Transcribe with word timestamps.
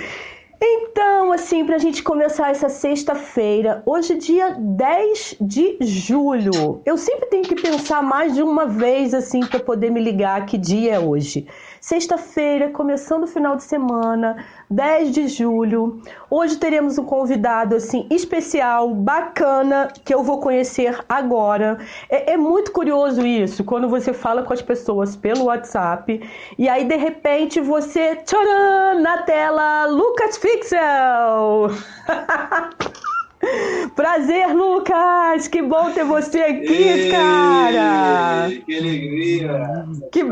Então, 0.61 1.33
assim, 1.33 1.65
para 1.65 1.77
a 1.77 1.79
gente 1.79 2.03
começar 2.03 2.51
essa 2.51 2.69
sexta-feira, 2.69 3.83
hoje, 3.87 4.17
dia 4.17 4.57
10 4.59 5.37
de 5.41 5.79
julho, 5.81 6.83
eu 6.85 6.97
sempre 6.97 7.27
tenho 7.27 7.45
que 7.45 7.55
pensar 7.55 8.03
mais 8.03 8.35
de 8.35 8.43
uma 8.43 8.67
vez, 8.67 9.15
assim, 9.15 9.41
para 9.41 9.61
poder 9.61 9.91
me 9.91 10.01
ligar 10.01 10.47
que 10.47 10.59
dia 10.59 10.95
é 10.95 10.99
hoje. 10.99 11.47
Sexta-feira, 11.81 12.71
começando 12.71 13.23
o 13.23 13.27
final 13.27 13.55
de 13.55 13.63
semana, 13.63 14.45
10 14.69 15.13
de 15.13 15.29
julho. 15.29 16.03
Hoje 16.29 16.57
teremos 16.57 16.99
um 16.99 17.05
convidado 17.05 17.77
assim 17.77 18.07
especial, 18.11 18.93
bacana, 18.93 19.89
que 20.05 20.13
eu 20.13 20.23
vou 20.23 20.41
conhecer 20.41 20.99
agora. 21.09 21.79
É, 22.11 22.33
é, 22.33 22.37
muito 22.37 22.73
curioso 22.73 23.25
isso, 23.25 23.63
quando 23.63 23.89
você 23.89 24.13
fala 24.13 24.43
com 24.43 24.53
as 24.53 24.63
pessoas 24.63 25.15
pelo 25.15 25.45
WhatsApp 25.45 26.21
e 26.59 26.69
aí 26.69 26.85
de 26.85 26.97
repente 26.97 27.61
você, 27.61 28.17
tcharam, 28.17 29.01
na 29.01 29.23
tela, 29.23 29.87
Lucas 29.87 30.37
Fixel! 30.37 31.69
Prazer, 33.95 34.55
Lucas! 34.55 35.47
Que 35.49 35.63
bom 35.63 35.91
ter 35.93 36.05
você 36.05 36.41
aqui, 36.41 36.73
Ei, 36.73 37.11
cara! 37.11 38.49
Que 38.67 38.79
alegria! 38.79 39.87
Que 40.13 40.25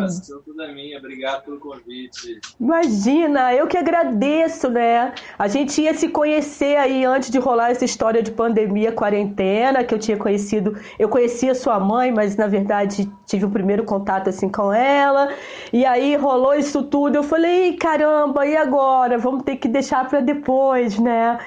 toda 0.44 0.72
minha, 0.72 0.98
obrigado 0.98 1.44
pelo 1.44 1.58
convite. 1.58 2.40
Imagina, 2.60 3.54
eu 3.54 3.66
que 3.66 3.76
agradeço, 3.76 4.68
né? 4.68 5.12
A 5.38 5.46
gente 5.46 5.80
ia 5.80 5.94
se 5.94 6.08
conhecer 6.08 6.76
aí 6.76 7.04
antes 7.04 7.30
de 7.30 7.38
rolar 7.38 7.70
essa 7.70 7.84
história 7.84 8.22
de 8.22 8.30
pandemia, 8.30 8.92
quarentena, 8.92 9.84
que 9.84 9.94
eu 9.94 9.98
tinha 9.98 10.16
conhecido. 10.16 10.76
Eu 10.98 11.08
conhecia 11.08 11.54
sua 11.54 11.78
mãe, 11.78 12.12
mas 12.12 12.36
na 12.36 12.46
verdade 12.46 13.10
tive 13.26 13.44
o 13.44 13.50
primeiro 13.50 13.84
contato 13.84 14.28
assim 14.28 14.48
com 14.48 14.72
ela. 14.72 15.28
E 15.72 15.84
aí 15.84 16.16
rolou 16.16 16.54
isso 16.54 16.82
tudo. 16.84 17.16
Eu 17.16 17.22
falei, 17.22 17.76
caramba, 17.76 18.46
e 18.46 18.56
agora? 18.56 19.18
Vamos 19.18 19.44
ter 19.44 19.56
que 19.56 19.68
deixar 19.68 20.08
para 20.08 20.20
depois, 20.20 20.98
né? 20.98 21.38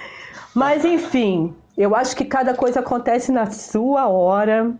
Mas 0.59 0.83
enfim, 0.83 1.55
eu 1.77 1.95
acho 1.95 2.13
que 2.17 2.25
cada 2.25 2.53
coisa 2.53 2.81
acontece 2.81 3.31
na 3.31 3.49
sua 3.49 4.09
hora. 4.09 4.75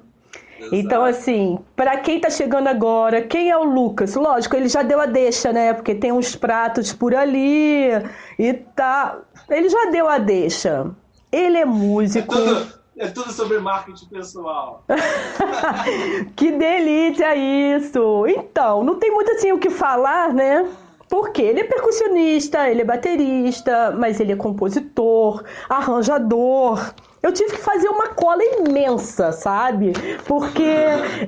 Exato. 0.60 0.76
Então, 0.76 1.06
assim, 1.06 1.58
para 1.74 1.96
quem 2.00 2.20
tá 2.20 2.30
chegando 2.30 2.68
agora, 2.68 3.22
quem 3.22 3.50
é 3.50 3.58
o 3.58 3.64
Lucas? 3.64 4.14
Lógico, 4.14 4.58
ele 4.58 4.68
já 4.68 4.84
deu 4.84 5.00
a 5.00 5.06
deixa, 5.06 5.54
né? 5.54 5.74
Porque 5.74 5.96
tem 5.96 6.12
uns 6.12 6.36
pratos 6.36 6.92
por 6.92 7.16
ali 7.16 7.92
e 8.38 8.54
tá. 8.76 9.20
Ele 9.50 9.70
já 9.70 9.86
deu 9.86 10.10
a 10.10 10.18
deixa. 10.18 10.92
Ele 11.32 11.60
é 11.60 11.66
músico. 11.66 12.36
É 12.36 12.38
tudo, 12.38 12.74
é 12.98 13.08
tudo 13.08 13.32
sobre 13.32 13.58
marketing 13.60 14.08
pessoal. 14.08 14.84
que 16.36 16.52
delícia 16.52 17.34
isso! 17.38 18.28
Então, 18.28 18.84
não 18.84 18.96
tem 18.96 19.12
muito 19.14 19.32
assim 19.32 19.54
o 19.54 19.60
que 19.60 19.70
falar, 19.70 20.34
né? 20.34 20.70
Porque 21.10 21.42
ele 21.42 21.62
é 21.62 21.64
percussionista, 21.64 22.70
ele 22.70 22.82
é 22.82 22.86
baterista, 22.86 23.92
mas 23.98 24.20
ele 24.20 24.32
é 24.32 24.36
compositor, 24.36 25.44
arranjador. 25.68 26.94
Eu 27.22 27.34
tive 27.34 27.52
que 27.52 27.58
fazer 27.58 27.90
uma 27.90 28.10
cola 28.10 28.42
imensa, 28.44 29.32
sabe? 29.32 29.92
Porque 30.26 30.64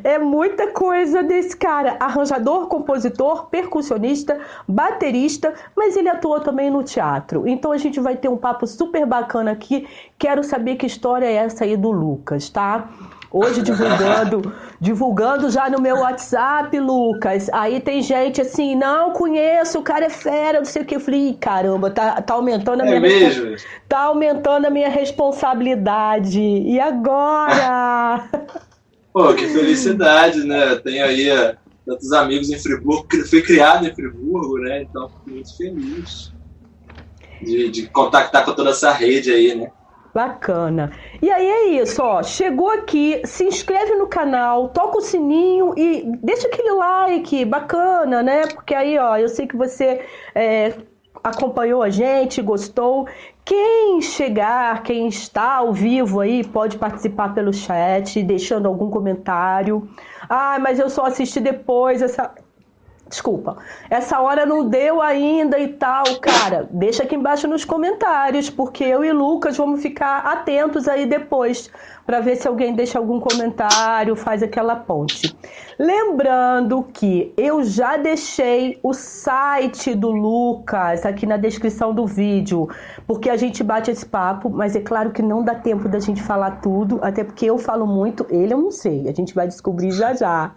é 0.04 0.18
muita 0.18 0.68
coisa 0.68 1.22
desse 1.22 1.58
cara. 1.58 1.98
Arranjador, 2.00 2.68
compositor, 2.68 3.48
percussionista, 3.48 4.40
baterista, 4.68 5.54
mas 5.76 5.98
ele 5.98 6.08
atua 6.08 6.40
também 6.40 6.70
no 6.70 6.84
teatro. 6.84 7.46
Então 7.48 7.72
a 7.72 7.78
gente 7.78 8.00
vai 8.00 8.16
ter 8.16 8.30
um 8.30 8.38
papo 8.38 8.66
super 8.66 9.06
bacana 9.06 9.52
aqui. 9.52 9.86
Quero 10.18 10.44
saber 10.44 10.76
que 10.76 10.86
história 10.86 11.26
é 11.26 11.34
essa 11.34 11.66
aí 11.66 11.76
do 11.76 11.92
Lucas, 11.92 12.50
tá? 12.50 12.88
Hoje 13.34 13.62
divulgando, 13.62 14.54
divulgando 14.80 15.50
já 15.50 15.70
no 15.70 15.82
meu 15.82 16.00
WhatsApp, 16.00 16.78
Lucas. 16.78 17.50
Aí 17.54 17.80
tem 17.80 18.02
gente 18.02 18.42
assim, 18.42 18.76
não 18.76 19.14
conheço, 19.14 19.80
o 19.80 19.84
cara 19.84 20.06
é 20.06 20.10
fera, 20.10 20.58
não 20.58 20.66
sei 20.66 20.82
o 20.82 20.86
que. 20.86 20.98
Eu 20.98 21.00
falei, 21.00 21.38
caramba, 21.40 21.90
tá, 21.90 22.22
tá 22.22 22.34
aumentando 22.34 22.82
a 22.82 22.86
é 22.86 22.90
minha 22.90 23.00
mesmo? 23.00 23.56
tá 23.88 24.00
aumentando 24.00 24.68
a 24.68 24.70
minha 24.70 24.90
responsabilidade. 24.90 26.42
E 26.42 26.78
agora? 26.78 28.30
Pô, 29.14 29.34
que 29.34 29.48
felicidade, 29.48 30.44
né? 30.44 30.76
Tenho 30.78 31.06
aí 31.06 31.30
eh, 31.30 31.56
tantos 31.86 32.12
amigos 32.12 32.50
em 32.50 32.60
Friburgo, 32.60 33.08
fui 33.30 33.42
criado 33.42 33.88
em 33.88 33.96
Friburgo, 33.96 34.58
né? 34.60 34.82
Então 34.84 35.08
fico 35.08 35.30
muito 35.30 35.56
feliz 35.56 36.34
de, 37.42 37.70
de 37.70 37.88
contactar 37.88 38.44
com 38.44 38.54
toda 38.54 38.72
essa 38.72 38.92
rede 38.92 39.32
aí, 39.32 39.56
né? 39.56 39.72
Bacana. 40.14 40.92
E 41.22 41.32
aí 41.32 41.48
é 41.48 41.68
isso, 41.82 42.04
ó. 42.04 42.22
Chegou 42.22 42.70
aqui, 42.70 43.22
se 43.26 43.46
inscreve 43.46 43.96
no 43.96 44.08
canal, 44.08 44.70
toca 44.70 44.98
o 44.98 45.02
sininho 45.02 45.74
e 45.78 46.04
deixa 46.22 46.48
aquele 46.48 46.72
like, 46.74 47.46
bacana, 47.46 48.22
né? 48.22 48.48
Porque 48.48 48.76
aí, 48.76 48.98
ó, 48.98 49.18
eu 49.18 49.30
sei 49.30 49.48
que 49.48 49.56
você 49.56 50.06
é, 50.36 50.74
acompanhou 51.24 51.82
a 51.82 51.90
gente, 51.90 52.42
gostou. 52.42 53.08
Quem 53.46 54.02
chegar, 54.02 54.84
quem 54.84 55.08
está 55.08 55.56
ao 55.56 55.74
vivo 55.74 56.20
aí, 56.20 56.44
pode 56.44 56.78
participar 56.78 57.34
pelo 57.34 57.54
chat, 57.54 58.22
deixando 58.22 58.68
algum 58.68 58.90
comentário. 58.90 59.90
Ah, 60.30 60.60
mas 60.60 60.80
eu 60.80 60.90
só 60.90 61.06
assisti 61.06 61.40
depois 61.40 62.02
essa. 62.02 62.34
Desculpa, 63.12 63.58
essa 63.90 64.22
hora 64.22 64.46
não 64.46 64.70
deu 64.70 65.02
ainda 65.02 65.60
e 65.60 65.68
tal, 65.68 66.06
cara. 66.22 66.70
Deixa 66.72 67.04
aqui 67.04 67.14
embaixo 67.14 67.46
nos 67.46 67.66
comentários, 67.66 68.50
porque 68.50 68.86
eu 68.86 69.04
e 69.04 69.12
Lucas 69.12 69.58
vamos 69.58 69.82
ficar 69.82 70.20
atentos 70.20 70.88
aí 70.88 71.06
depois 71.06 71.70
para 72.06 72.22
ver 72.22 72.38
se 72.38 72.48
alguém 72.48 72.74
deixa 72.74 72.98
algum 72.98 73.20
comentário, 73.20 74.16
faz 74.16 74.42
aquela 74.42 74.78
ponte. 74.78 75.36
Lembrando 75.78 76.84
que 76.94 77.34
eu 77.36 77.64
já 77.66 77.98
deixei 77.98 78.80
o 78.82 78.94
site 78.94 79.94
do 79.94 80.10
Lucas 80.10 81.06
aqui 81.06 81.26
na 81.26 81.36
descrição 81.36 81.94
do 81.94 82.08
vídeo, 82.08 82.70
porque 83.06 83.30
a 83.30 83.36
gente 83.36 83.62
bate 83.62 83.92
esse 83.92 84.06
papo, 84.06 84.50
mas 84.50 84.74
é 84.74 84.80
claro 84.80 85.12
que 85.12 85.22
não 85.22 85.44
dá 85.44 85.54
tempo 85.54 85.90
da 85.90 86.00
gente 86.00 86.24
falar 86.24 86.62
tudo, 86.62 86.98
até 87.02 87.26
porque 87.26 87.46
eu 87.46 87.58
falo 87.58 87.86
muito, 87.86 88.26
ele 88.30 88.54
eu 88.54 88.58
não 88.58 88.72
sei, 88.72 89.10
a 89.10 89.14
gente 89.14 89.36
vai 89.36 89.48
descobrir 89.48 89.92
já 89.92 90.14
já. 90.14 90.54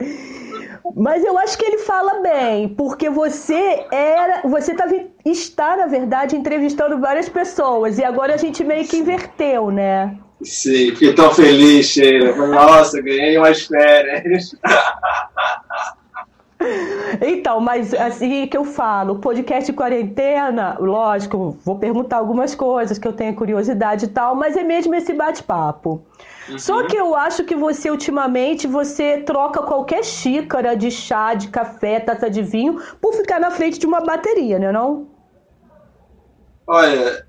Mas 0.94 1.24
eu 1.24 1.38
acho 1.38 1.56
que 1.56 1.64
ele 1.64 1.78
fala 1.78 2.20
bem, 2.20 2.68
porque 2.68 3.08
você 3.08 3.86
era, 3.90 4.42
você 4.44 4.74
tá, 4.74 4.86
está 5.24 5.76
na 5.76 5.86
verdade 5.86 6.36
entrevistando 6.36 7.00
várias 7.00 7.28
pessoas 7.28 7.98
e 7.98 8.04
agora 8.04 8.34
a 8.34 8.36
gente 8.36 8.62
meio 8.62 8.86
que 8.86 8.98
inverteu, 8.98 9.70
né? 9.70 10.18
Sim, 10.42 10.90
fiquei 10.90 11.14
tão 11.14 11.32
feliz, 11.32 11.86
Sheila. 11.86 12.46
Nossa, 12.46 13.00
ganhei 13.00 13.38
umas 13.38 13.62
férias. 13.62 14.54
Então, 17.20 17.60
mas 17.60 17.92
assim 17.92 18.46
que 18.46 18.56
eu 18.56 18.64
falo, 18.64 19.16
podcast 19.16 19.70
quarentena, 19.72 20.76
lógico, 20.80 21.58
vou 21.62 21.78
perguntar 21.78 22.16
algumas 22.16 22.54
coisas 22.54 22.98
que 22.98 23.06
eu 23.06 23.12
tenho 23.12 23.34
curiosidade 23.34 24.06
e 24.06 24.08
tal, 24.08 24.34
mas 24.34 24.56
é 24.56 24.62
mesmo 24.62 24.94
esse 24.94 25.12
bate-papo. 25.12 26.02
Uhum. 26.48 26.58
Só 26.58 26.86
que 26.86 26.96
eu 26.96 27.14
acho 27.14 27.44
que 27.44 27.54
você, 27.54 27.90
ultimamente, 27.90 28.66
você 28.66 29.22
troca 29.22 29.62
qualquer 29.62 30.04
xícara 30.04 30.76
de 30.76 30.90
chá, 30.90 31.34
de 31.34 31.48
café, 31.48 32.00
taça 32.00 32.28
de 32.28 32.42
vinho, 32.42 32.82
por 33.00 33.14
ficar 33.14 33.40
na 33.40 33.50
frente 33.50 33.78
de 33.78 33.86
uma 33.86 34.00
bateria, 34.00 34.58
né 34.58 34.70
não? 34.70 35.08
Olha, 36.66 37.26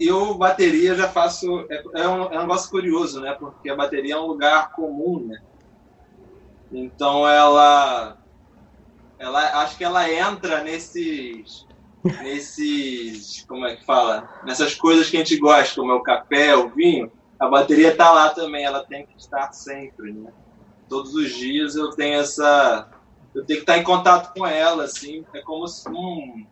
eu 0.00 0.34
bateria 0.34 0.94
já 0.94 1.08
faço... 1.08 1.66
É, 1.70 1.82
é, 1.94 2.08
um, 2.08 2.22
é 2.32 2.38
um 2.38 2.42
negócio 2.42 2.70
curioso, 2.70 3.20
né? 3.20 3.36
Porque 3.38 3.68
a 3.68 3.76
bateria 3.76 4.14
é 4.14 4.18
um 4.18 4.26
lugar 4.26 4.72
comum, 4.72 5.26
né? 5.26 5.38
Então 6.72 7.28
ela... 7.28 8.16
ela 9.18 9.62
acho 9.62 9.76
que 9.76 9.84
ela 9.84 10.10
entra 10.10 10.62
nesses 10.62 11.66
nesses 12.22 13.46
como 13.48 13.64
é 13.64 13.76
que 13.76 13.84
fala 13.86 14.28
nessas 14.44 14.74
coisas 14.74 15.08
que 15.08 15.16
a 15.16 15.20
gente 15.20 15.38
gosta 15.38 15.80
como 15.80 15.90
é 15.90 15.94
o 15.94 16.02
café 16.02 16.54
o 16.54 16.68
vinho 16.68 17.10
a 17.44 17.48
bateria 17.48 17.90
está 17.90 18.10
lá 18.10 18.30
também, 18.30 18.64
ela 18.64 18.84
tem 18.84 19.06
que 19.06 19.18
estar 19.18 19.52
sempre, 19.52 20.12
né? 20.12 20.32
Todos 20.88 21.14
os 21.14 21.30
dias 21.30 21.76
eu 21.76 21.90
tenho 21.90 22.20
essa. 22.20 22.88
Eu 23.34 23.44
tenho 23.44 23.58
que 23.58 23.64
estar 23.64 23.78
em 23.78 23.82
contato 23.82 24.32
com 24.32 24.46
ela, 24.46 24.84
assim, 24.84 25.24
é 25.34 25.40
como 25.40 25.66
se 25.66 25.88
um, 25.88 26.46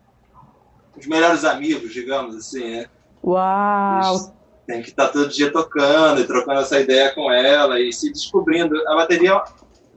os 0.98 1.06
melhores 1.06 1.44
amigos, 1.44 1.92
digamos 1.92 2.34
assim, 2.34 2.76
né? 2.76 2.86
Uau! 3.24 4.34
Tem 4.66 4.82
que 4.82 4.90
estar 4.90 5.08
todo 5.08 5.28
dia 5.28 5.52
tocando 5.52 6.20
e 6.20 6.26
trocando 6.26 6.60
essa 6.60 6.80
ideia 6.80 7.14
com 7.14 7.30
ela 7.30 7.80
e 7.80 7.92
se 7.92 8.12
descobrindo. 8.12 8.76
A 8.88 8.96
bateria, 8.96 9.42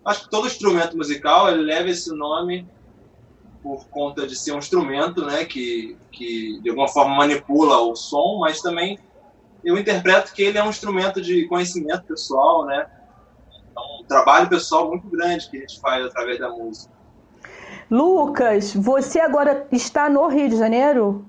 acho 0.05 0.23
que 0.23 0.29
todo 0.29 0.47
instrumento 0.47 0.95
musical 0.95 1.49
ele 1.49 1.63
leva 1.63 1.89
esse 1.89 2.13
nome 2.15 2.67
por 3.61 3.87
conta 3.87 4.27
de 4.27 4.35
ser 4.35 4.51
um 4.51 4.59
instrumento, 4.59 5.25
né, 5.25 5.43
que, 5.43 5.97
que 6.11 6.59
de 6.61 6.69
alguma 6.69 6.87
forma 6.87 7.15
manipula 7.15 7.79
o 7.79 7.95
som, 7.95 8.37
mas 8.39 8.61
também 8.61 8.99
eu 9.65 9.77
interpreto 9.77 10.31
que 10.31 10.43
ele 10.43 10.59
é 10.59 10.63
um 10.63 10.69
instrumento 10.69 11.19
de 11.19 11.47
conhecimento 11.47 12.03
pessoal, 12.03 12.65
né? 12.65 12.85
É 13.75 13.79
um 13.99 14.05
trabalho 14.07 14.47
pessoal 14.47 14.87
muito 14.87 15.09
grande 15.09 15.49
que 15.49 15.57
a 15.57 15.59
gente 15.61 15.81
faz 15.81 16.05
através 16.05 16.39
da 16.39 16.49
música. 16.49 16.93
Lucas, 17.89 18.75
você 18.75 19.19
agora 19.19 19.67
está 19.71 20.07
no 20.07 20.27
Rio 20.27 20.49
de 20.49 20.57
Janeiro? 20.57 21.25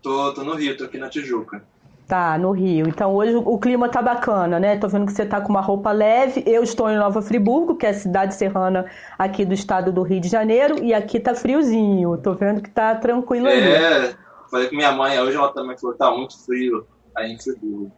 Tô, 0.00 0.32
tô 0.32 0.44
no 0.44 0.54
Rio, 0.54 0.76
tô 0.76 0.84
aqui 0.84 0.96
na 0.96 1.08
Tijuca. 1.08 1.64
Tá, 2.06 2.38
no 2.38 2.52
Rio. 2.52 2.88
Então 2.88 3.14
hoje 3.14 3.34
o 3.34 3.58
clima 3.58 3.88
tá 3.88 4.00
bacana, 4.00 4.60
né? 4.60 4.76
Tô 4.76 4.86
vendo 4.86 5.06
que 5.06 5.12
você 5.12 5.26
tá 5.26 5.40
com 5.40 5.48
uma 5.48 5.60
roupa 5.60 5.90
leve. 5.90 6.44
Eu 6.46 6.62
estou 6.62 6.88
em 6.88 6.96
Nova 6.96 7.20
Friburgo, 7.20 7.74
que 7.74 7.86
é 7.86 7.90
a 7.90 7.94
cidade 7.94 8.34
serrana 8.34 8.86
aqui 9.18 9.44
do 9.44 9.54
estado 9.54 9.90
do 9.90 10.02
Rio 10.02 10.20
de 10.20 10.28
Janeiro, 10.28 10.82
e 10.82 10.94
aqui 10.94 11.18
tá 11.18 11.34
friozinho. 11.34 12.16
Tô 12.18 12.34
vendo 12.34 12.62
que 12.62 12.70
tá 12.70 12.94
tranquilo 12.94 13.48
é, 13.48 13.52
aí. 13.52 13.72
É, 13.72 14.14
falei 14.50 14.68
com 14.68 14.76
minha 14.76 14.92
mãe 14.92 15.18
hoje, 15.18 15.36
ela 15.36 15.52
também 15.52 15.76
falou 15.78 15.94
que 15.94 15.98
tá 15.98 16.10
muito 16.10 16.38
frio 16.44 16.86
aí 17.16 17.32
em 17.32 17.38
Friburgo. 17.38 17.92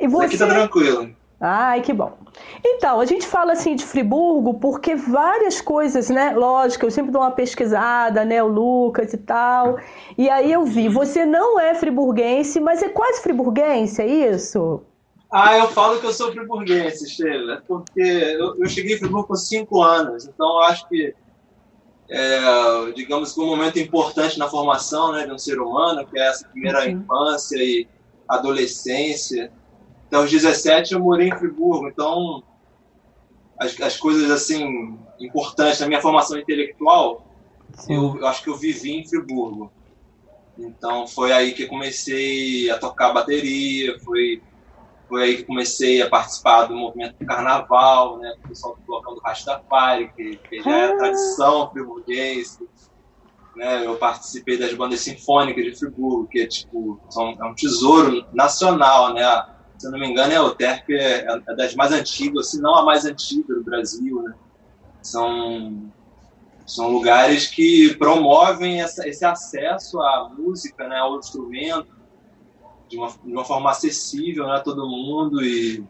E 0.00 0.08
você... 0.08 0.26
Mas 0.26 0.26
aqui 0.26 0.38
tá 0.38 0.46
tranquilo. 0.46 1.14
Ai, 1.40 1.82
que 1.82 1.92
bom. 1.92 2.16
Então, 2.64 3.00
a 3.00 3.04
gente 3.04 3.26
fala 3.26 3.52
assim 3.52 3.76
de 3.76 3.84
Friburgo 3.84 4.54
porque 4.54 4.94
várias 4.94 5.60
coisas, 5.60 6.08
né? 6.08 6.32
Lógico, 6.34 6.86
eu 6.86 6.90
sempre 6.90 7.10
dou 7.10 7.20
uma 7.20 7.32
pesquisada, 7.32 8.24
né? 8.24 8.42
O 8.42 8.46
Lucas 8.46 9.12
e 9.12 9.18
tal. 9.18 9.78
E 10.16 10.30
aí 10.30 10.50
eu 10.50 10.64
vi, 10.64 10.88
você 10.88 11.26
não 11.26 11.60
é 11.60 11.74
friburguense, 11.74 12.60
mas 12.60 12.82
é 12.82 12.88
quase 12.88 13.20
friburguense, 13.22 14.00
é 14.00 14.06
isso? 14.06 14.82
Ah, 15.30 15.58
eu 15.58 15.68
falo 15.68 15.98
que 15.98 16.06
eu 16.06 16.12
sou 16.12 16.30
friburguense, 16.32 17.10
Sheila, 17.10 17.62
porque 17.66 18.00
eu, 18.00 18.56
eu 18.56 18.68
cheguei 18.68 18.94
em 18.94 18.98
Friburgo 18.98 19.26
com 19.26 19.34
cinco 19.34 19.82
anos, 19.82 20.26
então 20.26 20.46
eu 20.46 20.60
acho 20.60 20.88
que, 20.88 21.12
é, 22.08 22.92
digamos 22.94 23.32
que 23.32 23.40
um 23.40 23.46
momento 23.46 23.78
importante 23.80 24.38
na 24.38 24.48
formação 24.48 25.10
né, 25.10 25.26
de 25.26 25.32
um 25.32 25.38
ser 25.38 25.58
humano, 25.58 26.06
que 26.06 26.16
é 26.16 26.28
essa 26.28 26.46
primeira 26.46 26.84
uhum. 26.84 26.90
infância 26.90 27.56
e 27.56 27.88
adolescência, 28.28 29.52
até 30.06 30.18
os 30.18 30.30
17 30.30 30.94
eu 30.94 31.00
morei 31.00 31.28
em 31.28 31.36
Friburgo, 31.36 31.88
então 31.88 32.42
as, 33.58 33.78
as 33.80 33.96
coisas 33.96 34.30
assim 34.30 34.98
importantes 35.18 35.78
da 35.78 35.86
minha 35.86 36.00
formação 36.00 36.38
intelectual, 36.38 37.26
eu, 37.88 38.18
eu, 38.18 38.26
acho 38.26 38.42
que 38.42 38.50
eu 38.50 38.56
vivi 38.56 38.92
em 38.92 39.06
Friburgo. 39.06 39.72
Então 40.56 41.06
foi 41.06 41.32
aí 41.32 41.52
que 41.52 41.66
comecei 41.66 42.70
a 42.70 42.78
tocar 42.78 43.12
bateria, 43.12 43.98
foi 44.00 44.40
foi 45.08 45.22
aí 45.22 45.36
que 45.36 45.44
comecei 45.44 46.00
a 46.00 46.08
participar 46.08 46.64
do 46.64 46.74
movimento 46.74 47.16
do 47.18 47.26
carnaval, 47.26 48.18
né, 48.18 48.34
o 48.42 48.48
pessoal 48.48 48.74
do 48.74 48.82
blocão 48.82 49.14
do 49.14 49.20
Rastafari, 49.20 50.10
que, 50.16 50.36
que 50.36 50.62
já 50.62 50.70
é 50.70 50.84
a 50.86 50.94
ah. 50.94 50.96
tradição 50.96 51.70
friburguense. 51.70 52.66
Né, 53.56 53.86
eu 53.86 53.96
participei 53.96 54.58
das 54.58 54.74
bandas 54.74 55.00
sinfônicas 55.00 55.64
de 55.64 55.76
Friburgo, 55.76 56.26
que 56.26 56.40
é 56.40 56.46
tipo 56.46 57.00
são, 57.08 57.36
é 57.40 57.44
um 57.44 57.54
tesouro 57.54 58.26
nacional, 58.32 59.14
né? 59.14 59.22
se 59.78 59.90
não 59.90 59.98
me 59.98 60.08
engano, 60.08 60.32
é 60.32 60.40
o 60.40 60.54
TERP 60.54 60.90
é, 60.90 61.26
é 61.26 61.54
das 61.54 61.74
mais 61.74 61.92
antigas, 61.92 62.50
se 62.50 62.60
não 62.60 62.74
a 62.74 62.84
mais 62.84 63.04
antiga 63.04 63.54
do 63.54 63.62
Brasil. 63.62 64.22
Né? 64.22 64.34
São, 65.02 65.92
são 66.66 66.88
lugares 66.88 67.48
que 67.48 67.94
promovem 67.96 68.80
essa, 68.80 69.06
esse 69.06 69.24
acesso 69.24 70.00
à 70.00 70.30
música, 70.36 70.88
né, 70.88 70.96
ao 70.98 71.18
instrumento, 71.18 71.88
de 72.88 72.96
uma, 72.96 73.08
de 73.08 73.32
uma 73.32 73.44
forma 73.44 73.70
acessível 73.70 74.46
né, 74.46 74.56
a 74.56 74.60
todo 74.60 74.88
mundo. 74.88 75.42
E 75.42 75.84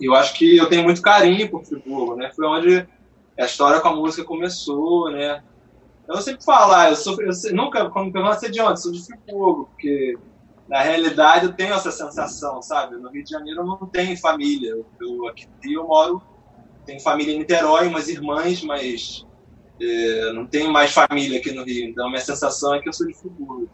eu 0.00 0.14
acho 0.14 0.34
que 0.34 0.56
eu 0.56 0.68
tenho 0.68 0.82
muito 0.82 1.00
carinho 1.00 1.48
por 1.48 1.64
Friburgo. 1.64 2.16
Né? 2.16 2.32
Foi 2.34 2.46
onde 2.46 2.88
a 3.38 3.44
história 3.44 3.80
com 3.80 3.88
a 3.88 3.96
música 3.96 4.24
começou. 4.24 5.10
Né? 5.10 5.42
Eu 6.06 6.20
sempre 6.20 6.44
falo, 6.44 6.72
ah, 6.72 6.90
eu, 6.90 6.96
sou, 6.96 7.16
eu 7.20 7.32
nunca, 7.54 7.88
quando 7.90 8.12
perguntam, 8.12 8.50
de 8.50 8.60
onde? 8.60 8.80
Sou 8.80 8.92
de 8.92 9.04
Friburgo, 9.04 9.66
porque 9.66 10.18
na 10.68 10.80
realidade 10.80 11.46
eu 11.46 11.52
tenho 11.52 11.74
essa 11.74 11.90
sensação, 11.90 12.60
sabe? 12.60 12.96
No 12.96 13.10
Rio 13.10 13.24
de 13.24 13.30
Janeiro 13.30 13.60
eu 13.60 13.66
não 13.66 13.86
tenho 13.86 14.16
família. 14.18 14.70
Eu, 14.70 14.86
eu 15.00 15.28
aqui 15.28 15.46
eu 15.72 15.86
moro, 15.86 16.22
tenho 16.84 17.00
família 17.00 17.34
em 17.34 17.38
Niterói, 17.38 17.88
umas 17.88 18.08
irmãs, 18.08 18.62
mas 18.62 19.24
é, 19.80 20.32
não 20.32 20.46
tenho 20.46 20.70
mais 20.70 20.92
família 20.92 21.38
aqui 21.38 21.52
no 21.52 21.64
Rio. 21.64 21.88
Então 21.88 22.08
minha 22.08 22.20
sensação 22.20 22.74
é 22.74 22.80
que 22.80 22.88
eu 22.88 22.92
sou 22.92 23.06
de 23.06 23.14
Friburgo. 23.14 23.68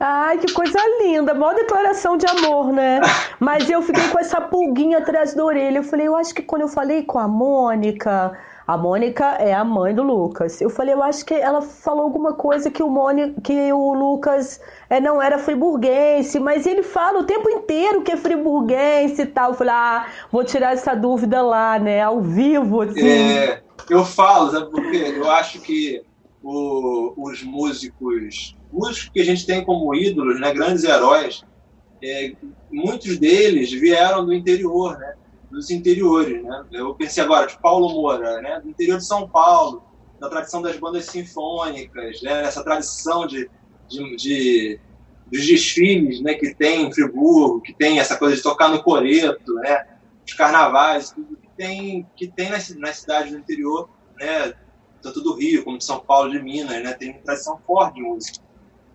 Ai, 0.00 0.38
que 0.38 0.52
coisa 0.52 0.78
linda, 1.02 1.34
maior 1.34 1.56
declaração 1.56 2.16
de 2.16 2.24
amor, 2.26 2.72
né? 2.72 3.00
Mas 3.40 3.68
eu 3.68 3.82
fiquei 3.82 4.08
com 4.08 4.18
essa 4.18 4.40
pulguinha 4.40 4.98
atrás 4.98 5.34
da 5.34 5.44
orelha. 5.44 5.78
Eu 5.78 5.82
falei, 5.82 6.06
eu 6.06 6.14
acho 6.14 6.32
que 6.32 6.42
quando 6.42 6.62
eu 6.62 6.68
falei 6.68 7.02
com 7.02 7.18
a 7.18 7.26
Mônica, 7.26 8.38
a 8.68 8.76
Mônica 8.76 9.24
é 9.24 9.54
a 9.54 9.64
mãe 9.64 9.94
do 9.94 10.02
Lucas. 10.02 10.60
Eu 10.60 10.68
falei, 10.68 10.92
eu 10.92 11.02
acho 11.02 11.24
que 11.24 11.32
ela 11.32 11.62
falou 11.62 12.02
alguma 12.02 12.34
coisa 12.34 12.70
que 12.70 12.82
o, 12.82 12.90
Mônica, 12.90 13.40
que 13.40 13.72
o 13.72 13.94
Lucas 13.94 14.60
é, 14.90 15.00
não 15.00 15.22
era 15.22 15.38
friburguense, 15.38 16.38
mas 16.38 16.66
ele 16.66 16.82
fala 16.82 17.20
o 17.20 17.24
tempo 17.24 17.48
inteiro 17.48 18.02
que 18.02 18.12
é 18.12 18.16
friburguense 18.18 19.22
e 19.22 19.26
tal. 19.26 19.52
Eu 19.52 19.56
falei, 19.56 19.72
ah, 19.72 20.06
vou 20.30 20.44
tirar 20.44 20.74
essa 20.74 20.94
dúvida 20.94 21.40
lá, 21.40 21.78
né? 21.78 22.02
Ao 22.02 22.20
vivo, 22.20 22.82
assim. 22.82 23.08
É, 23.08 23.62
eu 23.88 24.04
falo, 24.04 24.50
sabe 24.50 24.70
por 24.70 24.82
quê? 24.90 25.14
Eu 25.16 25.30
acho 25.30 25.62
que 25.62 26.02
o, 26.42 27.14
os 27.16 27.42
músicos, 27.42 28.54
músicos 28.70 29.08
que 29.14 29.20
a 29.20 29.24
gente 29.24 29.46
tem 29.46 29.64
como 29.64 29.94
ídolos, 29.94 30.38
né, 30.38 30.52
grandes 30.52 30.84
heróis, 30.84 31.42
é, 32.04 32.32
muitos 32.70 33.18
deles 33.18 33.72
vieram 33.72 34.26
do 34.26 34.34
interior, 34.34 34.98
né? 34.98 35.14
Dos 35.50 35.70
interiores, 35.70 36.42
né? 36.42 36.64
Eu 36.72 36.94
pensei 36.94 37.22
agora 37.22 37.46
de 37.46 37.58
Paulo 37.58 37.88
Moura, 37.88 38.40
né? 38.40 38.60
Do 38.60 38.68
interior 38.68 38.98
de 38.98 39.06
São 39.06 39.28
Paulo, 39.28 39.82
da 40.20 40.28
tradição 40.28 40.60
das 40.60 40.76
bandas 40.76 41.06
sinfônicas, 41.06 42.20
né? 42.22 42.44
Essa 42.44 42.62
tradição 42.62 43.26
de, 43.26 43.50
de, 43.88 44.16
de 44.16 44.80
dos 45.30 45.46
desfiles, 45.46 46.20
né? 46.20 46.34
Que 46.34 46.54
tem 46.54 46.86
em 46.86 46.92
Friburgo, 46.92 47.60
que 47.60 47.72
tem 47.72 47.98
essa 47.98 48.16
coisa 48.16 48.36
de 48.36 48.42
tocar 48.42 48.68
no 48.68 48.82
coreto, 48.82 49.54
né? 49.54 49.86
Os 50.26 50.34
carnavais, 50.34 51.10
tudo 51.10 51.36
que 51.36 51.48
tem 51.56 52.06
que 52.14 52.28
tem 52.28 52.50
nas, 52.50 52.68
nas 52.76 52.98
cidades 52.98 53.32
do 53.32 53.38
interior, 53.38 53.88
né? 54.18 54.52
Tanto 55.00 55.22
do 55.22 55.34
Rio 55.34 55.64
como 55.64 55.78
de 55.78 55.84
São 55.84 56.00
Paulo, 56.00 56.30
de 56.30 56.42
Minas, 56.42 56.82
né? 56.82 56.92
Tem 56.92 57.14
tradição 57.20 57.58
forte 57.66 57.94
de 57.94 58.02
música. 58.02 58.38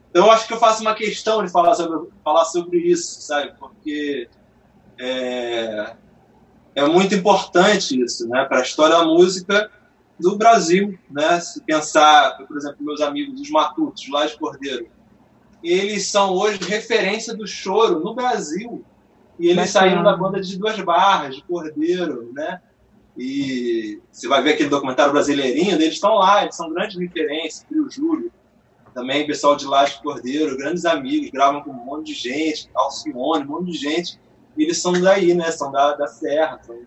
Então, 0.09 0.27
eu 0.27 0.31
acho 0.31 0.47
que 0.47 0.53
eu 0.53 0.59
faço 0.59 0.81
uma 0.81 0.93
questão 0.93 1.43
de 1.43 1.51
falar 1.51 1.73
sobre, 1.73 2.07
falar 2.23 2.45
sobre 2.45 2.77
isso, 2.77 3.19
sabe? 3.21 3.51
Porque 3.57 4.29
é, 4.99 5.95
é 6.75 6.85
muito 6.85 7.13
importante 7.13 8.01
isso, 8.01 8.27
né, 8.27 8.45
para 8.45 8.59
a 8.59 8.61
história 8.61 8.97
da 8.97 9.05
música 9.05 9.69
do 10.19 10.37
Brasil, 10.37 10.97
né? 11.09 11.39
Se 11.39 11.61
pensar, 11.61 12.37
por 12.47 12.57
exemplo, 12.57 12.77
meus 12.79 13.01
amigos 13.01 13.39
os 13.39 13.49
Matutos, 13.49 14.07
lá 14.09 14.25
de 14.25 14.37
Cordeiro, 14.37 14.87
eles 15.63 16.07
são 16.07 16.33
hoje 16.33 16.59
referência 16.61 17.35
do 17.35 17.47
choro 17.47 17.99
no 17.99 18.13
Brasil. 18.13 18.83
E 19.39 19.47
eles 19.47 19.71
saíram 19.71 20.03
da 20.03 20.15
banda 20.15 20.39
de 20.39 20.57
duas 20.57 20.79
barras, 20.79 21.35
de 21.35 21.43
Cordeiro, 21.43 22.31
né? 22.33 22.61
E 23.17 23.99
você 24.11 24.27
vai 24.27 24.41
ver 24.41 24.53
aquele 24.53 24.69
documentário 24.69 25.11
brasileirinho, 25.11 25.73
eles 25.73 25.93
estão 25.93 26.15
lá, 26.15 26.43
eles 26.43 26.55
são 26.55 26.71
grandes 26.71 26.97
referências, 26.97 27.65
o 27.71 27.89
Júlio, 27.89 28.31
também 28.93 29.25
pessoal 29.25 29.55
de 29.55 29.65
lá 29.65 29.85
de 29.85 30.01
Cordeiro, 30.01 30.57
grandes 30.57 30.85
amigos, 30.85 31.29
gravam 31.31 31.61
com 31.61 31.71
um 31.71 31.85
monte 31.85 32.07
de 32.07 32.13
gente, 32.13 32.69
Alcione, 32.75 33.43
um 33.43 33.49
monte 33.49 33.71
de 33.71 33.77
gente 33.77 34.19
eles 34.57 34.81
são 34.81 34.93
daí, 34.93 35.33
né? 35.33 35.51
São 35.51 35.71
da, 35.71 35.95
da 35.95 36.07
Serra. 36.07 36.59
São, 36.63 36.81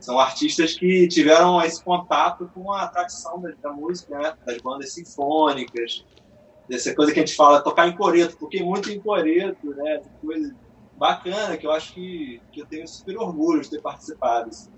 são 0.00 0.18
artistas 0.18 0.74
que 0.74 1.06
tiveram 1.08 1.62
esse 1.62 1.82
contato 1.82 2.50
com 2.54 2.72
a 2.72 2.88
tradição 2.88 3.40
da, 3.40 3.50
da 3.62 3.72
música, 3.72 4.18
né? 4.18 4.34
Das 4.44 4.58
bandas 4.58 4.92
sinfônicas, 4.92 6.04
dessa 6.68 6.94
coisa 6.94 7.12
que 7.12 7.20
a 7.20 7.24
gente 7.24 7.36
fala, 7.36 7.62
tocar 7.62 7.86
em 7.88 7.96
coreto. 7.96 8.36
Toquei 8.36 8.62
muito 8.62 8.90
em 8.90 9.00
coreto, 9.00 9.74
né? 9.74 10.02
Coisa 10.20 10.54
bacana 10.96 11.56
que 11.56 11.66
eu 11.66 11.72
acho 11.72 11.94
que, 11.94 12.42
que 12.52 12.60
eu 12.60 12.66
tenho 12.66 12.86
super 12.86 13.16
orgulho 13.18 13.60
de 13.62 13.70
ter 13.70 13.80
participado. 13.80 14.50
Assim 14.50 14.70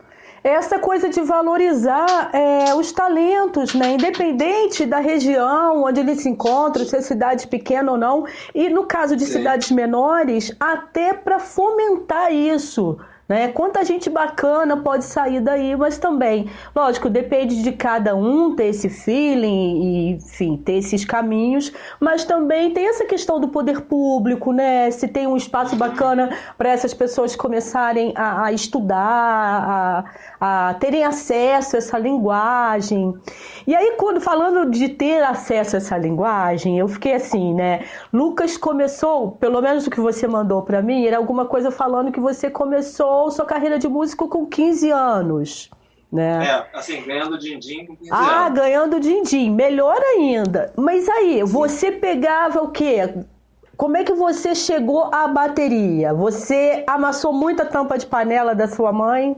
essa 0.45 0.79
coisa 0.79 1.09
de 1.09 1.21
valorizar 1.21 2.31
é, 2.33 2.75
os 2.75 2.91
talentos, 2.91 3.75
né? 3.75 3.93
independente 3.93 4.85
da 4.85 4.99
região 4.99 5.85
onde 5.85 6.01
eles 6.01 6.23
se 6.23 6.29
encontram, 6.29 6.85
se 6.85 6.97
é 6.97 7.01
cidade 7.01 7.47
pequena 7.47 7.93
ou 7.93 7.99
não, 7.99 8.25
e 8.55 8.69
no 8.69 8.85
caso 8.87 9.17
de 9.17 9.25
Sim. 9.25 9.35
cidades 9.35 9.71
menores, 9.71 10.55
até 10.59 11.15
para 11.15 11.39
fomentar 11.39 12.33
isso. 12.33 12.99
Né? 13.29 13.49
Quanta 13.49 13.85
gente 13.85 14.11
bacana 14.11 14.77
pode 14.77 15.05
sair 15.05 15.41
daí, 15.41 15.77
mas 15.77 15.97
também, 15.97 16.51
lógico, 16.75 17.09
depende 17.09 17.63
de 17.63 17.73
cada 17.73 18.15
um 18.15 18.55
ter 18.55 18.67
esse 18.67 18.89
feeling 18.89 19.83
e, 19.83 20.11
enfim, 20.11 20.57
ter 20.57 20.75
esses 20.75 21.05
caminhos, 21.05 21.73
mas 22.01 22.25
também 22.25 22.73
tem 22.73 22.89
essa 22.89 23.05
questão 23.05 23.41
do 23.41 23.49
poder 23.49 23.83
público, 23.83 24.53
né? 24.53 24.91
Se 24.91 25.07
tem 25.07 25.27
um 25.27 25.37
espaço 25.37 25.77
bacana 25.77 26.37
para 26.59 26.71
essas 26.71 26.93
pessoas 26.93 27.37
começarem 27.37 28.13
a, 28.17 28.47
a 28.47 28.53
estudar, 28.53 30.05
a, 30.41 30.69
a 30.69 30.75
terem 30.75 31.05
acesso 31.05 31.77
a 31.77 31.79
essa 31.79 31.99
linguagem. 31.99 33.15
E 33.67 33.75
aí, 33.75 33.95
quando 33.97 34.21
falando 34.21 34.71
de 34.71 34.89
ter 34.89 35.23
acesso 35.23 35.77
a 35.77 35.79
essa 35.79 35.97
linguagem, 35.97 36.79
eu 36.79 36.89
fiquei 36.89 37.15
assim, 37.15 37.55
né? 37.55 37.85
Lucas 38.13 38.57
começou, 38.57 39.33
pelo 39.33 39.61
menos 39.61 39.87
o 39.87 39.91
que 39.91 40.01
você 40.01 40.27
mandou 40.27 40.63
para 40.63 40.83
mim, 40.83 41.07
era 41.07 41.17
alguma 41.17 41.47
coisa 41.47 41.71
falando 41.71 42.13
que 42.13 42.21
você 42.21 42.51
começou 42.51 43.31
sua 43.31 43.45
carreira 43.45 43.79
de 43.79 43.89
músico 43.89 44.29
com 44.29 44.47
15 44.47 44.91
anos. 44.91 45.71
Né? 46.11 46.45
É, 46.45 46.77
assim, 46.77 47.03
ganhando 47.03 47.39
din-din 47.39 47.87
com 47.87 47.97
15 47.97 48.11
ah, 48.13 48.17
anos. 48.17 48.31
Ah, 48.31 48.49
ganhando 48.51 49.01
din-din, 49.01 49.51
melhor 49.51 49.99
ainda. 49.99 50.73
Mas 50.77 51.09
aí, 51.09 51.39
Sim. 51.39 51.45
você 51.45 51.91
pegava 51.91 52.63
o 52.63 52.71
quê? 52.71 53.09
Como 53.77 53.97
é 53.97 54.05
que 54.05 54.13
você 54.13 54.55
chegou 54.55 55.09
à 55.13 55.27
bateria? 55.27 56.13
Você 56.13 56.85
amassou 56.87 57.33
muita 57.33 57.65
tampa 57.65 57.97
de 57.97 58.07
panela 58.07 58.55
da 58.55 58.69
sua 58.69 58.93
mãe? 58.93 59.37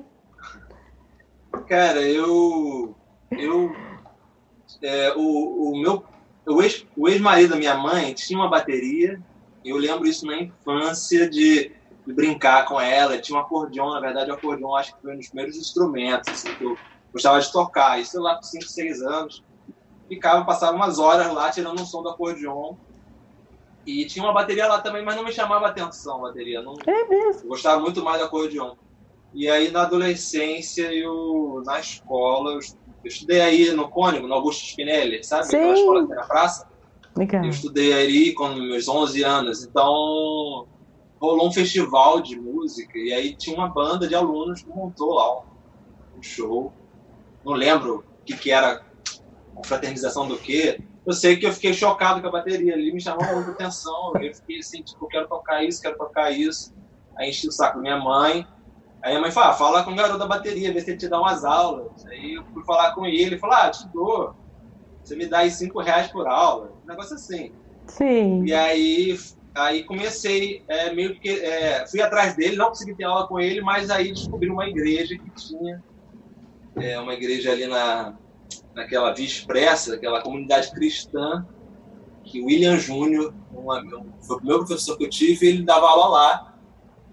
Cara, 1.69 2.02
eu. 2.02 2.95
Eu. 3.31 3.73
É, 4.85 5.12
o, 5.17 5.73
o 5.73 5.81
meu. 5.81 6.05
O 6.97 7.09
ex-marido 7.09 7.50
da 7.50 7.57
minha 7.57 7.75
mãe 7.75 8.12
tinha 8.12 8.38
uma 8.38 8.50
bateria. 8.50 9.21
Eu 9.64 9.76
lembro 9.76 10.07
isso 10.07 10.26
na 10.26 10.37
infância 10.37 11.29
de 11.29 11.73
de 12.07 12.12
brincar 12.12 12.67
com 12.67 12.81
ela. 12.81 13.19
Tinha 13.19 13.38
um 13.38 13.41
acordeão, 13.41 13.91
na 13.91 14.00
verdade, 14.00 14.31
o 14.31 14.35
acordeão 14.35 14.76
acho 14.76 14.95
que 14.95 15.03
foi 15.03 15.14
um 15.14 15.17
dos 15.17 15.29
primeiros 15.29 15.57
instrumentos 15.57 16.29
assim, 16.29 16.55
que 16.55 16.64
eu 16.64 16.76
gostava 17.12 17.41
de 17.41 17.50
tocar. 17.50 18.00
Isso 18.00 18.21
lá 18.21 18.37
com 18.37 18.43
5, 18.43 18.64
6 18.64 19.03
anos. 19.03 19.45
Ficava, 20.09 20.45
passava 20.45 20.76
umas 20.76 20.99
horas 20.99 21.33
lá 21.33 21.50
tirando 21.50 21.81
um 21.81 21.87
som 21.87 22.03
do 22.03 22.11
acordeão. 22.11 22.79
E 23.87 24.07
tinha 24.07 24.25
uma 24.25 24.33
bateria 24.33 24.67
lá 24.67 24.81
também, 24.81 25.05
mas 25.05 25.17
não 25.17 25.25
me 25.25 25.33
chamava 25.33 25.67
atenção 25.67 26.19
a 26.19 26.29
bateria. 26.29 26.62
Não, 26.62 26.75
é 26.87 27.09
mesmo. 27.09 27.49
gostava 27.49 27.81
muito 27.81 28.03
mais 28.03 28.19
do 28.19 28.25
acordeão. 28.25 28.76
E 29.33 29.49
aí, 29.49 29.71
na 29.71 29.83
adolescência, 29.83 30.93
eu, 30.93 31.62
na 31.67 31.81
escola, 31.81 32.53
eu 32.53 32.61
estudei 33.09 33.41
aí 33.41 33.73
no 33.73 33.89
Cônigo, 33.89 34.27
no 34.27 34.35
Augusto 34.35 34.65
Spinelli, 34.65 35.23
sabe? 35.25 35.47
Sim. 35.47 35.57
Aquela 35.57 35.75
escola 35.75 36.07
tem 36.07 36.17
na 36.17 36.25
praça. 36.25 36.69
Legal. 37.17 37.45
Eu 37.45 37.51
estudei 37.51 37.93
aí 37.93 38.33
com 38.33 38.49
meus 38.49 38.89
11 38.89 39.23
anos. 39.23 39.65
Então, 39.65 40.67
rolou 41.21 41.49
um 41.49 41.53
festival 41.53 42.21
de 42.21 42.39
música 42.39 42.99
e 42.99 43.13
aí 43.13 43.35
tinha 43.35 43.57
uma 43.57 43.69
banda 43.69 44.07
de 44.07 44.15
alunos 44.15 44.63
que 44.63 44.69
montou 44.69 45.15
lá 45.15 45.41
um, 46.17 46.23
show. 46.23 46.73
Não 47.45 47.53
lembro 47.53 48.05
o 48.21 48.25
que, 48.25 48.37
que 48.37 48.51
era 48.51 48.83
fraternização 49.65 50.27
do 50.27 50.37
que. 50.37 50.81
Eu 51.07 51.13
sei 51.13 51.37
que 51.37 51.47
eu 51.47 51.53
fiquei 51.53 51.73
chocado 51.73 52.21
com 52.21 52.29
a 52.29 52.33
bateria 52.33 52.75
ali, 52.75 52.93
me 52.93 53.01
chamou 53.01 53.25
muita 53.35 53.51
atenção. 53.51 54.13
Eu 54.21 54.35
fiquei 54.35 54.59
assim, 54.59 54.83
tipo, 54.83 55.07
quero 55.07 55.29
tocar 55.29 55.63
isso, 55.63 55.81
quero 55.81 55.97
tocar 55.97 56.31
isso. 56.31 56.75
Aí 57.17 57.31
enchi 57.31 57.47
o 57.47 57.53
saco 57.53 57.77
da 57.77 57.83
minha 57.83 57.99
mãe. 57.99 58.47
Aí 59.05 59.15
a 59.15 59.21
mãe 59.21 59.31
falou, 59.31 59.51
ah, 59.51 59.55
fala 59.55 59.85
com 59.85 59.93
o 59.93 59.95
garoto 59.95 60.19
da 60.19 60.27
bateria, 60.27 60.73
vê 60.73 60.81
se 60.81 60.91
ele 60.91 60.99
te 60.99 61.09
dá 61.09 61.21
umas 61.21 61.45
aulas. 61.45 62.05
Aí 62.07 62.35
eu 62.35 62.45
fui 62.53 62.65
falar 62.65 62.93
com 62.95 63.05
ele, 63.05 63.23
ele 63.23 63.39
falou, 63.39 63.55
ah, 63.55 63.71
te 63.71 63.87
dou. 63.89 64.35
Você 65.03 65.15
me 65.15 65.27
dá 65.27 65.41
aí 65.41 65.51
cinco 65.51 65.81
reais 65.81 66.11
por 66.11 66.27
aula. 66.27 66.73
Um 66.83 66.89
negócio 66.89 67.15
assim. 67.15 67.53
Sim. 67.87 68.45
E 68.47 68.55
aí 68.55 69.17
Aí 69.55 69.85
comecei, 69.85 70.65
é, 70.67 70.93
meio 70.93 71.15
que 71.21 71.29
é, 71.29 71.87
fui 71.87 72.03
atrás 72.03 72.35
dele, 72.35 72.57
não 72.57 72.71
consegui 72.71 72.93
ter 72.97 73.05
aula 73.05 73.29
com 73.29 73.39
ele, 73.39 73.61
mas 73.61 73.89
aí 73.89 74.13
descobri 74.13 74.51
uma 74.51 74.67
igreja 74.67 75.17
que 75.17 75.31
tinha, 75.31 75.81
é, 76.75 76.99
uma 76.99 77.15
igreja 77.15 77.53
ali 77.53 77.69
na, 77.69 78.15
naquela 78.75 79.15
Via 79.15 79.25
Expressa, 79.25 79.95
aquela 79.95 80.21
comunidade 80.23 80.73
cristã, 80.73 81.47
que 82.25 82.43
William 82.43 82.79
Júnior, 82.79 83.33
um, 83.53 83.67
foi 84.23 84.37
o 84.37 84.39
primeiro 84.39 84.67
professor 84.67 84.99
que 84.99 85.05
eu 85.05 85.11
tive, 85.11 85.47
ele 85.47 85.63
dava 85.63 85.87
aula 85.87 86.09
lá. 86.09 86.55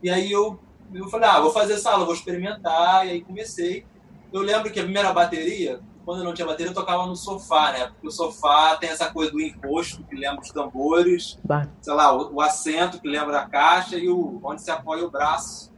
E 0.02 0.10
aí 0.10 0.32
eu, 0.32 0.58
eu 0.94 1.08
falei, 1.08 1.30
ah, 1.30 1.40
vou 1.40 1.52
fazer 1.52 1.74
essa 1.74 1.92
aula, 1.92 2.06
vou 2.06 2.14
experimentar, 2.14 3.08
e 3.08 3.12
aí 3.12 3.22
comecei. 3.22 3.86
Eu 4.32 4.42
lembro 4.42 4.72
que 4.72 4.80
a 4.80 4.84
primeira 4.84 5.12
bateria 5.12 5.82
quando 6.06 6.20
eu 6.20 6.24
não 6.26 6.34
tinha 6.34 6.48
bateria, 6.48 6.72
eu 6.72 6.76
tocava 6.76 7.06
no 7.06 7.16
sofá, 7.16 7.72
né? 7.72 7.88
Porque 7.88 8.08
o 8.08 8.12
sofá 8.12 8.76
tem 8.78 8.90
essa 8.90 9.12
coisa 9.12 9.32
do 9.32 9.40
encosto, 9.40 10.04
que 10.04 10.16
lembra 10.16 10.42
os 10.42 10.50
tambores, 10.50 11.38
bah. 11.44 11.68
sei 11.82 11.94
lá, 11.94 12.14
o, 12.14 12.36
o, 12.36 12.42
assento, 12.42 13.00
que 13.00 13.08
lembra 13.08 13.40
a 13.40 13.48
caixa, 13.48 13.98
e 13.98 14.10
o, 14.10 14.40
onde 14.44 14.62
se 14.62 14.72
apoia 14.72 15.06
o 15.06 15.12
braço, 15.12 15.72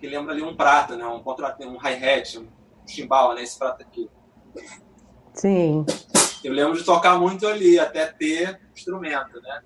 que 0.00 0.06
lembra 0.06 0.32
ali 0.32 0.42
um 0.42 0.56
prata, 0.56 0.96
né? 0.96 1.06
Um, 1.06 1.22
um 1.22 1.78
hi-hat, 1.78 2.38
um 2.38 2.46
chimbal, 2.86 3.34
né? 3.34 3.42
Esse 3.42 3.58
prata 3.58 3.82
aqui. 3.82 4.10
Sim. 5.32 5.86
Eu 6.42 6.52
lembro 6.52 6.76
de 6.76 6.84
tocar 6.84 7.18
muito 7.18 7.46
ali, 7.46 7.78
até 7.78 8.06
ter 8.06 8.60
instrumento, 8.74 9.40
né? 9.40 9.62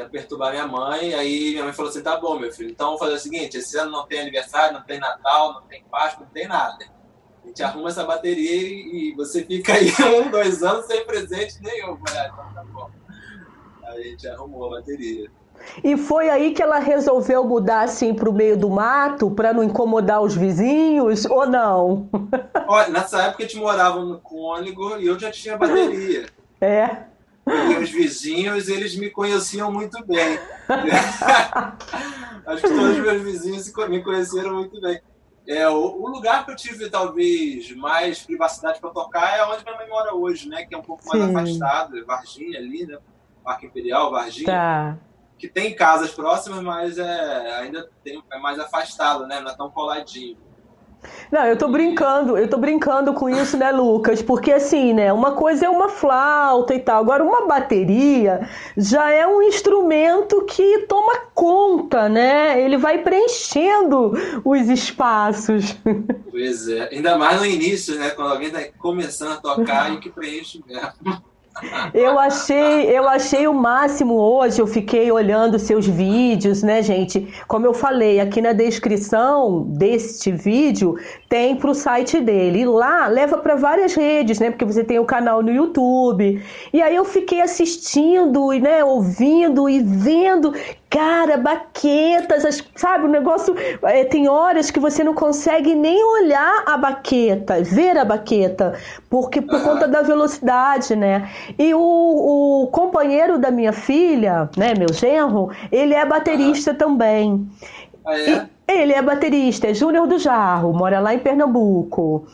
Até 0.00 0.10
perturbar 0.10 0.50
minha 0.50 0.66
mãe, 0.66 1.14
aí 1.14 1.50
minha 1.50 1.64
mãe 1.64 1.72
falou 1.72 1.90
assim, 1.90 2.02
tá 2.02 2.16
bom, 2.16 2.38
meu 2.38 2.52
filho, 2.52 2.70
então 2.70 2.86
vamos 2.86 3.00
fazer 3.00 3.14
o 3.14 3.18
seguinte, 3.18 3.58
esse 3.58 3.76
ano 3.78 3.90
não 3.90 4.06
tem 4.06 4.20
aniversário, 4.20 4.74
não 4.74 4.84
tem 4.84 4.98
Natal, 4.98 5.54
não 5.54 5.62
tem 5.62 5.82
Páscoa, 5.90 6.24
não 6.24 6.32
tem 6.32 6.46
nada 6.46 6.98
a 7.44 7.48
gente 7.48 7.62
arruma 7.62 7.88
essa 7.88 8.04
bateria 8.04 8.62
e, 8.62 9.14
você 9.16 9.44
fica 9.44 9.72
aí 9.72 9.90
um, 10.20 10.30
dois 10.30 10.62
anos 10.62 10.86
sem 10.86 11.04
presente 11.04 11.60
nenhum. 11.62 11.98
Ah, 12.10 12.30
então 12.32 12.54
tá 12.54 12.64
bom. 12.70 12.90
Aí 13.84 14.00
a 14.00 14.04
gente 14.04 14.28
arrumou 14.28 14.66
a 14.66 14.78
bateria. 14.78 15.30
E 15.82 15.96
foi 15.96 16.30
aí 16.30 16.52
que 16.52 16.62
ela 16.62 16.78
resolveu 16.78 17.42
mudar 17.42 17.80
assim 17.80 18.14
para 18.14 18.30
o 18.30 18.32
meio 18.32 18.56
do 18.56 18.70
mato 18.70 19.30
para 19.30 19.52
não 19.52 19.64
incomodar 19.64 20.22
os 20.22 20.36
vizinhos 20.36 21.24
ou 21.24 21.46
não? 21.46 22.08
Olha, 22.68 22.88
nessa 22.90 23.22
época 23.22 23.42
a 23.42 23.46
gente 23.46 23.58
morava 23.58 24.04
no 24.04 24.20
Cônigo 24.20 24.96
e 24.98 25.06
eu 25.06 25.18
já 25.18 25.30
tinha 25.30 25.56
bateria. 25.56 26.26
É. 26.60 27.04
Os 27.82 27.90
vizinhos, 27.90 28.68
eles 28.68 28.96
me 28.96 29.10
conheciam 29.10 29.72
muito 29.72 30.04
bem. 30.04 30.38
Acho 32.46 32.62
que 32.62 32.68
todos 32.68 32.96
os 32.96 32.98
meus 32.98 33.22
vizinhos 33.22 33.72
me 33.88 34.02
conheceram 34.02 34.54
muito 34.54 34.80
bem. 34.80 35.00
É, 35.46 35.66
o, 35.68 36.02
o, 36.02 36.08
lugar 36.08 36.44
que 36.44 36.52
eu 36.52 36.56
tive 36.56 36.90
talvez 36.90 37.74
mais 37.74 38.22
privacidade 38.22 38.80
para 38.80 38.90
tocar 38.90 39.38
é 39.38 39.44
onde 39.46 39.64
minha 39.64 39.76
mãe 39.76 39.88
mora 39.88 40.14
hoje, 40.14 40.46
né? 40.46 40.66
Que 40.66 40.74
é 40.74 40.78
um 40.78 40.82
pouco 40.82 41.06
mais 41.06 41.24
Sim. 41.24 41.30
afastado, 41.30 42.04
Varginha 42.04 42.58
ali, 42.58 42.86
né? 42.86 42.98
Parque 43.42 43.64
Imperial, 43.64 44.10
Varginha. 44.10 44.46
Tá. 44.46 44.98
Que 45.38 45.48
tem 45.48 45.74
casas 45.74 46.10
próximas, 46.10 46.62
mas 46.62 46.98
é, 46.98 47.60
ainda 47.60 47.88
tem, 48.04 48.22
é 48.30 48.38
mais 48.38 48.58
afastado, 48.58 49.26
né? 49.26 49.40
Não 49.40 49.50
é 49.50 49.56
tão 49.56 49.70
coladinho. 49.70 50.36
Não, 51.30 51.44
eu 51.44 51.56
tô 51.56 51.68
brincando, 51.68 52.38
eu 52.38 52.48
tô 52.48 52.56
brincando 52.56 53.12
com 53.12 53.28
isso, 53.28 53.56
né, 53.56 53.70
Lucas? 53.70 54.22
Porque 54.22 54.52
assim, 54.52 54.92
né, 54.94 55.12
uma 55.12 55.32
coisa 55.32 55.66
é 55.66 55.68
uma 55.68 55.88
flauta 55.88 56.74
e 56.74 56.80
tal, 56.80 57.02
agora 57.02 57.22
uma 57.22 57.46
bateria 57.46 58.48
já 58.76 59.10
é 59.10 59.26
um 59.26 59.42
instrumento 59.42 60.44
que 60.44 60.86
toma 60.88 61.16
conta, 61.34 62.08
né? 62.08 62.60
Ele 62.60 62.76
vai 62.76 62.98
preenchendo 62.98 64.12
os 64.44 64.68
espaços. 64.68 65.76
Pois 66.30 66.68
é, 66.68 66.88
ainda 66.92 67.18
mais 67.18 67.40
no 67.40 67.46
início, 67.46 67.96
né, 67.96 68.10
quando 68.10 68.32
alguém 68.32 68.50
tá 68.50 68.60
começando 68.78 69.32
a 69.32 69.36
tocar 69.36 69.92
e 69.92 69.98
que 69.98 70.10
preenche 70.10 70.62
mesmo. 70.66 71.22
Eu 71.92 72.18
achei, 72.18 72.96
eu 72.96 73.08
achei 73.08 73.46
o 73.46 73.54
máximo 73.54 74.14
hoje. 74.14 74.60
Eu 74.60 74.66
fiquei 74.66 75.10
olhando 75.10 75.58
seus 75.58 75.86
vídeos, 75.86 76.62
né, 76.62 76.82
gente? 76.82 77.26
Como 77.46 77.66
eu 77.66 77.74
falei, 77.74 78.20
aqui 78.20 78.40
na 78.40 78.52
descrição 78.52 79.62
deste 79.62 80.32
vídeo 80.32 80.96
tem 81.28 81.56
para 81.56 81.70
o 81.70 81.74
site 81.74 82.20
dele. 82.20 82.60
E 82.60 82.66
lá 82.66 83.06
leva 83.06 83.38
para 83.38 83.54
várias 83.54 83.94
redes, 83.94 84.38
né? 84.38 84.50
Porque 84.50 84.64
você 84.64 84.84
tem 84.84 84.98
o 84.98 85.04
canal 85.04 85.42
no 85.42 85.50
YouTube. 85.50 86.42
E 86.72 86.82
aí 86.82 86.94
eu 86.94 87.04
fiquei 87.04 87.40
assistindo, 87.40 88.50
né, 88.52 88.84
ouvindo 88.84 89.68
e 89.68 89.80
vendo 89.80 90.52
Cara, 90.90 91.36
baquetas, 91.36 92.64
sabe? 92.74 93.04
O 93.04 93.08
negócio. 93.08 93.54
É, 93.82 94.04
tem 94.04 94.26
horas 94.26 94.70
que 94.70 94.80
você 94.80 95.04
não 95.04 95.12
consegue 95.12 95.74
nem 95.74 96.02
olhar 96.02 96.64
a 96.66 96.78
baqueta, 96.78 97.62
ver 97.62 97.98
a 97.98 98.04
baqueta, 98.06 98.78
porque 99.10 99.42
por 99.42 99.56
uhum. 99.56 99.64
conta 99.64 99.86
da 99.86 100.00
velocidade, 100.00 100.96
né? 100.96 101.28
E 101.58 101.74
o, 101.74 101.80
o, 101.80 102.66
companheiro 102.68 103.38
da 103.38 103.50
minha 103.50 103.72
filha, 103.72 104.48
né, 104.56 104.72
meu 104.78 104.90
genro, 104.90 105.50
ele 105.70 105.92
é 105.92 106.06
baterista 106.06 106.70
uhum. 106.70 106.78
também. 106.78 107.48
Ah, 108.06 108.18
é? 108.18 108.48
ele 108.66 108.94
é 108.94 109.02
baterista, 109.02 109.66
é 109.66 109.74
Júnior 109.74 110.06
do 110.06 110.18
Jarro, 110.18 110.72
mora 110.72 111.00
lá 111.00 111.14
em 111.14 111.18
Pernambuco. 111.18 112.26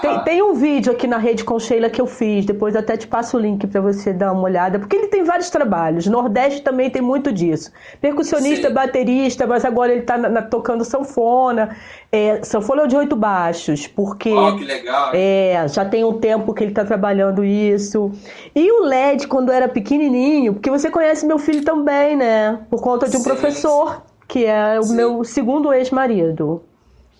Tem, 0.00 0.18
tem, 0.20 0.42
um 0.42 0.54
vídeo 0.54 0.92
aqui 0.92 1.06
na 1.06 1.18
rede 1.18 1.44
com 1.44 1.58
Sheila 1.58 1.90
que 1.90 2.00
eu 2.00 2.06
fiz, 2.06 2.46
depois 2.46 2.74
até 2.74 2.96
te 2.96 3.06
passo 3.06 3.36
o 3.36 3.40
link 3.40 3.66
para 3.66 3.80
você 3.80 4.12
dar 4.12 4.32
uma 4.32 4.42
olhada, 4.42 4.78
porque 4.78 4.96
ele 4.96 5.08
tem 5.08 5.22
vários 5.22 5.50
trabalhos. 5.50 6.06
Nordeste 6.06 6.62
também 6.62 6.88
tem 6.88 7.02
muito 7.02 7.30
disso. 7.30 7.70
Percussionista, 8.00 8.68
Sim. 8.68 8.74
baterista, 8.74 9.46
mas 9.46 9.64
agora 9.64 9.92
ele 9.92 10.00
está 10.00 10.18
tocando 10.42 10.84
sanfona. 10.84 11.76
É, 12.10 12.42
sanfona 12.42 12.84
é 12.84 12.86
de 12.86 12.96
oito 12.96 13.16
baixos, 13.16 13.86
porque. 13.86 14.32
Oh, 14.32 14.56
que 14.56 14.64
legal! 14.64 15.10
É, 15.12 15.66
já 15.68 15.84
tem 15.84 16.04
um 16.04 16.18
tempo 16.18 16.54
que 16.54 16.64
ele 16.64 16.70
está 16.70 16.84
trabalhando 16.84 17.44
isso. 17.44 18.10
E 18.54 18.70
o 18.72 18.84
LED, 18.84 19.26
quando 19.26 19.52
era 19.52 19.68
pequenininho, 19.68 20.54
porque 20.54 20.70
você 20.70 20.90
conhece 20.90 21.26
meu 21.26 21.38
filho 21.38 21.64
também, 21.64 22.16
né? 22.16 22.60
Por 22.70 22.80
conta 22.80 23.08
de 23.08 23.16
um 23.16 23.20
sim, 23.20 23.28
professor. 23.28 24.02
que 24.26 24.44
é 24.46 24.80
o 24.80 24.88
meu 24.88 25.22
segundo 25.24 25.72
ex-marido, 25.72 26.62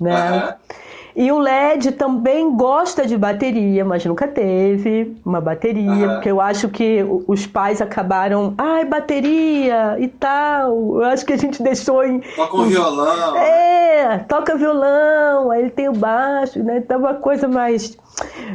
né? 0.00 0.30
Uhum. 0.32 0.86
E 1.16 1.32
o 1.32 1.38
LED 1.38 1.92
também 1.92 2.54
gosta 2.54 3.06
de 3.06 3.16
bateria, 3.16 3.87
mas 3.87 4.04
nunca 4.04 4.28
teve 4.28 5.16
uma 5.25 5.40
bateria, 5.40 6.08
uhum. 6.08 6.14
porque 6.14 6.30
eu 6.30 6.42
acho 6.42 6.68
que 6.68 7.02
os 7.26 7.46
pais 7.46 7.80
acabaram, 7.80 8.52
ai, 8.58 8.85
bateria 8.85 9.96
e 9.99 10.08
tal. 10.08 11.00
Eu 11.00 11.04
acho 11.04 11.25
que 11.25 11.32
a 11.32 11.38
gente 11.38 11.62
deixou 11.62 12.04
em. 12.04 12.20
Toca 12.20 12.56
um 12.58 12.64
violão. 12.64 13.35
É, 13.35 14.18
toca 14.28 14.56
violão, 14.56 15.50
aí 15.50 15.62
ele 15.62 15.70
tem 15.70 15.88
o 15.88 15.94
baixo, 15.94 16.62
né? 16.62 16.78
Então 16.85 16.99
uma 16.99 17.14
coisa 17.14 17.49
mais. 17.49 17.96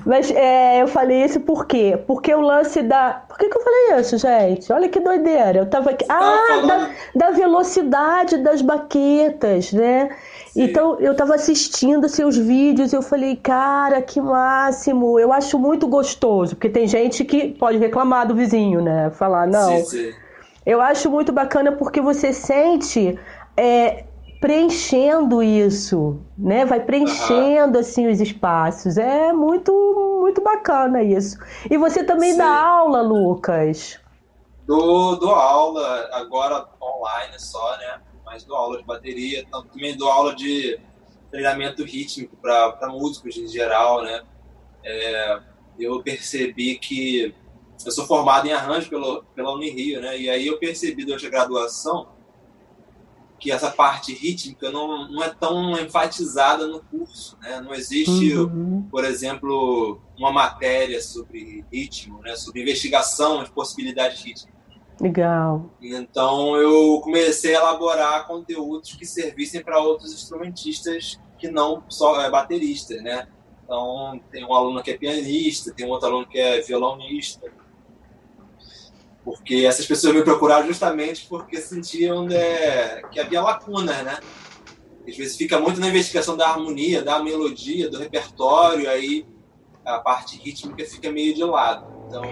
Mas 0.05 0.29
é, 0.29 0.83
eu 0.83 0.87
falei 0.87 1.23
isso 1.23 1.39
por 1.39 1.65
quê? 1.65 1.99
Porque 2.05 2.31
o 2.31 2.41
lance 2.41 2.83
da. 2.83 3.23
Por 3.27 3.39
que, 3.39 3.49
que 3.49 3.57
eu 3.57 3.61
falei 3.63 3.99
isso, 3.99 4.19
gente? 4.19 4.71
Olha 4.71 4.87
que 4.87 4.99
doideira. 4.99 5.57
Eu 5.57 5.65
tava 5.65 5.89
aqui. 5.89 6.05
Ah, 6.07 6.61
da, 6.67 6.89
da 7.15 7.31
velocidade 7.31 8.37
das 8.37 8.61
baquetas, 8.61 9.73
né? 9.73 10.09
Então 10.55 10.99
eu 10.99 11.13
estava 11.13 11.35
assistindo 11.35 12.09
seus 12.09 12.37
vídeos 12.37 12.91
e 12.91 12.95
eu 12.95 13.01
falei, 13.01 13.35
cara, 13.35 14.01
que 14.01 14.19
máximo! 14.19 15.17
Eu 15.17 15.31
acho 15.31 15.57
muito 15.57 15.87
gostoso, 15.87 16.55
porque 16.55 16.69
tem 16.69 16.87
gente 16.87 17.23
que 17.23 17.49
pode 17.49 17.77
reclamar 17.77 18.27
do 18.27 18.35
vizinho, 18.35 18.81
né? 18.81 19.09
Falar, 19.11 19.47
não. 19.47 19.77
Sim, 19.77 19.85
sim. 19.85 20.13
Eu 20.65 20.81
acho 20.81 21.09
muito 21.09 21.31
bacana 21.31 21.71
porque 21.71 22.01
você 22.01 22.33
sente 22.33 23.17
é, 23.55 24.03
preenchendo 24.41 25.41
isso, 25.41 26.19
né? 26.37 26.65
Vai 26.65 26.81
preenchendo 26.81 27.75
uhum. 27.75 27.79
assim 27.79 28.07
os 28.07 28.19
espaços. 28.19 28.97
É 28.97 29.31
muito, 29.31 29.71
muito 30.21 30.41
bacana 30.41 31.01
isso. 31.01 31.37
E 31.69 31.77
você 31.77 32.03
também 32.03 32.35
dá 32.35 32.49
aula, 32.49 33.01
Lucas? 33.01 33.99
Dou, 34.67 35.17
dou 35.17 35.33
aula 35.33 36.09
agora 36.13 36.67
online 36.81 37.39
só, 37.39 37.77
né? 37.77 37.99
Mas 38.31 38.45
dou 38.45 38.55
aula 38.55 38.77
de 38.77 38.85
bateria, 38.85 39.45
também 39.51 39.97
dou 39.97 40.09
aula 40.09 40.33
de 40.33 40.79
treinamento 41.29 41.83
rítmico 41.83 42.37
para 42.37 42.87
músicos 42.87 43.35
em 43.35 43.45
geral, 43.45 44.03
né? 44.03 44.23
É, 44.85 45.39
eu 45.77 46.01
percebi 46.01 46.77
que 46.77 47.35
eu 47.85 47.91
sou 47.91 48.07
formado 48.07 48.47
em 48.47 48.53
arranjo 48.53 48.89
pelo, 48.89 49.23
pela 49.35 49.53
Unirio, 49.53 49.99
né? 49.99 50.17
E 50.17 50.29
aí 50.29 50.47
eu 50.47 50.57
percebi 50.57 51.03
durante 51.03 51.27
a 51.27 51.29
graduação 51.29 52.07
que 53.37 53.51
essa 53.51 53.69
parte 53.69 54.13
rítmica 54.13 54.71
não, 54.71 55.11
não 55.11 55.21
é 55.21 55.29
tão 55.29 55.77
enfatizada 55.77 56.67
no 56.67 56.81
curso, 56.83 57.37
né? 57.41 57.59
Não 57.59 57.73
existe, 57.73 58.33
uhum. 58.33 58.87
por 58.89 59.03
exemplo, 59.03 59.99
uma 60.17 60.31
matéria 60.31 61.01
sobre 61.01 61.65
ritmo, 61.69 62.21
né? 62.21 62.33
Sobre 62.37 62.61
investigação 62.61 63.43
de 63.43 63.51
possibilidades 63.51 64.23
rítmicas. 64.23 64.60
Legal. 65.01 65.71
Então 65.81 66.55
eu 66.55 67.01
comecei 67.01 67.55
a 67.55 67.59
elaborar 67.59 68.27
conteúdos 68.27 68.93
que 68.93 69.05
servissem 69.05 69.63
para 69.63 69.79
outros 69.79 70.13
instrumentistas 70.13 71.19
que 71.39 71.49
não 71.49 71.83
só 71.89 72.21
é, 72.21 72.29
bateristas, 72.29 73.01
né? 73.01 73.27
Então 73.63 74.21
tem 74.31 74.45
um 74.45 74.53
aluno 74.53 74.83
que 74.83 74.91
é 74.91 74.97
pianista, 74.97 75.73
tem 75.73 75.87
um 75.87 75.89
outro 75.89 76.07
aluno 76.07 76.27
que 76.27 76.37
é 76.37 76.61
violonista. 76.61 77.51
Porque 79.23 79.65
essas 79.65 79.87
pessoas 79.87 80.13
me 80.13 80.23
procuraram 80.23 80.67
justamente 80.67 81.25
porque 81.27 81.57
sentiam 81.57 82.25
né, 82.25 83.01
que 83.11 83.19
havia 83.19 83.41
lacunas, 83.41 84.03
né? 84.03 84.19
Às 85.07 85.17
vezes 85.17 85.35
fica 85.35 85.59
muito 85.59 85.79
na 85.79 85.87
investigação 85.87 86.37
da 86.37 86.47
harmonia, 86.47 87.01
da 87.01 87.23
melodia, 87.23 87.89
do 87.89 87.97
repertório, 87.97 88.87
aí 88.87 89.25
a 89.83 89.99
parte 89.99 90.37
rítmica 90.37 90.85
fica 90.85 91.11
meio 91.11 91.33
de 91.33 91.43
lado. 91.43 92.00
Então, 92.11 92.25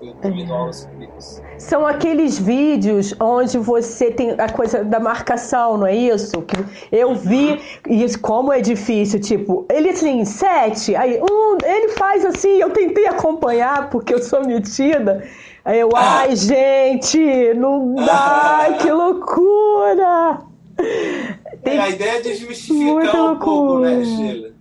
eu 0.00 0.72
sobre 0.72 1.08
isso. 1.18 1.42
São 1.58 1.84
aqueles 1.84 2.38
vídeos 2.38 3.12
onde 3.18 3.58
você 3.58 4.10
tem 4.10 4.30
a 4.38 4.48
coisa 4.48 4.84
da 4.84 5.00
marcação, 5.00 5.76
não 5.76 5.86
é 5.86 5.96
isso? 5.96 6.42
Que 6.42 6.56
eu 6.92 7.14
vi, 7.16 7.60
e 7.88 8.18
como 8.18 8.52
é 8.52 8.60
difícil, 8.60 9.20
tipo, 9.20 9.66
ele 9.68 9.88
assim, 9.88 10.24
sete, 10.24 10.94
aí 10.94 11.20
um, 11.20 11.58
ele 11.64 11.88
faz 11.94 12.24
assim, 12.24 12.60
eu 12.60 12.70
tentei 12.70 13.08
acompanhar 13.08 13.90
porque 13.90 14.14
eu 14.14 14.22
sou 14.22 14.46
metida. 14.46 15.28
Aí 15.64 15.80
eu, 15.80 15.90
ah. 15.96 16.20
ai, 16.20 16.36
gente, 16.36 17.18
não 17.54 17.96
dá, 17.96 18.76
que 18.80 18.90
loucura! 18.90 20.38
Tem... 21.64 21.78
É, 21.78 21.80
a 21.80 21.88
ideia 21.88 22.18
é 22.18 22.20
de 22.20 22.34
justificar 22.36 23.32
um 23.32 23.38
pouco, 23.38 23.80
né, 23.80 24.04
Sheila? 24.04 24.54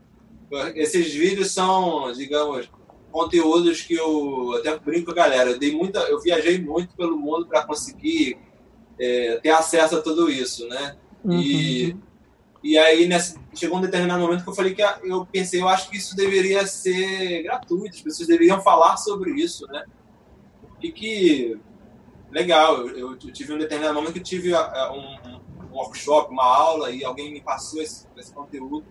Esses 0.75 1.13
vídeos 1.13 1.51
são, 1.51 2.11
digamos, 2.13 2.69
conteúdos 3.15 3.81
que 3.81 3.93
eu 3.93 4.55
até 4.57 4.77
brinco 4.77 5.05
com 5.05 5.11
a 5.11 5.23
galera. 5.23 5.51
Eu, 5.51 5.57
dei 5.57 5.73
muita, 5.73 5.99
eu 5.99 6.19
viajei 6.19 6.61
muito 6.61 6.93
pelo 6.97 7.17
mundo 7.17 7.47
para 7.47 7.65
conseguir 7.65 8.37
é, 8.99 9.39
ter 9.41 9.51
acesso 9.51 9.95
a 9.95 10.01
tudo 10.01 10.29
isso, 10.29 10.67
né? 10.67 10.97
Uhum. 11.23 11.39
E, 11.39 11.95
e 12.61 12.77
aí 12.77 13.07
nessa, 13.07 13.39
chegou 13.53 13.77
um 13.77 13.81
determinado 13.81 14.19
momento 14.19 14.43
que 14.43 14.49
eu 14.49 14.53
falei 14.53 14.75
que 14.75 14.81
eu 14.81 15.25
pensei, 15.27 15.61
eu 15.61 15.69
acho 15.69 15.89
que 15.89 15.95
isso 15.95 16.13
deveria 16.13 16.67
ser 16.67 17.43
gratuito, 17.43 17.95
as 17.95 18.01
pessoas 18.01 18.27
deveriam 18.27 18.61
falar 18.61 18.97
sobre 18.97 19.31
isso, 19.31 19.65
né? 19.67 19.85
E 20.83 20.91
que 20.91 21.57
legal, 22.29 22.85
eu, 22.89 23.11
eu 23.11 23.17
tive 23.17 23.53
um 23.53 23.57
determinado 23.57 23.95
momento 23.95 24.11
que 24.11 24.19
tive 24.19 24.53
um, 24.53 25.39
um 25.63 25.71
workshop, 25.71 26.33
uma 26.33 26.43
aula 26.43 26.91
e 26.91 27.05
alguém 27.05 27.31
me 27.31 27.39
passou 27.39 27.81
esse, 27.81 28.05
esse 28.17 28.33
conteúdo 28.33 28.83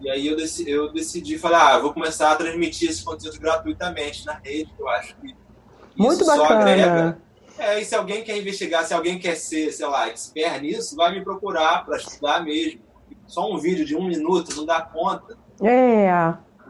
e 0.00 0.10
aí 0.10 0.26
eu 0.26 0.36
decidi, 0.36 0.70
eu 0.70 0.92
decidi 0.92 1.38
falar, 1.38 1.74
ah, 1.74 1.78
vou 1.78 1.92
começar 1.92 2.30
a 2.32 2.36
transmitir 2.36 2.90
esse 2.90 3.04
conteúdo 3.04 3.38
gratuitamente 3.40 4.24
na 4.24 4.34
rede, 4.34 4.72
que 4.76 4.80
eu 4.80 4.88
acho 4.88 5.16
que 5.16 5.34
Muito 5.96 6.24
bacana. 6.24 6.48
só 6.48 6.54
agrega. 6.54 7.18
É, 7.58 7.80
e 7.80 7.84
se 7.84 7.94
alguém 7.94 8.22
quer 8.22 8.38
investigar, 8.38 8.84
se 8.84 8.94
alguém 8.94 9.18
quer 9.18 9.34
ser, 9.34 9.72
sei 9.72 9.86
lá, 9.86 10.08
expert 10.08 10.60
nisso, 10.62 10.94
vai 10.94 11.12
me 11.12 11.24
procurar 11.24 11.84
para 11.84 11.96
estudar 11.96 12.44
mesmo. 12.44 12.80
Só 13.26 13.52
um 13.52 13.58
vídeo 13.58 13.84
de 13.84 13.96
um 13.96 14.06
minuto 14.06 14.54
não 14.56 14.64
dá 14.64 14.80
conta. 14.80 15.36
É. 15.62 16.08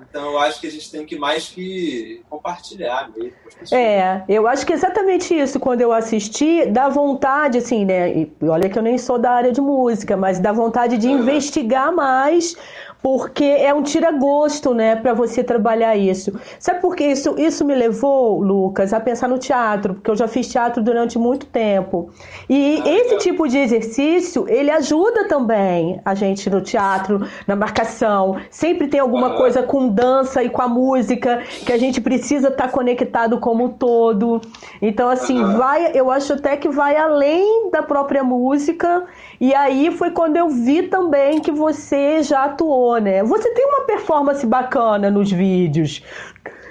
Então 0.08 0.32
eu 0.32 0.38
acho 0.38 0.60
que 0.60 0.66
a 0.66 0.70
gente 0.70 0.90
tem 0.90 1.04
que 1.04 1.18
mais 1.18 1.48
que 1.48 2.22
compartilhar 2.30 3.10
mesmo. 3.14 3.32
É, 3.70 4.22
eu 4.28 4.46
acho 4.46 4.64
que 4.64 4.72
exatamente 4.72 5.38
isso. 5.38 5.60
Quando 5.60 5.82
eu 5.82 5.92
assisti, 5.92 6.66
dá 6.66 6.88
vontade, 6.88 7.58
assim, 7.58 7.84
né? 7.84 8.10
E 8.10 8.32
olha 8.42 8.68
que 8.70 8.78
eu 8.78 8.82
nem 8.82 8.96
sou 8.96 9.18
da 9.18 9.32
área 9.32 9.52
de 9.52 9.60
música, 9.60 10.16
mas 10.16 10.38
dá 10.38 10.52
vontade 10.52 10.96
de 10.96 11.08
investigar 11.08 11.92
mais 11.92 12.56
porque 13.02 13.44
é 13.44 13.72
um 13.72 13.82
tira-gosto, 13.82 14.74
né, 14.74 14.96
para 14.96 15.14
você 15.14 15.42
trabalhar 15.42 15.96
isso. 15.96 16.38
Sabe 16.58 16.80
por 16.80 16.96
que 16.96 17.04
isso, 17.04 17.34
isso 17.38 17.64
me 17.64 17.74
levou, 17.74 18.40
Lucas, 18.42 18.92
a 18.92 19.00
pensar 19.00 19.28
no 19.28 19.38
teatro? 19.38 19.94
Porque 19.94 20.11
eu 20.11 20.16
já 20.16 20.26
fiz 20.26 20.48
teatro 20.48 20.82
durante 20.82 21.18
muito 21.18 21.46
tempo. 21.46 22.11
E 22.48 22.82
ah, 22.84 22.88
esse 22.88 23.18
tipo 23.18 23.46
de 23.48 23.58
exercício, 23.58 24.46
ele 24.48 24.70
ajuda 24.70 25.28
também 25.28 26.00
a 26.04 26.14
gente 26.14 26.50
no 26.50 26.61
teatro, 26.61 27.26
na 27.46 27.54
marcação. 27.54 28.37
Sempre 28.50 28.88
tem 28.88 29.00
alguma 29.00 29.34
ah. 29.34 29.37
coisa 29.37 29.62
com 29.62 29.88
dança 29.88 30.42
e 30.42 30.50
com 30.50 30.62
a 30.62 30.68
música 30.68 31.42
que 31.64 31.72
a 31.72 31.78
gente 31.78 32.00
precisa 32.00 32.48
estar 32.48 32.64
tá 32.64 32.68
conectado 32.68 33.38
como 33.38 33.64
um 33.64 33.68
todo. 33.68 34.40
Então, 34.82 35.08
assim, 35.08 35.40
ah. 35.42 35.46
vai, 35.56 35.92
eu 35.94 36.11
acho 36.11 36.32
até 36.32 36.56
que 36.56 36.68
vai 36.68 36.96
além 36.96 37.70
da 37.70 37.82
própria 37.82 38.24
música. 38.24 39.04
E 39.40 39.54
aí 39.54 39.90
foi 39.92 40.11
quando 40.11 40.37
eu 40.37 40.48
vi 40.48 40.82
também 40.82 41.40
que 41.40 41.52
você 41.52 42.22
já 42.22 42.44
atuou 42.44 42.88
né? 42.96 43.22
Você 43.22 43.53
tem 43.55 43.66
uma 43.66 43.85
performance 43.85 44.46
bacana 44.46 45.11
nos 45.11 45.31
vídeos. 45.31 46.03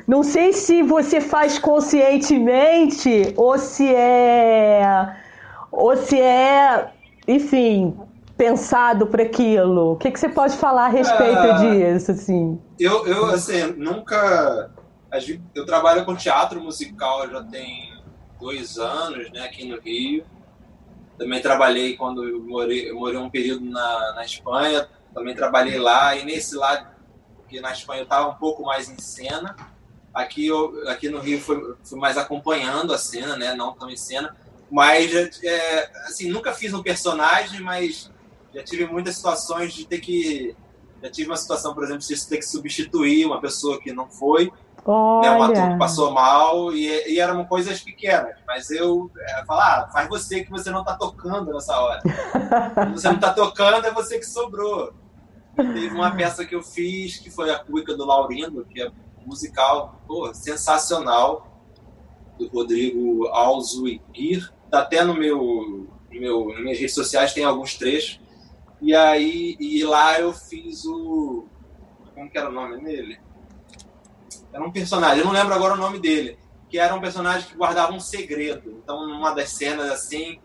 Não 0.08 0.24
sei 0.24 0.54
se 0.54 0.82
você 0.82 1.20
faz 1.20 1.60
conscientemente 1.60 3.34
ou 3.36 3.58
se 3.58 3.94
é. 3.94 5.16
Ou 5.72 5.96
se 5.98 6.20
é. 6.20 6.92
Enfim, 7.28 7.94
pensado 8.38 9.08
para 9.08 9.24
aquilo. 9.24 9.94
O 9.94 9.96
que, 9.98 10.10
que 10.10 10.20
você 10.20 10.30
pode 10.30 10.56
falar 10.56 10.86
a 10.86 10.90
respeito 10.90 11.40
ah, 11.40 11.52
disso, 11.54 12.12
assim? 12.12 12.62
Eu, 12.80 13.06
eu, 13.06 13.26
assim, 13.26 13.74
nunca... 13.76 14.72
Eu 15.54 15.66
trabalho 15.66 16.06
com 16.06 16.16
teatro 16.16 16.62
musical 16.62 17.30
já 17.30 17.44
tem 17.44 17.98
dois 18.40 18.78
anos, 18.78 19.32
né, 19.32 19.42
aqui 19.42 19.66
no 19.68 19.80
Rio. 19.80 20.24
Também 21.18 21.42
trabalhei 21.42 21.98
quando 21.98 22.24
eu 22.24 22.40
morei, 22.40 22.90
eu 22.90 22.96
morei 22.96 23.18
um 23.18 23.30
período 23.30 23.66
na, 23.66 24.14
na 24.14 24.24
Espanha, 24.24 24.88
também 25.18 25.34
trabalhei 25.34 25.80
lá 25.80 26.16
e 26.16 26.24
nesse 26.24 26.56
lado 26.56 26.88
que 27.50 27.60
na 27.60 27.72
Espanha 27.72 28.02
eu 28.02 28.04
estava 28.04 28.30
um 28.30 28.36
pouco 28.36 28.64
mais 28.64 28.88
em 28.88 29.00
cena 29.00 29.56
aqui 30.14 30.46
eu, 30.46 30.88
aqui 30.88 31.10
no 31.10 31.20
Rio 31.20 31.42
fui, 31.42 31.76
fui 31.84 32.00
mais 32.00 32.20
acompanhando 32.20 32.94
a 32.94 33.00
cena 33.00 33.36
né 33.36 33.56
não 33.56 33.74
tão 33.74 33.90
em 33.90 33.98
cena 33.98 34.36
mas 34.70 35.12
é, 35.44 35.92
assim 36.06 36.30
nunca 36.30 36.54
fiz 36.54 36.72
um 36.72 36.84
personagem 36.84 37.62
mas 37.62 38.12
já 38.54 38.64
tive 38.64 38.86
muitas 38.86 39.16
situações 39.16 39.74
de 39.74 39.88
ter 39.88 40.00
que 40.00 40.56
já 41.02 41.10
tive 41.10 41.32
uma 41.32 41.38
situação 41.38 41.74
por 41.74 41.84
exemplo 41.84 42.04
de 42.06 42.28
ter 42.28 42.38
que 42.38 42.46
substituir 42.46 43.26
uma 43.26 43.42
pessoa 43.42 43.82
que 43.82 43.92
não 43.92 44.08
foi 44.08 44.52
Olha. 44.86 45.32
Né, 45.32 45.36
um 45.36 45.44
ator 45.44 45.70
que 45.72 45.78
passou 45.78 46.12
mal 46.12 46.72
e, 46.72 46.88
e 47.12 47.20
eram 47.20 47.44
coisas 47.44 47.82
pequenas, 47.82 48.36
mas 48.48 48.70
eu 48.70 49.12
é, 49.20 49.44
falar, 49.44 49.82
ah, 49.82 49.90
faz 49.92 50.08
você 50.08 50.46
que 50.46 50.50
você 50.50 50.70
não 50.70 50.80
está 50.80 50.96
tocando 50.96 51.52
nessa 51.52 51.78
hora. 51.78 52.02
você 52.96 53.10
não 53.10 53.16
está 53.16 53.34
tocando, 53.34 53.86
é 53.86 53.92
você 53.92 54.18
que 54.18 54.26
sobrou. 54.26 54.94
Teve 55.58 55.90
uma 55.90 56.16
peça 56.16 56.46
que 56.46 56.54
eu 56.54 56.62
fiz, 56.62 57.18
que 57.18 57.32
foi 57.32 57.50
a 57.50 57.58
Cuica 57.58 57.96
do 57.96 58.06
Laurindo, 58.06 58.64
que 58.66 58.82
é 58.82 58.92
musical, 59.26 60.00
pô, 60.08 60.32
sensacional, 60.34 61.66
do 62.38 62.48
Rodrigo 62.48 63.28
Alzuiguir. 63.28 64.54
Tá 64.70 64.82
até 64.82 65.04
no 65.04 65.16
meu, 65.16 65.88
meu, 66.12 66.50
nas 66.50 66.62
minhas 66.62 66.80
redes 66.80 66.94
sociais 66.94 67.34
tem 67.34 67.44
alguns 67.44 67.76
trechos. 67.76 68.20
E 68.82 68.94
aí, 68.94 69.58
e 69.60 69.84
lá 69.84 70.20
eu 70.20 70.32
fiz 70.32 70.86
o. 70.86 71.48
Como 72.14 72.30
que 72.30 72.38
era 72.38 72.50
o 72.50 72.54
nome 72.54 72.80
dele? 72.84 73.20
Era 74.54 74.64
um 74.64 74.72
personagem, 74.72 75.20
eu 75.20 75.26
não 75.26 75.34
lembro 75.34 75.54
agora 75.54 75.74
o 75.74 75.78
nome 75.78 76.00
dele. 76.00 76.38
Que 76.70 76.78
era 76.78 76.94
um 76.94 77.02
personagem 77.02 77.48
que 77.48 77.56
guardava 77.56 77.94
um 77.94 78.00
segredo. 78.00 78.80
Então, 78.84 79.08
numa 79.08 79.34
das 79.34 79.50
cenas 79.52 79.90
assim, 79.90 80.40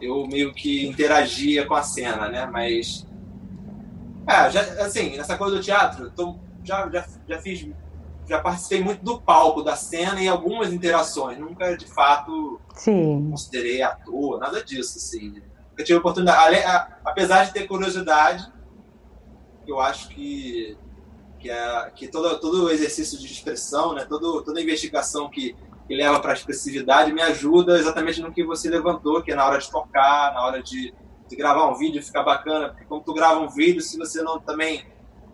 eu 0.00 0.26
meio 0.26 0.52
que 0.52 0.86
interagia 0.86 1.66
com 1.66 1.74
a 1.74 1.82
cena, 1.82 2.28
né? 2.28 2.46
Mas. 2.46 3.06
É, 4.28 4.50
já, 4.50 4.60
assim, 4.84 5.16
nessa 5.16 5.38
coisa 5.38 5.56
do 5.56 5.62
teatro, 5.62 6.10
tô, 6.10 6.36
já, 6.62 6.88
já, 6.90 7.06
já 7.26 7.38
fiz. 7.40 7.66
Já 8.28 8.40
participei 8.40 8.84
muito 8.84 9.02
do 9.02 9.18
palco, 9.18 9.62
da 9.62 9.74
cena 9.74 10.20
e 10.20 10.28
algumas 10.28 10.70
interações. 10.70 11.38
Nunca, 11.38 11.74
de 11.74 11.86
fato, 11.86 12.60
Sim. 12.74 13.30
considerei 13.30 13.80
ator, 13.80 14.38
nada 14.38 14.62
disso, 14.62 14.98
assim. 14.98 15.40
Eu 15.78 15.82
tive 15.82 15.98
oportunidade, 15.98 16.56
apesar 17.02 17.44
de 17.44 17.54
ter 17.54 17.66
curiosidade, 17.66 18.52
eu 19.66 19.80
acho 19.80 20.10
que 20.10 20.76
que, 21.38 21.50
é, 21.50 21.90
que 21.94 22.08
todo, 22.08 22.38
todo 22.40 22.70
exercício 22.70 23.18
de 23.18 23.26
expressão, 23.26 23.94
né, 23.94 24.04
todo, 24.04 24.42
toda 24.42 24.60
investigação 24.60 25.30
que, 25.30 25.56
que 25.86 25.94
leva 25.94 26.20
para 26.20 26.32
a 26.32 26.34
expressividade 26.34 27.12
me 27.12 27.22
ajuda 27.22 27.78
exatamente 27.78 28.20
no 28.20 28.32
que 28.32 28.44
você 28.44 28.68
levantou, 28.68 29.22
que 29.22 29.32
é 29.32 29.34
na 29.34 29.46
hora 29.46 29.58
de 29.58 29.70
tocar, 29.70 30.34
na 30.34 30.44
hora 30.44 30.62
de, 30.62 30.92
de 31.28 31.36
gravar 31.36 31.68
um 31.68 31.74
vídeo, 31.74 32.02
ficar 32.02 32.22
bacana, 32.22 32.68
porque 32.70 32.84
quando 32.84 33.02
tu 33.04 33.12
grava 33.14 33.40
um 33.40 33.48
vídeo, 33.48 33.80
se 33.82 33.98
você 33.98 34.22
não 34.22 34.40
também 34.40 34.84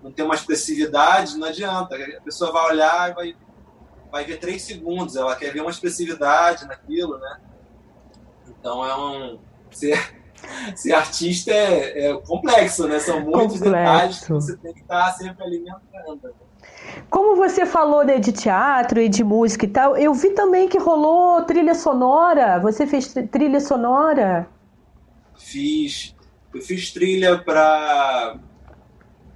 não 0.03 0.13
tem 0.13 0.25
uma 0.25 0.35
expressividade, 0.35 1.39
não 1.39 1.49
adianta. 1.49 1.95
A 1.97 2.21
pessoa 2.21 2.53
vai 2.53 2.67
olhar 2.73 3.11
e 3.11 3.15
vai, 3.15 3.37
vai 4.13 4.25
ver 4.25 4.39
três 4.39 4.63
segundos, 4.63 5.17
ela 5.17 5.35
quer 5.35 5.51
ver 5.53 5.61
uma 5.63 5.71
expressividade 5.71 6.67
naquilo, 6.67 7.17
né? 7.19 7.39
Então 8.49 8.85
é 8.85 8.97
um. 8.97 9.39
Ser, 9.71 9.99
ser 10.77 10.93
artista 10.93 11.51
é, 11.53 12.11
é 12.11 12.21
complexo, 12.21 12.87
né? 12.87 12.99
São 12.99 13.21
muitos 13.21 13.59
Complexo. 13.59 13.65
detalhes 13.71 14.21
que 14.25 14.33
você 14.33 14.57
tem 14.59 14.75
que 14.75 14.81
estar 14.81 15.13
sempre 15.13 15.43
alimentando. 15.45 16.35
Como 17.11 17.37
você 17.37 17.65
falou 17.67 18.05
né, 18.05 18.19
de 18.19 18.33
teatro 18.33 19.01
e 19.01 19.09
de 19.09 19.25
música 19.25 19.65
e 19.65 19.69
tal, 19.69 19.97
eu 19.97 20.13
vi 20.15 20.31
também 20.31 20.69
que 20.69 20.79
rolou 20.79 21.43
trilha 21.45 21.75
sonora. 21.75 22.59
Você 22.61 22.87
fez 22.87 23.09
tri- 23.13 23.27
trilha 23.27 23.61
sonora? 23.61 24.49
Fiz. 25.37 26.15
Eu 26.53 26.61
fiz 26.61 26.93
trilha 26.93 27.39
para. 27.39 28.39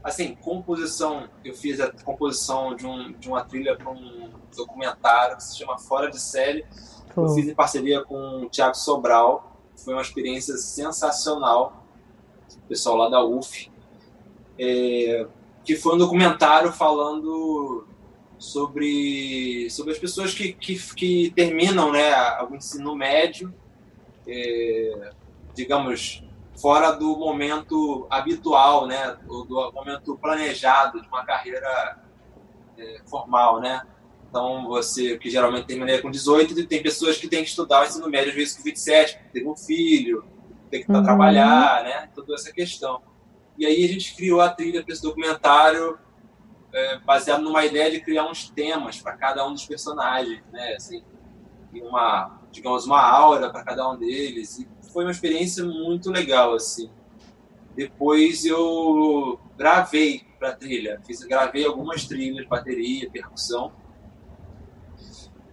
Assim, 0.03 0.35
composição. 0.37 1.29
Eu 1.45 1.55
fiz 1.55 1.81
a 1.81 1.91
composição 1.91 2.75
de, 2.75 2.87
um, 2.87 3.13
de 3.13 3.29
uma 3.29 3.45
trilha 3.45 3.77
para 3.77 3.91
um 3.91 4.31
documentário 4.57 5.37
que 5.37 5.45
se 5.45 5.59
chama 5.59 5.79
Fora 5.79 6.11
de 6.11 6.21
Série. 6.21 6.65
Eu 7.17 7.29
fiz 7.31 7.49
em 7.49 7.55
parceria 7.55 8.05
com 8.05 8.43
o 8.43 8.49
Thiago 8.49 8.77
Sobral. 8.77 9.57
Foi 9.77 9.95
uma 9.95 10.03
experiência 10.03 10.57
sensacional. 10.57 11.85
O 12.65 12.69
pessoal 12.69 12.97
lá 12.97 13.09
da 13.09 13.25
UF. 13.25 13.71
É, 14.59 15.27
que 15.65 15.77
foi 15.77 15.95
um 15.95 15.99
documentário 15.99 16.73
falando 16.73 17.87
sobre, 18.39 19.69
sobre 19.71 19.93
as 19.93 19.99
pessoas 19.99 20.33
que, 20.33 20.53
que, 20.53 20.79
que 20.95 21.31
terminam 21.35 21.93
né, 21.93 22.11
o 22.49 22.55
ensino 22.55 22.95
médio, 22.95 23.53
é, 24.27 25.11
digamos, 25.59 26.23
fora 26.57 26.93
do 26.93 27.17
momento 27.17 28.07
habitual, 28.09 28.87
né, 28.87 29.17
do, 29.27 29.43
do 29.45 29.73
momento 29.73 30.17
planejado 30.17 31.03
de 31.03 31.09
uma 31.09 31.25
carreira 31.25 31.99
é, 32.79 33.01
formal, 33.11 33.61
né? 33.61 33.83
Então, 34.29 34.69
você, 34.69 35.19
que 35.19 35.29
geralmente 35.29 35.67
termina 35.67 36.01
com 36.01 36.11
18, 36.11 36.61
e 36.61 36.67
tem 36.67 36.83
pessoas 36.83 37.17
que 37.17 37.27
têm 37.27 37.43
que 37.43 37.49
estudar 37.49 37.83
o 37.83 37.87
ensino 37.87 38.09
médio, 38.09 38.31
às 38.31 38.37
vezes 38.37 38.57
com 38.57 38.63
27, 38.63 39.17
porque 39.17 39.31
teve 39.33 39.49
um 39.49 39.57
filho, 39.57 40.25
tem 40.71 40.85
que 40.85 40.93
Uhum. 40.93 41.03
trabalhar, 41.03 41.83
né? 41.83 42.09
Toda 42.15 42.35
essa 42.35 42.53
questão. 42.53 43.01
E 43.57 43.67
aí 43.67 43.85
a 43.85 43.89
gente 43.89 44.15
criou 44.15 44.41
a 44.41 44.49
trilha 44.51 44.85
para 44.85 44.93
esse 44.93 45.03
documentário 45.03 45.99
é, 46.73 46.99
baseado 47.01 47.43
numa 47.43 47.65
ideia 47.65 47.91
de 47.91 48.01
criar 48.01 48.27
uns 48.29 48.51
temas 48.51 49.01
para 49.01 49.17
cada 49.17 49.45
um 49.47 49.53
dos 49.55 49.65
personagens, 49.65 50.41
né? 50.53 50.75
Assim, 50.77 51.03
uma, 51.73 52.39
digamos, 52.53 52.87
uma 52.87 53.01
aura 53.03 53.51
para 53.51 53.65
cada 53.65 53.89
um 53.91 53.97
deles. 53.97 54.59
E 54.59 54.69
foi 54.99 55.05
uma 55.05 55.13
experiência 55.13 55.65
muito 55.65 56.11
legal, 56.11 56.55
assim. 56.55 56.91
Depois 57.77 58.45
eu 58.45 59.39
gravei 59.57 60.23
para 60.41 60.57
trilha, 60.57 61.01
fiz, 61.07 61.23
gravei 61.23 61.65
algumas 61.65 62.05
trilhas, 62.05 62.45
bateria, 62.49 63.09
percussão, 63.09 63.71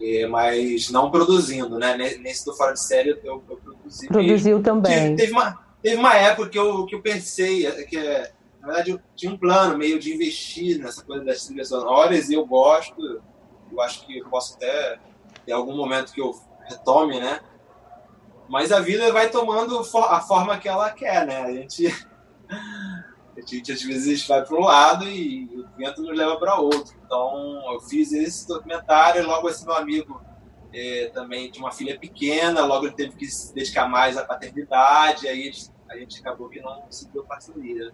é, 0.01 0.25
mas 0.25 0.89
não 0.89 1.12
produzindo, 1.12 1.77
né? 1.77 1.95
Nesse 1.95 2.43
do 2.43 2.55
Fora 2.55 2.73
de 2.73 2.81
Série 2.81 3.12
eu, 3.12 3.21
eu 3.23 3.39
produzi 3.39 4.10
mesmo. 4.10 4.13
Produziu 4.13 4.63
também. 4.63 4.91
Teve, 4.91 5.15
teve 5.15 5.31
uma, 5.31 5.60
teve 5.79 5.95
uma 5.97 6.15
época 6.15 6.49
que 6.49 6.58
eu, 6.58 6.88
que 6.88 6.95
eu 6.95 7.03
pensei, 7.03 7.67
é, 7.67 7.84
que 7.84 7.97
é, 7.97 8.31
na 8.62 8.69
verdade 8.69 8.89
eu 8.89 8.99
tinha 9.15 9.31
um 9.31 9.38
plano 9.38 9.77
meio 9.77 9.99
de 9.99 10.12
investir 10.12 10.79
nessa 10.79 11.03
coisa 11.03 11.23
das 11.23 11.45
trilhas 11.45 11.67
sonoras 11.69 12.29
e 12.29 12.34
eu 12.34 12.47
gosto, 12.47 13.21
eu 13.71 13.79
acho 13.79 14.08
que 14.08 14.17
eu 14.17 14.27
posso 14.27 14.55
até 14.55 14.97
ter 15.45 15.51
algum 15.51 15.77
momento 15.77 16.13
que 16.13 16.19
eu 16.19 16.34
retome, 16.67 17.19
né? 17.19 17.41
Mas 18.47 18.71
a 18.71 18.79
vida 18.79 19.12
vai 19.12 19.29
tomando 19.29 19.79
a 19.79 20.21
forma 20.21 20.58
que 20.58 20.67
ela 20.67 20.91
quer, 20.91 21.25
né? 21.25 21.41
A 21.41 21.51
gente, 21.51 21.88
a 22.49 23.41
gente 23.41 23.71
às 23.71 23.81
vezes 23.81 24.27
vai 24.27 24.45
para 24.45 24.55
um 24.55 24.62
lado 24.62 25.08
e 25.08 25.45
o 25.45 25.77
vento 25.77 26.01
nos 26.01 26.15
leva 26.15 26.38
para 26.38 26.60
outro. 26.60 26.95
Então 27.05 27.62
eu 27.73 27.79
fiz 27.81 28.12
esse 28.12 28.47
documentário 28.47 29.21
e 29.21 29.25
logo 29.25 29.49
esse 29.49 29.65
meu 29.65 29.75
amigo 29.75 30.21
é, 30.73 31.10
também 31.13 31.49
tinha 31.49 31.65
uma 31.65 31.71
filha 31.71 31.97
pequena, 31.97 32.65
logo 32.65 32.86
ele 32.86 32.95
teve 32.95 33.15
que 33.15 33.25
se 33.25 33.53
dedicar 33.53 33.88
mais 33.88 34.17
à 34.17 34.25
paternidade, 34.25 35.27
aí 35.27 35.49
a 35.89 35.97
gente 35.97 36.19
acabou 36.19 36.49
que 36.49 36.62
não 36.62 36.81
conseguiu 36.81 37.23
parceria. 37.23 37.93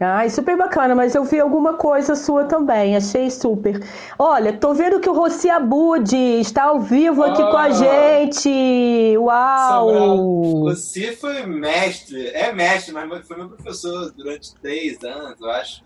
Ai, 0.00 0.28
super 0.28 0.56
bacana, 0.56 0.94
mas 0.94 1.14
eu 1.14 1.24
vi 1.24 1.38
alguma 1.38 1.74
coisa 1.74 2.16
sua 2.16 2.44
também, 2.44 2.96
achei 2.96 3.30
super. 3.30 3.80
Olha, 4.18 4.52
tô 4.52 4.74
vendo 4.74 4.98
que 5.00 5.08
o 5.08 5.12
Rossi 5.14 5.48
Abud 5.48 6.12
está 6.40 6.64
ao 6.64 6.80
vivo 6.80 7.22
aqui 7.22 7.40
com 7.40 7.56
a 7.56 7.62
Ah. 7.64 7.70
gente. 7.70 9.16
Uau! 9.16 10.64
Você 10.64 11.12
foi 11.16 11.46
mestre, 11.46 12.26
é 12.28 12.52
mestre, 12.52 12.92
mas 12.92 13.26
foi 13.26 13.36
meu 13.36 13.48
professor 13.48 14.10
durante 14.12 14.54
três 14.56 15.02
anos, 15.04 15.40
eu 15.40 15.50
acho. 15.50 15.84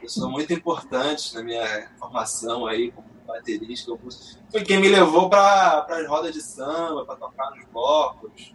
Pessoa 0.00 0.28
muito 0.28 0.52
importante 0.52 1.34
na 1.34 1.42
minha 1.42 1.88
formação 1.98 2.66
aí 2.66 2.90
como 2.90 3.06
baterista. 3.26 3.92
Foi 4.50 4.62
quem 4.62 4.80
me 4.80 4.88
levou 4.88 5.30
para 5.30 5.86
as 5.88 6.06
rodas 6.08 6.32
de 6.34 6.42
samba, 6.42 7.04
para 7.04 7.14
tocar 7.16 7.50
nos 7.52 7.64
blocos. 7.72 8.54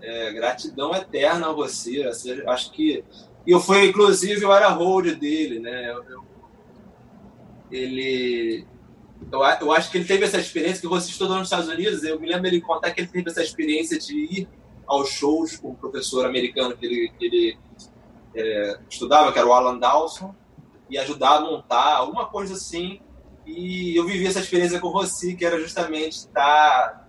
É, 0.00 0.30
gratidão 0.32 0.94
eterna 0.94 1.52
a. 1.52 2.04
Você- 2.12 2.44
Acho 2.46 2.70
que 2.70 3.02
e 3.48 3.50
eu 3.50 3.58
fui, 3.60 3.88
inclusive, 3.88 4.42
eu 4.42 4.52
era 4.52 4.68
hold 4.68 5.06
dele, 5.14 5.58
né? 5.58 5.90
Eu- 5.90 6.04
eu- 6.04 6.24
ele. 7.70 8.66
Eu, 9.32 9.40
eu 9.40 9.72
acho 9.72 9.90
que 9.90 9.98
ele 9.98 10.04
teve 10.04 10.24
essa 10.24 10.38
experiência, 10.38 10.80
que 10.82 10.86
você 10.86 11.10
estudou 11.10 11.36
nos 11.38 11.46
Estados 11.48 11.68
Unidos, 11.68 12.02
eu 12.04 12.20
me 12.20 12.28
lembro 12.28 12.46
ele 12.46 12.60
contar 12.60 12.90
que 12.92 13.00
ele 13.00 13.08
teve 13.08 13.30
essa 13.30 13.42
experiência 13.42 13.98
de 13.98 14.14
ir 14.14 14.48
aos 14.86 15.08
shows 15.10 15.56
com 15.56 15.70
o 15.70 15.74
professor 15.74 16.24
americano 16.24 16.76
que 16.76 16.86
ele, 16.86 17.12
que 17.18 17.24
ele 17.26 17.58
é, 18.34 18.78
estudava, 18.88 19.32
que 19.32 19.38
era 19.38 19.48
o 19.48 19.52
Alan 19.52 19.78
Dawson, 19.78 20.34
e 20.88 20.96
ajudar 20.98 21.36
a 21.36 21.40
montar, 21.40 21.96
alguma 21.96 22.26
coisa 22.26 22.54
assim. 22.54 23.00
E 23.46 23.96
eu 23.96 24.04
vivi 24.06 24.26
essa 24.26 24.40
experiência 24.40 24.78
com 24.78 24.88
o 24.88 24.92
Rossi, 24.92 25.34
que 25.34 25.44
era 25.44 25.58
justamente 25.58 26.12
estar. 26.12 27.07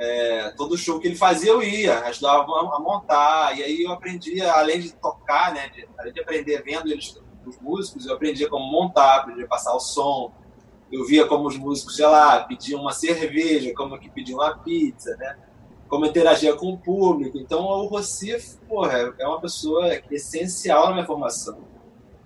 É, 0.00 0.50
todo 0.56 0.78
show 0.78 0.98
que 0.98 1.08
ele 1.08 1.14
fazia 1.14 1.50
eu 1.50 1.62
ia, 1.62 2.00
ajudava 2.06 2.42
a, 2.42 2.80
montar, 2.80 3.56
e 3.58 3.62
aí 3.62 3.82
eu 3.82 3.92
aprendia, 3.92 4.50
além 4.50 4.80
de 4.80 4.92
tocar, 4.94 5.52
né, 5.52 5.68
de, 5.68 5.86
além 5.98 6.10
de 6.10 6.20
aprender 6.20 6.62
vendo 6.62 6.90
eles, 6.90 7.20
os 7.44 7.60
músicos, 7.60 8.06
eu 8.06 8.14
aprendia 8.14 8.48
como 8.48 8.64
montar, 8.64 9.16
aprendia 9.16 9.46
passar 9.46 9.74
o 9.74 9.80
som, 9.80 10.32
eu 10.90 11.04
via 11.04 11.26
como 11.26 11.46
os 11.46 11.56
músicos, 11.58 11.96
sei 11.96 12.06
lá, 12.06 12.42
pediam 12.44 12.80
uma 12.80 12.92
cerveja, 12.92 13.74
como 13.74 13.98
que 13.98 14.08
pediam 14.08 14.38
uma 14.38 14.56
pizza, 14.56 15.14
né? 15.16 15.36
Como 15.86 16.06
interagia 16.06 16.56
com 16.56 16.72
o 16.72 16.78
público. 16.78 17.38
Então, 17.38 17.60
o 17.60 17.86
Rossi, 17.86 18.58
porra, 18.68 19.14
é 19.18 19.26
uma 19.26 19.40
pessoa 19.40 19.88
essencial 20.10 20.86
na 20.86 20.94
minha 20.94 21.06
formação. 21.06 21.58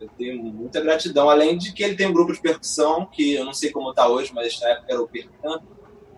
Eu 0.00 0.08
tenho 0.16 0.42
muita 0.42 0.80
gratidão. 0.80 1.28
Além 1.28 1.58
de 1.58 1.72
que 1.72 1.82
ele 1.82 1.94
tem 1.94 2.06
um 2.06 2.12
grupo 2.12 2.32
de 2.32 2.40
percussão, 2.40 3.06
que 3.06 3.34
eu 3.34 3.44
não 3.44 3.52
sei 3.52 3.70
como 3.70 3.90
está 3.90 4.08
hoje, 4.08 4.32
mas 4.34 4.58
na 4.60 4.68
época 4.68 4.92
era 4.92 5.02
o 5.02 5.08
Percamp, 5.08 5.62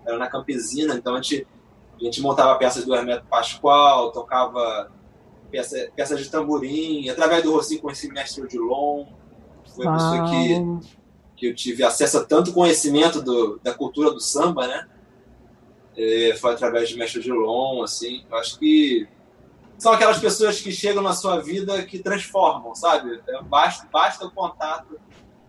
era 0.07 0.17
na 0.17 0.27
Campesina, 0.27 0.95
então 0.95 1.15
a 1.15 1.21
gente, 1.21 1.45
a 1.99 2.03
gente 2.03 2.21
montava 2.21 2.57
peças 2.57 2.85
do 2.85 2.95
Hermeto 2.95 3.25
Pascoal, 3.27 4.11
tocava 4.11 4.91
peça, 5.51 5.91
peças 5.95 6.19
de 6.19 6.29
tamborim. 6.29 7.09
Através 7.09 7.43
do 7.43 7.51
Rossi 7.51 7.79
conheci 7.79 8.07
Mestre 8.09 8.43
Odilon, 8.43 9.05
foi 9.75 9.87
a 9.87 9.93
pessoa 9.93 10.29
que 10.29 10.97
que 11.37 11.45
eu 11.45 11.55
tive 11.55 11.83
acesso 11.83 12.17
a 12.17 12.25
tanto 12.25 12.51
conhecimento 12.51 13.21
do, 13.21 13.59
da 13.63 13.73
cultura 13.73 14.11
do 14.11 14.19
samba, 14.19 14.67
né? 14.67 14.87
É, 15.95 16.35
foi 16.35 16.51
através 16.53 16.89
de 16.89 16.97
Mestre 16.97 17.21
Gilon, 17.21 17.83
assim. 17.83 18.25
Eu 18.29 18.37
acho 18.37 18.57
que 18.57 19.07
são 19.77 19.93
aquelas 19.93 20.17
pessoas 20.17 20.59
que 20.59 20.71
chegam 20.71 21.03
na 21.03 21.13
sua 21.13 21.39
vida 21.39 21.83
que 21.85 21.99
transformam, 21.99 22.73
sabe? 22.73 23.21
É, 23.27 23.41
basta, 23.43 23.87
basta 23.91 24.25
o 24.25 24.31
contato 24.31 24.99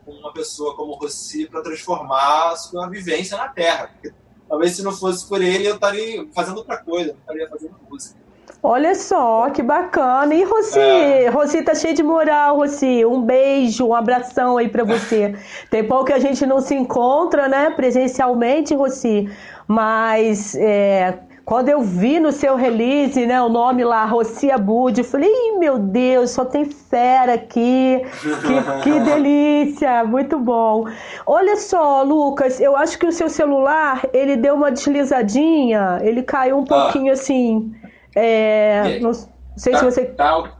com 0.04 0.12
uma 0.12 0.32
pessoa 0.32 0.76
como 0.76 0.92
o 0.92 0.96
Rossi 0.96 1.46
para 1.46 1.62
transformar 1.62 2.50
a 2.50 2.56
sua 2.56 2.86
vivência 2.88 3.36
na 3.36 3.48
Terra. 3.48 3.88
Porque, 3.88 4.14
talvez 4.48 4.76
se 4.76 4.82
não 4.82 4.92
fosse 4.92 5.28
por 5.28 5.42
ele, 5.42 5.68
eu 5.68 5.74
estaria 5.74 6.26
fazendo 6.34 6.58
outra 6.58 6.76
coisa, 6.78 7.14
estaria 7.20 7.48
fazendo 7.48 7.74
música. 7.88 8.18
Olha 8.60 8.92
só, 8.94 9.48
que 9.50 9.62
bacana. 9.62 10.34
E 10.34 10.42
Rossi, 10.42 10.80
é. 10.80 11.28
Rossi 11.28 11.62
tá 11.62 11.76
cheio 11.76 11.94
de 11.94 12.02
moral, 12.02 12.56
Rossi. 12.56 13.04
Um 13.04 13.22
beijo, 13.22 13.86
um 13.86 13.94
abração 13.94 14.56
aí 14.56 14.68
para 14.68 14.82
você. 14.82 15.36
Tem 15.70 15.84
pouco 15.84 16.06
que 16.06 16.12
a 16.12 16.18
gente 16.18 16.44
não 16.44 16.60
se 16.60 16.74
encontra, 16.74 17.46
né, 17.46 17.70
presencialmente, 17.70 18.74
Rossi. 18.74 19.30
Mas 19.68 20.56
é, 20.56 21.20
quando 21.48 21.70
eu 21.70 21.80
vi 21.80 22.20
no 22.20 22.30
seu 22.30 22.56
release, 22.56 23.24
né, 23.24 23.40
o 23.40 23.48
nome 23.48 23.82
lá, 23.82 24.04
Rossi 24.04 24.50
Abud, 24.50 24.98
eu 24.98 25.04
falei, 25.04 25.32
meu 25.58 25.78
Deus, 25.78 26.32
só 26.32 26.44
tem 26.44 26.66
fera 26.66 27.32
aqui. 27.32 28.02
Que, 28.20 28.82
que 28.82 29.00
delícia, 29.00 30.04
muito 30.04 30.38
bom. 30.38 30.84
Olha 31.26 31.56
só, 31.56 32.02
Lucas, 32.02 32.60
eu 32.60 32.76
acho 32.76 32.98
que 32.98 33.06
o 33.06 33.12
seu 33.12 33.30
celular, 33.30 34.02
ele 34.12 34.36
deu 34.36 34.56
uma 34.56 34.70
deslizadinha, 34.70 36.00
ele 36.02 36.22
caiu 36.22 36.58
um 36.58 36.64
ah. 36.64 36.66
pouquinho 36.66 37.14
assim. 37.14 37.74
É, 38.14 39.00
não 39.00 39.14
sei 39.56 39.72
tá, 39.72 39.78
se 39.78 39.84
você. 39.86 40.04
Tá, 40.04 40.52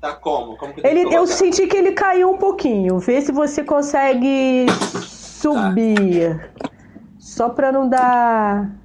tá 0.00 0.14
como? 0.14 0.56
como 0.56 0.72
ele, 0.82 1.14
eu 1.14 1.26
senti 1.26 1.66
que 1.66 1.76
ele 1.76 1.92
caiu 1.92 2.30
um 2.30 2.38
pouquinho. 2.38 2.98
Vê 2.98 3.20
se 3.20 3.30
você 3.30 3.62
consegue 3.62 4.64
subir. 5.02 6.50
Tá. 6.58 6.70
Só 7.18 7.50
para 7.50 7.70
não 7.70 7.86
dar. 7.86 8.79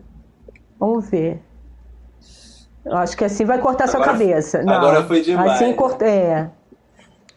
Vamos 0.86 1.10
ver. 1.10 1.41
Eu 2.86 2.95
acho 2.98 3.17
que 3.17 3.26
assim 3.26 3.43
vai 3.43 3.58
cortar 3.58 3.86
agora, 3.86 3.98
sua 3.98 4.06
cabeça. 4.06 4.62
Não, 4.62 4.74
agora 4.74 5.04
foi 5.04 5.21
demais. 5.21 5.54
Assim 5.54 5.74
corta. 5.74 6.06
É. 6.06 6.48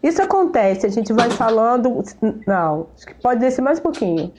Isso 0.03 0.21
acontece, 0.21 0.85
a 0.85 0.91
gente 0.91 1.13
vai 1.15 1.31
falando. 1.31 2.05
Não, 2.47 2.89
acho 2.95 3.07
que 3.07 3.15
pode 3.15 3.41
descer 3.41 3.63
mais 3.63 3.79
um 3.79 3.83
pouquinho. 3.83 4.33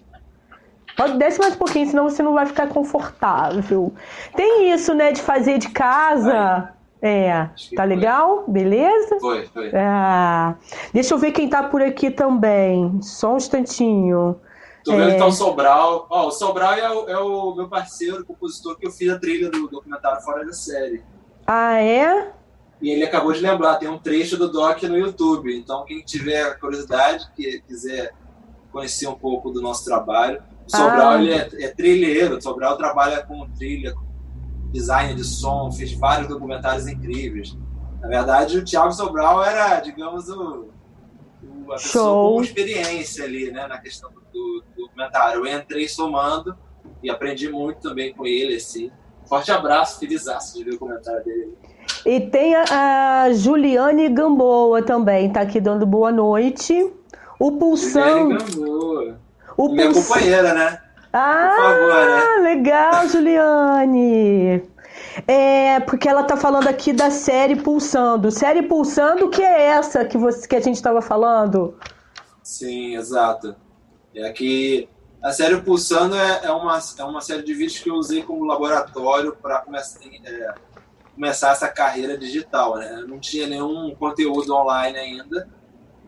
Pode 0.95 1.17
descer 1.17 1.41
mais 1.41 1.55
um 1.55 1.57
pouquinho, 1.57 1.89
senão 1.89 2.09
você 2.09 2.21
não 2.21 2.33
vai 2.33 2.45
ficar 2.45 2.67
confortável. 2.67 3.91
Tem 4.35 4.71
isso, 4.71 4.93
né, 4.93 5.11
de 5.11 5.21
fazer 5.21 5.57
de 5.57 5.69
casa. 5.69 6.69
É, 7.01 7.49
tá 7.75 7.85
legal? 7.85 8.43
Beleza? 8.47 9.17
Foi, 9.19 9.47
foi. 9.47 9.71
Ah, 9.73 10.53
deixa 10.93 11.15
eu 11.15 11.17
ver 11.17 11.31
quem 11.31 11.49
tá 11.49 11.63
por 11.63 11.81
aqui 11.81 12.11
também. 12.11 13.01
Só 13.01 13.33
um 13.33 13.37
instantinho. 13.37 14.35
Tô 14.89 14.97
vendo 14.97 15.09
é... 15.09 15.13
que 15.13 15.19
tá 15.19 15.25
o 15.27 15.31
Sobral. 15.31 16.07
Ó, 16.09 16.27
o 16.27 16.31
Sobral 16.31 16.73
é 16.73 16.89
o, 16.89 17.09
é 17.09 17.17
o 17.19 17.53
meu 17.53 17.69
parceiro, 17.69 18.25
compositor, 18.25 18.75
que 18.75 18.87
eu 18.87 18.91
fiz 18.91 19.09
a 19.11 19.19
trilha 19.19 19.49
do 19.49 19.67
documentário 19.67 20.21
Fora 20.21 20.43
da 20.43 20.51
Série. 20.51 21.03
Ah, 21.45 21.79
é? 21.79 22.31
E 22.81 22.89
ele 22.89 23.03
acabou 23.03 23.31
de 23.31 23.39
lembrar, 23.39 23.75
tem 23.75 23.89
um 23.89 23.99
trecho 23.99 24.35
do 24.35 24.51
doc 24.51 24.81
no 24.83 24.97
YouTube. 24.97 25.55
Então, 25.55 25.85
quem 25.85 26.01
tiver 26.01 26.57
curiosidade, 26.59 27.29
que 27.35 27.61
quiser 27.67 28.13
conhecer 28.71 29.07
um 29.07 29.15
pouco 29.15 29.51
do 29.51 29.61
nosso 29.61 29.85
trabalho, 29.85 30.41
Sobral 30.65 31.09
ah. 31.09 31.21
ele 31.21 31.33
é, 31.33 31.49
é 31.59 31.67
trilheiro, 31.67 32.41
Sobral 32.41 32.75
trabalha 32.77 33.23
com 33.23 33.47
trilha, 33.51 33.93
design 34.71 35.13
de 35.13 35.23
som, 35.23 35.71
fez 35.71 35.93
vários 35.93 36.27
documentários 36.27 36.87
incríveis. 36.87 37.55
Na 38.01 38.07
verdade, 38.07 38.57
o 38.57 38.63
Thiago 38.63 38.91
Sobral 38.91 39.43
era, 39.43 39.79
digamos, 39.81 40.29
o, 40.29 40.69
o 40.69 40.78
a 41.71 41.75
pessoa 41.75 42.35
com 42.35 42.43
experiência 42.43 43.25
ali, 43.25 43.51
né, 43.51 43.67
na 43.67 43.77
questão 43.77 44.11
do, 44.11 44.21
do, 44.31 44.63
documentário. 44.75 45.45
Eu 45.45 45.59
entrei 45.59 45.87
somando 45.87 46.57
e 47.03 47.09
aprendi 47.09 47.49
muito 47.49 47.81
também 47.81 48.13
com 48.13 48.25
ele, 48.25 48.55
assim. 48.55 48.91
Forte 49.27 49.51
abraço, 49.51 49.99
feliz 49.99 50.25
de 50.53 50.63
ver 50.63 50.73
o 50.75 50.79
comentário 50.79 51.23
dele. 51.23 51.53
E 52.05 52.19
tem 52.21 52.55
a, 52.55 53.23
a 53.23 53.33
Juliane 53.33 54.09
Gamboa 54.09 54.81
também, 54.81 55.31
tá 55.31 55.41
aqui 55.41 55.59
dando 55.59 55.85
boa 55.85 56.11
noite. 56.11 56.91
O 57.39 57.51
Pulsão. 57.53 58.31
Juliane 58.31 58.51
Gamboa. 58.51 59.19
O 59.57 59.69
Minha 59.69 59.93
companheira, 59.93 60.53
né? 60.53 60.81
Ah, 61.11 61.55
favor, 61.55 62.43
né? 62.43 62.49
legal, 62.49 63.07
Juliane. 63.07 64.63
É, 65.27 65.79
porque 65.81 66.07
ela 66.07 66.23
tá 66.23 66.37
falando 66.37 66.67
aqui 66.67 66.93
da 66.93 67.09
série 67.09 67.55
Pulsando. 67.55 68.31
Série 68.31 68.63
Pulsando, 68.63 69.29
que 69.29 69.41
é 69.41 69.67
essa 69.67 70.05
que, 70.05 70.17
você, 70.17 70.47
que 70.47 70.55
a 70.55 70.61
gente 70.61 70.75
estava 70.75 71.01
falando? 71.01 71.77
Sim, 72.43 72.95
exato. 72.95 73.55
É 74.15 74.31
que 74.31 74.89
a 75.21 75.31
série 75.31 75.61
Pulsando 75.61 76.15
é, 76.15 76.45
é, 76.45 76.51
uma, 76.51 76.79
é 76.97 77.03
uma 77.03 77.21
série 77.21 77.43
de 77.43 77.53
vídeos 77.53 77.79
que 77.79 77.89
eu 77.89 77.95
usei 77.95 78.23
como 78.23 78.45
laboratório 78.45 79.35
para 79.35 79.59
começar, 79.59 79.99
é, 80.05 80.53
começar 81.13 81.51
essa 81.51 81.67
carreira 81.67 82.17
digital. 82.17 82.77
Né? 82.77 82.99
Eu 83.01 83.07
não 83.07 83.19
tinha 83.19 83.47
nenhum 83.47 83.93
conteúdo 83.95 84.53
online 84.55 84.97
ainda 84.97 85.47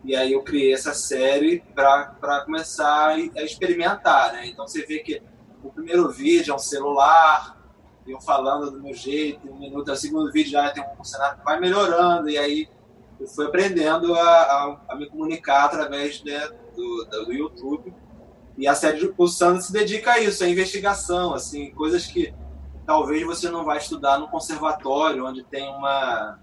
e 0.04 0.15
aí 0.15 0.34
eu 0.34 0.41
criei 0.41 0.74
essa 0.74 0.93
série 0.93 1.63
para 1.76 2.41
começar 2.43 3.10
a 3.10 3.43
experimentar, 3.43 4.34
né? 4.34 4.47
Então 4.47 4.67
você 4.67 4.84
vê 4.84 5.00
que 5.00 5.21
o 5.63 5.69
primeiro 5.69 6.10
vídeo 6.10 6.52
é 6.52 6.56
um 6.56 6.60
celular, 6.60 7.61
eu 8.08 8.20
falando 8.20 8.72
do 8.72 8.82
meu 8.82 8.94
jeito, 8.94 9.50
um 9.50 9.60
minuto, 9.60 9.92
o 9.92 9.96
segundo 9.96 10.32
vídeo 10.32 10.52
já 10.52 10.72
tem 10.72 10.84
um 11.00 11.04
cenário 11.04 11.40
que 11.40 11.46
vai 11.46 11.60
melhorando, 11.60 12.30
e 12.30 12.38
aí 12.38 12.70
eu 13.20 13.28
fui 13.28 13.46
aprendendo 13.46 14.14
a, 14.16 14.22
a, 14.22 14.78
a 14.90 14.96
me 14.96 15.08
comunicar 15.08 15.66
através 15.66 16.24
né, 16.24 16.50
do, 16.76 17.06
do, 17.06 17.34
YouTube. 17.34 17.94
E 18.58 18.68
a 18.68 18.74
série 18.74 19.00
de 19.00 19.08
Pulsando 19.10 19.62
se 19.62 19.72
dedica 19.72 20.14
a 20.14 20.20
isso, 20.20 20.44
a 20.44 20.50
investigação, 20.50 21.34
assim, 21.34 21.72
coisas 21.72 22.06
que 22.06 22.34
talvez 22.86 23.26
você 23.26 23.50
não 23.50 23.64
vai 23.64 23.78
estudar 23.78 24.18
no 24.18 24.28
conservatório, 24.28 25.26
onde 25.26 25.44
tem 25.44 25.70
uma, 25.70 26.40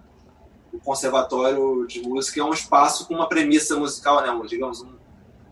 o 0.73 0.79
conservatório 0.79 1.87
de 1.87 2.01
música 2.01 2.41
é 2.41 2.45
um 2.45 2.53
espaço 2.53 3.07
com 3.07 3.15
uma 3.15 3.29
premissa 3.29 3.77
musical, 3.77 4.23
né, 4.23 4.47
digamos, 4.47 4.81
um, 4.83 4.97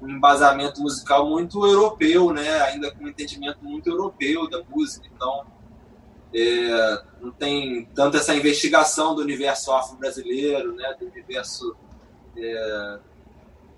um 0.01 0.09
embasamento 0.09 0.81
musical 0.81 1.29
muito 1.29 1.67
europeu, 1.67 2.33
né, 2.33 2.61
ainda 2.63 2.91
com 2.93 3.05
um 3.05 3.09
entendimento 3.09 3.59
muito 3.63 3.91
europeu 3.91 4.49
da 4.49 4.63
música. 4.63 5.07
Então, 5.15 5.45
é, 6.37 7.03
não 7.21 7.31
tem 7.31 7.89
tanto 7.95 8.19
essa 8.19 8.35
investigação 8.35 9.15
do 9.15 9.23
universo 9.23 9.73
afro-brasileiro, 9.73 10.75
né, 10.75 10.95
do 11.01 11.07
universo 11.07 11.75
é, 12.37 12.99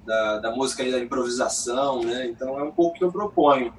da, 0.05 0.39
da, 0.39 0.51
música 0.51 0.83
e 0.83 0.91
da 0.91 0.99
improvisação, 0.99 2.03
né? 2.03 2.27
Então 2.27 2.59
é 2.59 2.63
um 2.65 2.73
pouco 2.73 2.99
que 2.99 3.05
eu 3.05 3.13
proponho, 3.13 3.73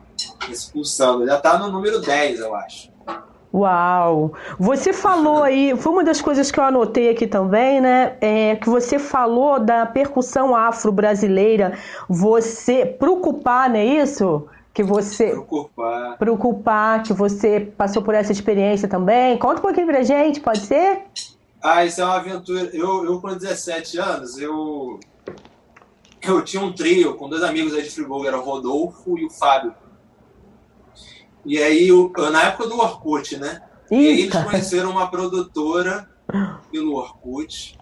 esse 0.50 0.72
pulsando. 0.72 1.26
Já 1.26 1.38
está 1.38 1.58
no 1.58 1.70
número 1.70 2.00
10, 2.00 2.40
eu 2.40 2.56
acho. 2.56 2.90
Uau! 3.52 4.32
Você 4.60 4.94
falou 4.94 5.42
aí, 5.42 5.76
foi 5.76 5.92
uma 5.92 6.04
das 6.04 6.22
coisas 6.22 6.52
que 6.52 6.60
eu 6.60 6.64
anotei 6.64 7.10
aqui 7.10 7.26
também, 7.26 7.82
né? 7.82 8.16
É 8.22 8.56
que 8.56 8.70
você 8.70 9.00
falou 9.00 9.60
da 9.60 9.88
percussão 9.88 10.56
afro-brasileira. 10.56 11.78
Você 12.08 12.86
preocupar, 12.86 13.68
não 13.70 13.78
é 13.78 13.86
isso? 13.86 14.48
Que 14.74 14.84
você. 14.84 15.30
Preocupar. 15.30 16.18
Preocupar, 16.18 17.04
que 17.04 17.14
você 17.14 17.60
passou 17.60 18.02
por 18.02 18.14
essa 18.14 18.32
experiência 18.32 18.88
também. 18.88 19.38
Conta 19.38 19.60
um 19.60 19.64
pouquinho 19.64 19.88
pra 19.88 20.04
gente, 20.04 20.40
pode 20.40 20.60
ser? 20.60 21.04
Ah, 21.62 21.84
isso 21.84 22.02
é 22.02 22.06
uma 22.06 22.16
aventura. 22.16 22.70
Eu, 22.74 23.06
eu 23.06 23.20
com 23.20 23.30
17 23.30 23.98
anos, 23.98 24.38
eu. 24.38 25.00
Eu 26.22 26.44
tinha 26.44 26.62
um 26.62 26.74
trio 26.74 27.16
com 27.16 27.30
dois 27.30 27.44
amigos 27.44 27.74
aí 27.74 27.82
de 27.82 27.90
Friburgo, 27.90 28.28
era 28.28 28.38
o 28.38 28.44
Rodolfo 28.44 29.18
e 29.18 29.26
o 29.26 29.30
Fábio. 29.30 29.74
E 31.46 31.58
aí, 31.58 31.90
na 32.32 32.44
época 32.44 32.68
do 32.68 32.78
Orkut, 32.78 33.38
né? 33.38 33.62
Eita. 33.90 34.04
E 34.04 34.08
aí 34.08 34.22
eles 34.22 34.44
conheceram 34.44 34.92
uma 34.92 35.10
produtora 35.10 36.10
pelo 36.72 36.96
Orkut. 36.96 37.79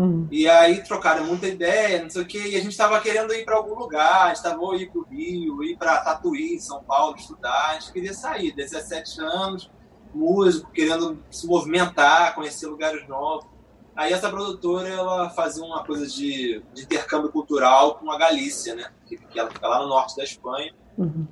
Hum. 0.00 0.26
E 0.30 0.48
aí 0.48 0.82
trocaram 0.82 1.26
muita 1.26 1.46
ideia, 1.46 2.02
não 2.02 2.08
sei 2.08 2.22
o 2.22 2.26
quê, 2.26 2.38
e 2.38 2.56
a 2.56 2.60
gente 2.60 2.70
estava 2.70 2.98
querendo 3.00 3.34
ir 3.34 3.44
para 3.44 3.54
algum 3.54 3.74
lugar, 3.74 4.22
a 4.22 4.28
gente 4.28 4.36
estava 4.36 4.56
ir 4.76 4.90
para 4.90 4.98
o 4.98 5.04
Rio, 5.04 5.62
ir 5.62 5.76
para 5.76 5.98
Tatuí, 5.98 6.58
São 6.58 6.82
Paulo, 6.82 7.16
estudar, 7.16 7.72
a 7.72 7.72
gente 7.74 7.92
queria 7.92 8.14
sair, 8.14 8.50
17 8.52 9.20
anos, 9.20 9.70
músico, 10.14 10.70
querendo 10.72 11.22
se 11.30 11.46
movimentar, 11.46 12.34
conhecer 12.34 12.66
lugares 12.66 13.06
novos. 13.06 13.46
Aí 13.94 14.10
essa 14.10 14.30
produtora, 14.30 14.88
ela 14.88 15.28
fazia 15.28 15.62
uma 15.62 15.84
coisa 15.84 16.06
de, 16.06 16.62
de 16.72 16.82
intercâmbio 16.84 17.30
cultural 17.30 17.96
com 17.96 18.10
a 18.10 18.16
Galícia, 18.16 18.74
né? 18.74 18.90
Que, 19.06 19.18
que 19.18 19.38
ela 19.38 19.50
fica 19.50 19.68
lá 19.68 19.82
no 19.82 19.88
norte 19.88 20.16
da 20.16 20.24
Espanha. 20.24 20.72
Uhum. 20.96 21.26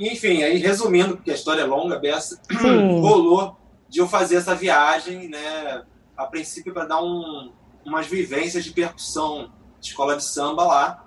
Enfim, 0.00 0.42
aí 0.42 0.56
resumindo, 0.56 1.16
porque 1.16 1.30
a 1.30 1.34
história 1.34 1.60
é 1.60 1.66
longa, 1.66 1.98
Bessa, 1.98 2.40
rolou 3.02 3.58
de 3.90 4.00
eu 4.00 4.08
fazer 4.08 4.36
essa 4.36 4.54
viagem, 4.54 5.28
né, 5.28 5.84
a 6.16 6.24
princípio 6.24 6.72
para 6.72 6.86
dar 6.86 7.02
um, 7.02 7.52
umas 7.86 8.06
vivências 8.06 8.64
de 8.64 8.72
percussão 8.72 9.52
de 9.80 9.88
escola 9.88 10.16
de 10.16 10.24
samba 10.24 10.64
lá. 10.64 11.04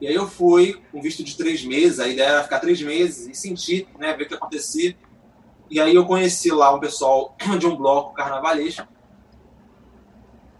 E 0.00 0.06
aí 0.06 0.14
eu 0.14 0.28
fui 0.28 0.82
com 0.92 1.00
visto 1.00 1.24
de 1.24 1.36
três 1.36 1.64
meses, 1.64 2.00
a 2.00 2.08
ideia 2.08 2.28
era 2.28 2.44
ficar 2.44 2.60
três 2.60 2.82
meses 2.82 3.26
e 3.26 3.34
sentir, 3.34 3.88
né, 3.98 4.12
ver 4.12 4.24
o 4.24 4.28
que 4.28 4.34
acontecia. 4.34 4.96
E 5.70 5.80
aí 5.80 5.94
eu 5.94 6.04
conheci 6.04 6.50
lá 6.50 6.74
um 6.74 6.80
pessoal 6.80 7.34
de 7.58 7.66
um 7.66 7.76
bloco 7.76 8.14
carnavalesco 8.14 8.86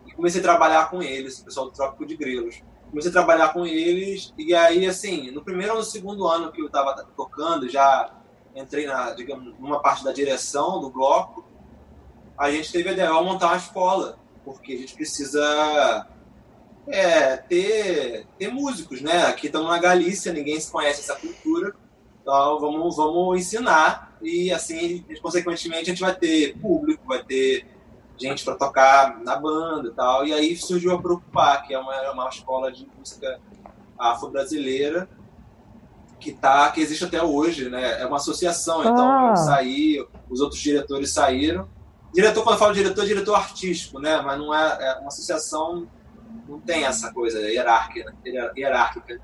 e 0.07 0.13
comecei 0.13 0.41
a 0.41 0.45
trabalhar 0.45 0.89
com 0.91 1.03
eles, 1.03 1.41
o 1.41 1.45
pessoal 1.45 1.67
do 1.67 1.73
Trópico 1.73 2.07
de 2.07 2.17
Grelos 2.17 2.63
comecei 2.91 3.11
a 3.11 3.13
trabalhar 3.13 3.53
com 3.53 3.67
eles 3.67 4.33
e 4.39 4.55
aí 4.55 4.87
assim 4.87 5.31
no 5.31 5.43
primeiro 5.43 5.73
ou 5.73 5.79
no 5.79 5.85
segundo 5.85 6.27
ano 6.27 6.53
que 6.53 6.61
eu 6.61 6.67
estava 6.67 6.95
tocando 7.17 7.69
já 7.69 8.11
entrei 8.55 8.87
na 8.87 9.13
digamos 9.13 9.55
numa 9.59 9.81
parte 9.81 10.05
da 10.05 10.13
direção 10.13 10.81
do 10.81 10.91
bloco 10.91 11.45
a 12.39 12.51
gente 12.51 12.71
teve 12.73 12.89
a 12.89 12.93
ideia 12.93 13.09
de 13.09 13.15
montar 13.15 13.49
uma 13.49 13.57
escola 13.57 14.19
porque 14.47 14.73
a 14.73 14.79
gente 14.79 14.95
precisa 14.95 16.07
é, 16.87 17.37
ter 17.37 18.27
ter 18.39 18.49
músicos 18.49 19.03
né 19.03 19.25
aqui 19.25 19.49
estamos 19.49 19.69
na 19.69 19.79
Galícia 19.79 20.33
ninguém 20.33 20.59
se 20.59 20.71
conhece 20.71 21.01
essa 21.01 21.17
cultura 21.17 21.75
então 22.23 22.59
vamos 22.59 22.97
vamos 22.97 23.39
ensinar 23.39 24.17
e 24.23 24.51
assim 24.51 25.05
consequentemente 25.21 25.83
a 25.83 25.93
gente 25.93 26.01
vai 26.01 26.15
ter 26.15 26.57
público 26.59 27.03
vai 27.07 27.23
ter 27.23 27.67
gente 28.19 28.45
para 28.45 28.55
tocar 28.55 29.23
na 29.23 29.37
banda 29.37 29.89
e 29.89 29.93
tal. 29.93 30.27
E 30.27 30.33
aí 30.33 30.57
surgiu 30.57 30.95
a 30.95 31.01
Preocupar, 31.01 31.67
que 31.67 31.75
é 31.75 31.79
uma, 31.79 32.13
uma 32.13 32.29
escola 32.29 32.73
de 32.73 32.89
música 32.97 33.39
afro-brasileira 33.99 35.09
que 36.19 36.33
tá 36.33 36.71
que 36.71 36.81
existe 36.81 37.05
até 37.05 37.23
hoje, 37.23 37.69
né? 37.69 38.01
É 38.01 38.07
uma 38.07 38.17
associação, 38.17 38.81
então 38.81 39.11
ah. 39.11 39.31
eu 39.31 39.37
saí, 39.37 40.07
os 40.31 40.41
outros 40.41 40.61
diretores 40.61 41.13
saíram. 41.13 41.69
Diretor, 42.17 42.43
quando 42.43 42.55
eu 42.55 42.59
falo 42.59 42.73
diretor, 42.73 43.05
é 43.05 43.07
diretor 43.09 43.35
artístico, 43.35 44.01
né? 44.01 44.23
Mas 44.23 44.39
não 44.39 44.55
é, 44.55 44.79
é 44.81 44.95
uma 45.01 45.09
associação, 45.09 45.87
não 46.49 46.59
tem 46.59 46.87
essa 46.87 47.13
coisa 47.13 47.39
hierárquica, 47.41 48.17
hierárquica. 48.57 49.21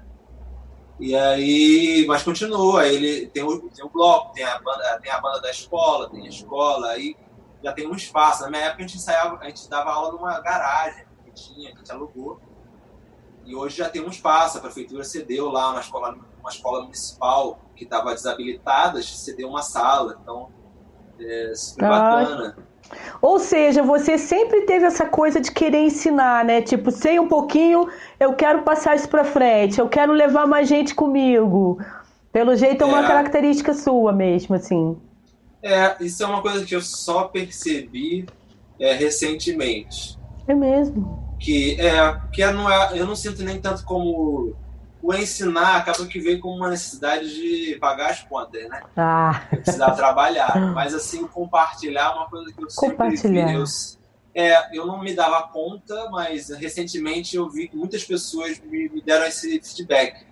E 1.01 1.17
aí, 1.17 2.05
mas 2.07 2.23
continua, 2.23 2.87
ele 2.87 3.29
tem 3.29 3.43
o, 3.43 3.71
tem 3.71 3.83
o 3.83 3.89
bloco, 3.89 4.35
tem 4.35 4.45
a, 4.45 4.61
banda, 4.61 5.01
tem 5.03 5.11
a 5.11 5.19
banda 5.23 5.41
da 5.41 5.51
escola, 5.51 6.11
tem 6.11 6.27
a 6.27 6.29
escola, 6.29 6.89
aí 6.89 7.17
já 7.65 7.73
tem 7.73 7.89
um 7.89 7.95
espaço. 7.95 8.43
Na 8.43 8.51
minha 8.51 8.65
época 8.65 8.85
a 8.85 8.87
gente 8.87 8.99
ensaiava, 8.99 9.39
a 9.41 9.47
gente 9.47 9.71
dava 9.71 9.91
aula 9.91 10.13
numa 10.13 10.39
garagem 10.41 11.07
que 11.25 11.31
tinha, 11.31 11.71
que 11.71 11.77
a 11.77 11.79
gente 11.79 11.93
alugou. 11.93 12.43
E 13.47 13.55
hoje 13.57 13.79
já 13.79 13.89
tem 13.89 14.05
um 14.05 14.11
espaço, 14.11 14.59
a 14.59 14.61
prefeitura 14.61 15.03
cedeu 15.03 15.51
lá 15.51 15.71
uma 15.71 15.81
escola, 15.81 16.15
uma 16.39 16.51
escola 16.51 16.83
municipal 16.83 17.59
que 17.75 17.85
estava 17.85 18.13
desabilitada, 18.13 19.03
cedeu 19.03 19.49
uma 19.49 19.63
sala. 19.63 20.19
Então, 20.23 20.53
é 21.19 21.55
super 21.55 21.87
ah. 21.87 21.89
bacana. 21.89 22.72
Ou 23.21 23.39
seja, 23.39 23.83
você 23.83 24.19
sempre 24.19 24.63
teve 24.63 24.85
essa 24.85 25.07
coisa 25.07 25.41
de 25.41 25.51
querer 25.51 25.81
ensinar, 25.85 26.45
né? 26.45 26.61
Tipo, 26.63 26.91
sei 26.91 27.19
um 27.19 27.29
pouquinho, 27.29 27.89
eu 28.19 28.35
quero 28.35 28.63
passar 28.63 28.97
isso 28.97 29.09
para 29.09 29.25
frente, 29.25 29.79
eu 29.79 29.89
quero 29.89 30.13
levar 30.13 30.47
mais 30.47 30.69
gente 30.69 30.95
comigo. 30.95 31.79
Pelo 32.33 32.57
jeito 32.57 32.83
é 32.83 32.87
uma 32.87 33.05
é. 33.05 33.07
característica 33.07 33.75
sua 33.75 34.13
mesmo, 34.13 34.55
assim. 34.55 34.97
É, 35.63 35.97
isso 36.01 36.23
é 36.23 36.27
uma 36.27 36.43
coisa 36.43 36.65
que 36.65 36.75
eu 36.75 36.81
só 36.81 37.25
percebi 37.25 38.27
é, 38.81 38.95
recentemente. 38.95 40.19
É 40.49 40.55
mesmo 40.55 41.33
que 41.43 41.79
é 41.81 42.21
que 42.33 42.47
não 42.53 42.71
é, 42.71 42.99
eu 42.99 43.05
não 43.05 43.17
sinto 43.17 43.43
nem 43.43 43.61
tanto 43.61 43.85
como 43.85 44.55
o 45.03 45.13
ensinar 45.13 45.77
acaba 45.79 46.07
que 46.07 46.21
veio 46.21 46.39
como 46.39 46.57
uma 46.57 46.71
necessidade 46.71 47.29
de 47.35 47.77
pagar 47.81 48.11
as 48.11 48.23
contas, 48.23 48.69
né? 48.69 48.83
Ah. 48.97 49.47
Precisar 49.51 49.91
trabalhar, 49.93 50.73
mas 50.73 50.95
assim 50.95 51.27
compartilhar 51.27 52.13
é 52.13 52.15
uma 52.15 52.31
coisa 52.31 52.53
que 52.53 52.63
eu 52.63 52.71
sempre. 52.71 53.19
Eu, 53.55 53.65
é, 54.35 54.77
eu 54.77 54.87
não 54.87 55.03
me 55.03 55.13
dava 55.13 55.49
conta, 55.49 56.09
mas 56.11 56.51
recentemente 56.51 57.37
eu 57.37 57.51
vi 57.51 57.69
que 57.69 57.77
muitas 57.77 58.05
pessoas 58.05 58.61
me, 58.61 58.89
me 58.89 59.03
deram 59.03 59.27
esse 59.27 59.61
feedback 59.61 60.25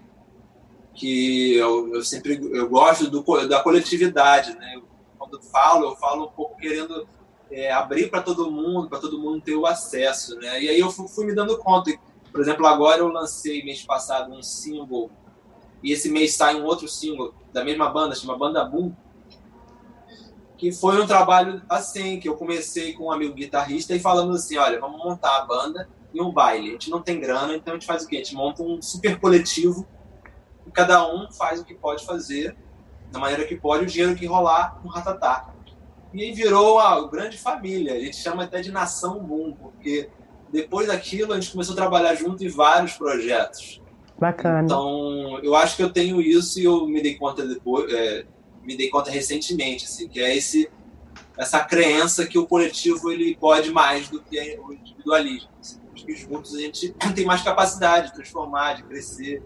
que 0.95 1.55
eu, 1.55 1.95
eu 1.95 2.05
sempre 2.05 2.39
eu 2.53 2.69
gosto 2.69 3.11
do, 3.11 3.49
da 3.49 3.61
coletividade, 3.63 4.57
né? 4.57 4.75
Eu, 4.77 4.85
quando 5.19 5.43
falo, 5.43 5.87
eu 5.87 5.97
falo 5.97 6.27
um 6.27 6.31
pouco 6.31 6.57
querendo 6.57 7.07
é, 7.51 7.73
abrir 7.73 8.09
para 8.09 8.23
todo 8.23 8.51
mundo, 8.51 8.89
para 8.89 8.99
todo 8.99 9.19
mundo 9.19 9.41
ter 9.41 9.55
o 9.55 9.67
acesso, 9.67 10.37
né? 10.37 10.63
E 10.63 10.69
aí 10.69 10.81
eu 10.81 10.91
fui, 10.91 11.09
fui, 11.09 11.27
me 11.27 11.35
dando 11.35 11.59
conta. 11.59 11.91
Por 12.31 12.41
exemplo, 12.41 12.67
agora 12.67 13.01
eu 13.01 13.09
lancei 13.09 13.63
mês 13.65 13.83
passado 13.83 14.33
um 14.33 14.43
single 14.43 15.11
e 15.83 15.93
esse 15.93 16.11
mês 16.11 16.35
sai 16.35 16.55
um 16.55 16.65
outro 16.65 16.89
single 16.89 17.35
da 17.53 17.65
mesma 17.65 17.89
banda, 17.89 18.15
chama 18.15 18.37
Banda 18.37 18.65
Boom, 18.65 18.95
que 20.57 20.71
foi 20.71 21.01
um 21.01 21.07
trabalho 21.07 21.63
assim, 21.69 22.21
que 22.21 22.29
eu 22.29 22.37
comecei 22.37 22.93
com 22.93 23.05
um 23.05 23.13
amigo 23.13 23.35
guitarrista 23.35 23.95
e 23.95 23.99
falamos 23.99 24.37
assim, 24.37 24.59
olha, 24.59 24.79
vamos 24.79 25.03
montar 25.03 25.39
a 25.39 25.47
banda 25.47 25.89
e 26.13 26.21
um 26.21 26.31
baile. 26.31 26.69
A 26.69 26.73
gente 26.73 26.91
não 26.91 27.01
tem 27.01 27.19
grana, 27.19 27.55
então 27.55 27.73
a 27.73 27.77
gente 27.77 27.87
faz 27.87 28.05
o 28.05 28.07
quê? 28.07 28.17
A 28.17 28.19
gente 28.19 28.35
monta 28.35 28.63
um 28.63 28.81
super 28.83 29.19
coletivo 29.19 29.87
e 30.67 30.71
cada 30.71 31.11
um 31.11 31.33
faz 31.33 31.61
o 31.61 31.65
que 31.65 31.75
pode 31.75 32.05
fazer, 32.05 32.57
da 33.11 33.19
maneira 33.19 33.47
que 33.47 33.57
pode, 33.57 33.85
o 33.85 33.87
dinheiro 33.87 34.15
que 34.15 34.27
rolar 34.27 34.79
no 34.85 34.91
ratatá. 34.91 35.53
E 36.13 36.23
aí 36.23 36.33
virou 36.33 36.75
uma 36.75 37.09
grande 37.09 37.39
família. 37.39 37.95
A 37.95 38.01
gente 38.01 38.17
chama 38.17 38.45
até 38.45 38.61
de 38.61 38.71
Nação 38.71 39.23
Boom, 39.23 39.53
porque 39.53 40.11
depois 40.53 40.87
daquilo 40.89 41.33
a 41.33 41.41
gente 41.41 41.53
começou 41.53 41.73
a 41.75 41.77
trabalhar 41.77 42.15
junto 42.15 42.45
em 42.45 42.49
vários 42.49 42.93
projetos. 42.95 43.81
Bacana. 44.19 44.65
Então, 44.65 45.39
eu 45.43 45.55
acho 45.55 45.77
que 45.77 45.83
eu 45.83 45.91
tenho 45.91 46.21
isso 46.21 46.61
e 46.61 46.65
eu 46.65 46.87
me 46.87 47.01
dei 47.01 47.15
conta 47.17 47.47
depois, 47.47 47.91
é, 47.93 48.27
me 48.63 48.77
dei 48.77 48.89
conta 48.91 49.11
recentemente, 49.11 49.85
assim, 49.85 50.09
que 50.09 50.21
é 50.21 50.37
esse 50.37 50.71
essa 51.39 51.61
crença 51.61 52.27
que 52.27 52.39
o 52.39 52.47
coletivo 52.47 53.11
ele 53.11 53.35
pode 53.35 53.71
mais 53.71 54.11
do 54.11 54.21
que 54.21 54.59
o 54.63 54.75
individualismo. 54.75 55.49
Assim, 55.59 55.81
que 55.95 56.15
juntos 56.15 56.55
a 56.55 56.61
gente 56.61 56.95
tem 57.15 57.25
mais 57.25 57.43
capacidade 57.43 58.09
de 58.09 58.15
transformar, 58.15 58.75
de 58.75 58.83
crescer, 58.83 59.43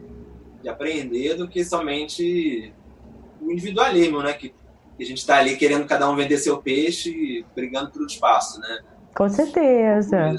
de 0.61 0.69
aprender 0.69 1.35
do 1.35 1.47
que 1.47 1.65
somente 1.65 2.73
o 3.41 3.51
individualismo, 3.53 4.23
né? 4.23 4.33
Que 4.33 4.53
e 4.99 5.03
a 5.03 5.07
gente 5.07 5.19
está 5.19 5.39
ali 5.39 5.57
querendo 5.57 5.87
cada 5.87 6.09
um 6.09 6.15
vender 6.15 6.39
seu 6.39 6.59
peixe, 6.59 7.45
brigando 7.55 7.91
pelo 7.91 8.07
espaço, 8.07 8.61
né? 8.61 8.79
Com 9.15 9.29
certeza. 9.29 10.37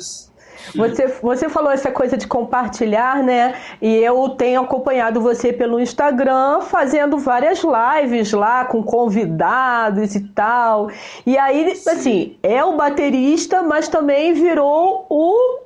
Você, 0.75 1.07
você 1.21 1.49
falou 1.49 1.71
essa 1.71 1.91
coisa 1.91 2.17
de 2.17 2.27
compartilhar, 2.27 3.23
né? 3.23 3.55
E 3.81 3.95
eu 3.97 4.29
tenho 4.29 4.61
acompanhado 4.61 5.21
você 5.21 5.53
pelo 5.53 5.79
Instagram, 5.79 6.61
fazendo 6.61 7.17
várias 7.17 7.61
lives 7.63 8.31
lá 8.33 8.65
com 8.65 8.83
convidados 8.83 10.15
e 10.15 10.21
tal. 10.29 10.89
E 11.25 11.37
aí, 11.37 11.75
Sim. 11.75 11.89
assim, 11.89 12.37
é 12.43 12.63
o 12.63 12.75
baterista, 12.75 13.61
mas 13.63 13.87
também 13.87 14.33
virou 14.33 15.05
o 15.09 15.59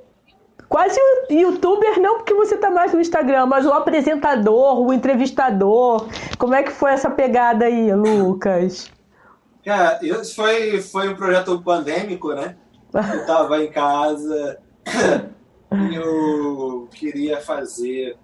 quase 0.68 1.00
o 1.00 1.34
youtuber, 1.34 2.00
não 2.00 2.18
porque 2.18 2.34
você 2.34 2.56
tá 2.56 2.70
mais 2.70 2.94
no 2.94 3.02
Instagram, 3.02 3.48
mas 3.48 3.66
o 3.66 3.74
apresentador, 3.74 4.80
o 4.80 4.94
entrevistador. 4.94 6.08
Como 6.38 6.54
é 6.54 6.62
que 6.62 6.72
foi 6.72 6.92
essa 6.92 7.10
pegada 7.10 7.66
aí, 7.66 7.92
Lucas? 7.94 8.92
Cara, 9.66 10.00
isso 10.02 10.36
foi, 10.36 10.80
foi 10.82 11.10
um 11.10 11.16
projeto 11.16 11.60
pandêmico, 11.62 12.34
né? 12.34 12.56
Eu 12.94 13.26
tava 13.26 13.64
em 13.64 13.72
casa 13.72 14.60
eu 15.94 16.88
queria 16.92 17.40
fazer. 17.42 18.18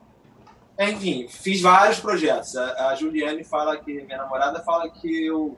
Enfim, 0.80 1.28
fiz 1.30 1.62
vários 1.62 2.00
projetos. 2.00 2.56
A, 2.56 2.90
a 2.90 2.96
Juliane 2.96 3.44
fala 3.44 3.78
que, 3.78 4.04
minha 4.04 4.18
namorada 4.18 4.62
fala 4.64 4.90
que 4.90 5.32
o 5.32 5.56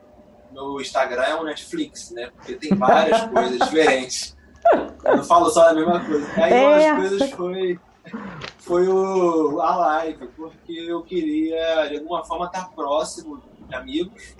meu 0.51 0.79
Instagram 0.79 1.23
é 1.23 1.35
um 1.35 1.43
Netflix, 1.43 2.11
né? 2.11 2.29
Porque 2.35 2.55
tem 2.55 2.77
várias 2.77 3.21
coisas 3.31 3.59
diferentes. 3.59 4.37
Eu 5.03 5.17
não 5.17 5.23
falo 5.23 5.49
só 5.49 5.69
a 5.69 5.73
mesma 5.73 5.99
coisa. 6.03 6.27
Aí 6.35 6.53
é. 6.53 6.67
uma 6.67 6.77
das 6.77 6.95
coisas 6.95 7.31
foi, 7.31 7.79
foi 8.59 8.87
o, 8.87 9.61
a 9.61 9.75
live, 9.75 10.27
porque 10.35 10.73
eu 10.73 11.01
queria, 11.03 11.87
de 11.87 11.97
alguma 11.97 12.23
forma, 12.23 12.45
estar 12.45 12.69
próximo 12.71 13.41
de 13.67 13.75
amigos, 13.75 14.35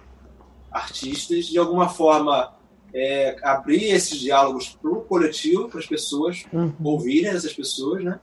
artistas, 0.72 1.46
de 1.46 1.58
alguma 1.58 1.90
forma 1.90 2.57
é, 2.94 3.36
abrir 3.44 3.86
esses 3.86 4.20
diálogos 4.20 4.70
para 4.70 4.92
o 4.92 5.02
coletivo, 5.02 5.68
para 5.70 5.80
as 5.80 5.86
pessoas 5.86 6.46
uhum. 6.52 6.74
ouvirem 6.84 7.30
essas 7.30 7.54
pessoas, 7.54 8.04
né? 8.04 8.20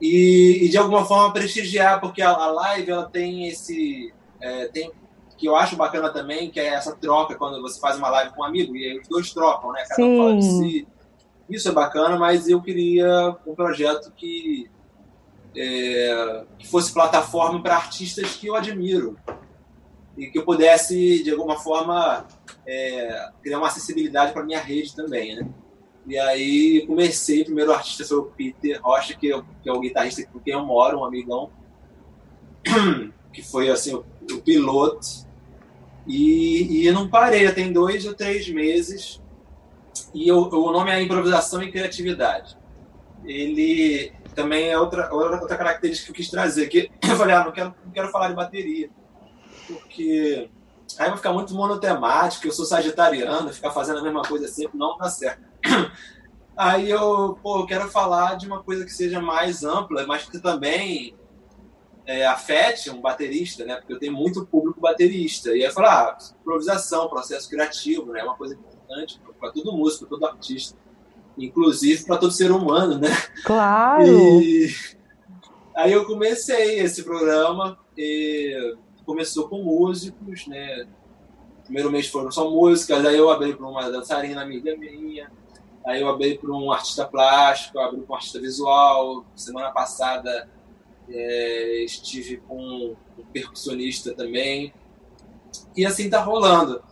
E, 0.00 0.64
e, 0.64 0.68
de 0.68 0.76
alguma 0.76 1.04
forma 1.04 1.32
prestigiar, 1.32 2.00
porque 2.00 2.22
a, 2.22 2.30
a 2.30 2.46
live 2.50 2.90
ela 2.90 3.08
tem 3.08 3.46
esse. 3.46 4.12
É, 4.40 4.66
tem, 4.66 4.90
que 5.38 5.46
eu 5.46 5.56
acho 5.56 5.76
bacana 5.76 6.10
também, 6.10 6.50
que 6.50 6.60
é 6.60 6.68
essa 6.68 6.94
troca 6.94 7.34
quando 7.36 7.60
você 7.62 7.78
faz 7.80 7.96
uma 7.98 8.08
live 8.08 8.32
com 8.32 8.42
um 8.42 8.44
amigo, 8.44 8.76
e 8.76 8.84
aí 8.84 8.98
os 8.98 9.08
dois 9.08 9.32
trocam, 9.32 9.72
né? 9.72 9.84
Cada 9.88 10.02
um 10.02 10.16
fala 10.16 10.36
de 10.36 10.44
si. 10.44 10.88
Isso 11.48 11.68
é 11.68 11.72
bacana, 11.72 12.16
mas 12.16 12.48
eu 12.48 12.60
queria 12.62 13.36
um 13.46 13.54
projeto 13.54 14.12
que, 14.16 14.70
é, 15.56 16.44
que 16.58 16.66
fosse 16.66 16.92
plataforma 16.92 17.62
para 17.62 17.76
artistas 17.76 18.34
que 18.36 18.46
eu 18.46 18.54
admiro 18.54 19.16
e 20.16 20.26
que 20.28 20.38
eu 20.38 20.44
pudesse, 20.44 21.22
de 21.22 21.30
alguma 21.30 21.58
forma, 21.58 22.26
é, 22.66 23.30
criar 23.42 23.58
uma 23.58 23.68
acessibilidade 23.68 24.32
para 24.32 24.44
minha 24.44 24.60
rede 24.60 24.94
também, 24.94 25.36
né? 25.36 25.48
E 26.06 26.18
aí 26.18 26.84
comecei, 26.86 27.42
o 27.42 27.44
primeiro 27.46 27.72
artista 27.72 28.04
foi 28.04 28.18
o 28.18 28.24
Peter 28.24 28.80
Rocha, 28.82 29.14
que, 29.14 29.32
é, 29.32 29.42
que 29.62 29.68
é 29.68 29.72
o 29.72 29.80
guitarrista 29.80 30.26
com 30.26 30.40
quem 30.40 30.54
eu 30.54 30.64
moro, 30.64 30.98
um 30.98 31.04
amigão, 31.04 31.50
que 33.32 33.42
foi 33.42 33.70
assim 33.70 33.94
o, 33.94 34.04
o 34.32 34.42
piloto 34.42 35.06
e, 36.06 36.86
e 36.86 36.92
não 36.92 37.08
parei, 37.08 37.50
tem 37.52 37.72
dois 37.72 38.04
ou 38.06 38.14
três 38.14 38.48
meses. 38.48 39.20
E 40.12 40.28
eu, 40.28 40.38
o 40.38 40.72
nome 40.72 40.90
é 40.90 41.02
Improvisação 41.02 41.62
e 41.62 41.70
Criatividade. 41.70 42.56
Ele 43.24 44.12
também 44.34 44.68
é 44.68 44.78
outra, 44.78 45.12
outra 45.12 45.56
característica 45.56 46.06
que 46.06 46.12
eu 46.12 46.16
quis 46.16 46.30
trazer. 46.30 46.68
Que 46.68 46.90
eu 47.02 47.16
falei, 47.16 47.34
ah, 47.34 47.44
não 47.44 47.52
quero, 47.52 47.74
não 47.84 47.92
quero 47.92 48.08
falar 48.08 48.28
de 48.28 48.34
bateria. 48.34 48.90
Porque 49.66 50.50
aí 50.98 51.08
vai 51.08 51.16
ficar 51.16 51.32
muito 51.32 51.54
monotemático, 51.54 52.46
eu 52.46 52.52
sou 52.52 52.64
sagitariano, 52.64 53.52
ficar 53.52 53.70
fazendo 53.70 53.98
a 53.98 54.02
mesma 54.02 54.22
coisa 54.22 54.48
sempre 54.48 54.78
não 54.78 54.96
dá 54.96 55.08
certo. 55.08 55.42
Aí 56.54 56.90
eu, 56.90 57.38
pô, 57.42 57.60
eu 57.60 57.66
quero 57.66 57.88
falar 57.88 58.36
de 58.36 58.46
uma 58.46 58.62
coisa 58.62 58.84
que 58.84 58.92
seja 58.92 59.20
mais 59.20 59.64
ampla, 59.64 60.06
mas 60.06 60.28
que 60.28 60.38
também 60.38 61.14
é, 62.06 62.26
afete 62.26 62.90
um 62.90 63.00
baterista, 63.00 63.64
né? 63.64 63.76
Porque 63.76 63.92
eu 63.94 63.98
tenho 63.98 64.12
muito 64.12 64.44
público 64.44 64.80
baterista. 64.80 65.50
E 65.50 65.62
aí 65.62 65.62
eu 65.62 65.72
falo, 65.72 65.86
ah, 65.86 66.18
improvisação, 66.40 67.08
processo 67.08 67.48
criativo, 67.48 68.12
né? 68.12 68.20
É 68.20 68.24
uma 68.24 68.36
coisa 68.36 68.54
importante 68.54 69.20
para 69.40 69.50
todo 69.50 69.72
músico, 69.72 70.06
para 70.06 70.18
todo 70.18 70.26
artista. 70.26 70.76
Inclusive 71.38 72.04
para 72.04 72.18
todo 72.18 72.32
ser 72.32 72.50
humano, 72.50 72.98
né? 72.98 73.08
Claro! 73.44 74.06
E 74.06 74.74
aí 75.74 75.92
eu 75.92 76.04
comecei 76.04 76.80
esse 76.80 77.02
programa, 77.02 77.78
e 77.96 78.76
começou 79.12 79.48
com 79.48 79.62
músicos, 79.62 80.46
né? 80.46 80.86
primeiro 81.64 81.90
mês 81.90 82.08
foram 82.08 82.30
só 82.30 82.50
músicas, 82.50 83.04
aí 83.04 83.16
eu 83.16 83.30
abri 83.30 83.54
para 83.54 83.66
uma 83.66 83.90
dançarina 83.90 84.42
amiga 84.42 84.76
minha, 84.76 85.30
Aí 85.84 86.00
eu 86.00 86.08
abri 86.08 86.38
para 86.38 86.52
um 86.52 86.70
artista 86.70 87.04
plástico, 87.04 87.80
abri 87.80 88.00
para 88.02 88.12
um 88.12 88.14
artista 88.14 88.40
visual. 88.40 89.26
Semana 89.34 89.72
passada 89.72 90.48
é, 91.08 91.84
estive 91.84 92.36
com 92.36 92.94
um 93.18 93.24
percussionista 93.32 94.14
também. 94.14 94.72
E 95.76 95.84
assim 95.84 96.08
tá 96.08 96.22
rolando. 96.22 96.82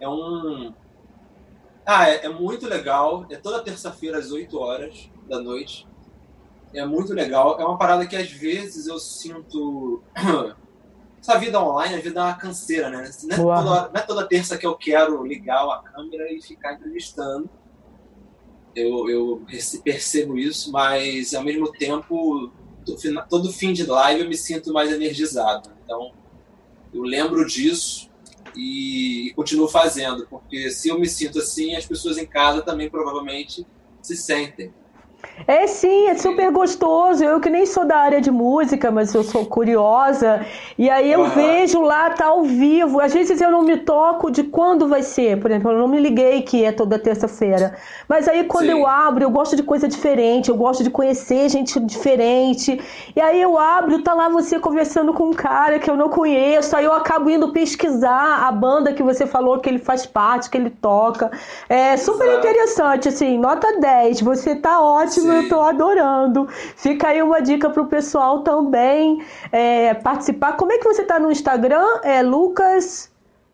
É 0.00 0.08
um. 0.08 0.72
Ah, 1.84 2.08
é, 2.08 2.24
é 2.24 2.28
muito 2.30 2.66
legal. 2.66 3.26
É 3.28 3.36
toda 3.36 3.62
terça-feira 3.62 4.18
às 4.18 4.32
8 4.32 4.58
horas 4.58 5.10
da 5.28 5.38
noite. 5.38 5.86
É 6.72 6.86
muito 6.86 7.12
legal. 7.12 7.60
É 7.60 7.64
uma 7.64 7.76
parada 7.76 8.06
que 8.06 8.16
às 8.16 8.30
vezes 8.30 8.86
eu 8.86 8.98
sinto. 8.98 10.02
Essa 11.20 11.38
vida 11.38 11.62
online, 11.62 11.96
a 11.96 12.00
vida 12.00 12.18
é 12.18 12.22
uma 12.22 12.34
canseira, 12.34 12.88
né? 12.88 13.10
Não 13.24 13.52
é, 13.52 13.62
toda, 13.62 13.88
não 13.88 14.00
é 14.00 14.00
toda 14.00 14.26
terça 14.26 14.56
que 14.56 14.66
eu 14.66 14.74
quero 14.74 15.24
ligar 15.24 15.62
a 15.68 15.82
câmera 15.82 16.32
e 16.32 16.40
ficar 16.40 16.74
entrevistando. 16.74 17.48
Eu, 18.74 19.10
eu 19.10 19.46
percebo 19.84 20.38
isso, 20.38 20.72
mas 20.72 21.34
ao 21.34 21.42
mesmo 21.42 21.70
tempo, 21.72 22.50
todo 23.28 23.52
fim 23.52 23.72
de 23.72 23.84
live 23.84 24.22
eu 24.22 24.28
me 24.28 24.36
sinto 24.36 24.72
mais 24.72 24.90
energizado. 24.90 25.70
Então, 25.84 26.12
eu 26.92 27.02
lembro 27.02 27.46
disso 27.46 28.08
e, 28.56 29.28
e 29.28 29.34
continuo 29.34 29.68
fazendo, 29.68 30.26
porque 30.26 30.70
se 30.70 30.88
eu 30.88 30.98
me 30.98 31.08
sinto 31.08 31.38
assim, 31.38 31.74
as 31.76 31.84
pessoas 31.84 32.16
em 32.16 32.26
casa 32.26 32.62
também 32.62 32.88
provavelmente 32.88 33.66
se 34.00 34.16
sentem. 34.16 34.72
É 35.46 35.66
sim, 35.66 36.06
é 36.06 36.14
super 36.14 36.50
gostoso. 36.50 37.24
Eu 37.24 37.40
que 37.40 37.50
nem 37.50 37.66
sou 37.66 37.84
da 37.84 37.96
área 37.96 38.20
de 38.20 38.30
música, 38.30 38.90
mas 38.90 39.14
eu 39.14 39.22
sou 39.22 39.44
curiosa. 39.44 40.44
E 40.78 40.88
aí 40.88 41.10
eu 41.10 41.20
uhum. 41.20 41.30
vejo 41.30 41.80
lá, 41.80 42.10
tá 42.10 42.26
ao 42.26 42.42
vivo. 42.42 43.00
Às 43.00 43.12
vezes 43.12 43.40
eu 43.40 43.50
não 43.50 43.62
me 43.62 43.76
toco 43.78 44.30
de 44.30 44.44
quando 44.44 44.86
vai 44.86 45.02
ser. 45.02 45.40
Por 45.40 45.50
exemplo, 45.50 45.70
eu 45.72 45.78
não 45.78 45.88
me 45.88 45.98
liguei 45.98 46.42
que 46.42 46.64
é 46.64 46.72
toda 46.72 46.98
terça-feira. 46.98 47.74
Mas 48.08 48.28
aí 48.28 48.44
quando 48.44 48.66
sim. 48.66 48.72
eu 48.72 48.86
abro, 48.86 49.24
eu 49.24 49.30
gosto 49.30 49.56
de 49.56 49.62
coisa 49.62 49.88
diferente, 49.88 50.50
eu 50.50 50.56
gosto 50.56 50.84
de 50.84 50.90
conhecer 50.90 51.48
gente 51.48 51.80
diferente. 51.80 52.80
E 53.14 53.20
aí 53.20 53.40
eu 53.40 53.58
abro, 53.58 54.02
tá 54.02 54.14
lá 54.14 54.28
você 54.28 54.58
conversando 54.58 55.12
com 55.12 55.24
um 55.24 55.32
cara 55.32 55.78
que 55.78 55.90
eu 55.90 55.96
não 55.96 56.08
conheço. 56.08 56.76
Aí 56.76 56.84
eu 56.84 56.92
acabo 56.92 57.30
indo 57.30 57.52
pesquisar 57.52 58.46
a 58.46 58.52
banda 58.52 58.92
que 58.92 59.02
você 59.02 59.26
falou 59.26 59.58
que 59.58 59.68
ele 59.68 59.78
faz 59.78 60.06
parte, 60.06 60.50
que 60.50 60.56
ele 60.56 60.70
toca. 60.70 61.30
É 61.68 61.96
super 61.96 62.26
Exato. 62.26 62.46
interessante, 62.46 63.08
assim, 63.08 63.38
nota 63.38 63.80
10. 63.80 64.20
Você 64.20 64.54
tá 64.54 64.80
ótimo 64.80 65.09
eu 65.18 65.42
estou 65.42 65.62
adorando. 65.62 66.48
Fica 66.76 67.08
aí 67.08 67.22
uma 67.22 67.40
dica 67.40 67.68
para 67.68 67.82
o 67.82 67.86
pessoal 67.86 68.42
também 68.42 69.22
é, 69.50 69.94
participar. 69.94 70.52
Como 70.52 70.72
é 70.72 70.78
que 70.78 70.84
você 70.84 71.02
está 71.02 71.18
no 71.18 71.30
Instagram? 71.30 72.00
É 72.02 72.22
Lucas. 72.22 73.10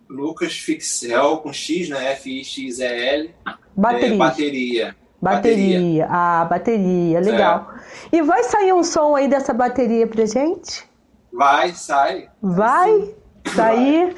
Lucas 0.09 0.59
Fixel, 0.59 1.39
com 1.39 1.53
X, 1.53 1.89
né? 1.89 2.13
F-I-X-E-L. 2.13 3.35
Bateria. 3.77 4.15
É, 4.15 4.17
bateria. 4.17 4.97
Bateria. 5.21 6.07
Ah, 6.11 6.45
bateria, 6.45 7.21
legal. 7.21 7.73
É. 8.13 8.17
E 8.19 8.23
vai 8.23 8.45
sair 8.45 8.73
um 8.73 8.85
som 8.85 9.17
aí 9.17 9.29
dessa 9.29 9.53
bateria 9.53 10.07
pra 10.07 10.25
gente? 10.27 10.85
Vai, 11.33 11.73
sai. 11.75 12.29
Vai 12.41 13.15
sair? 13.55 14.15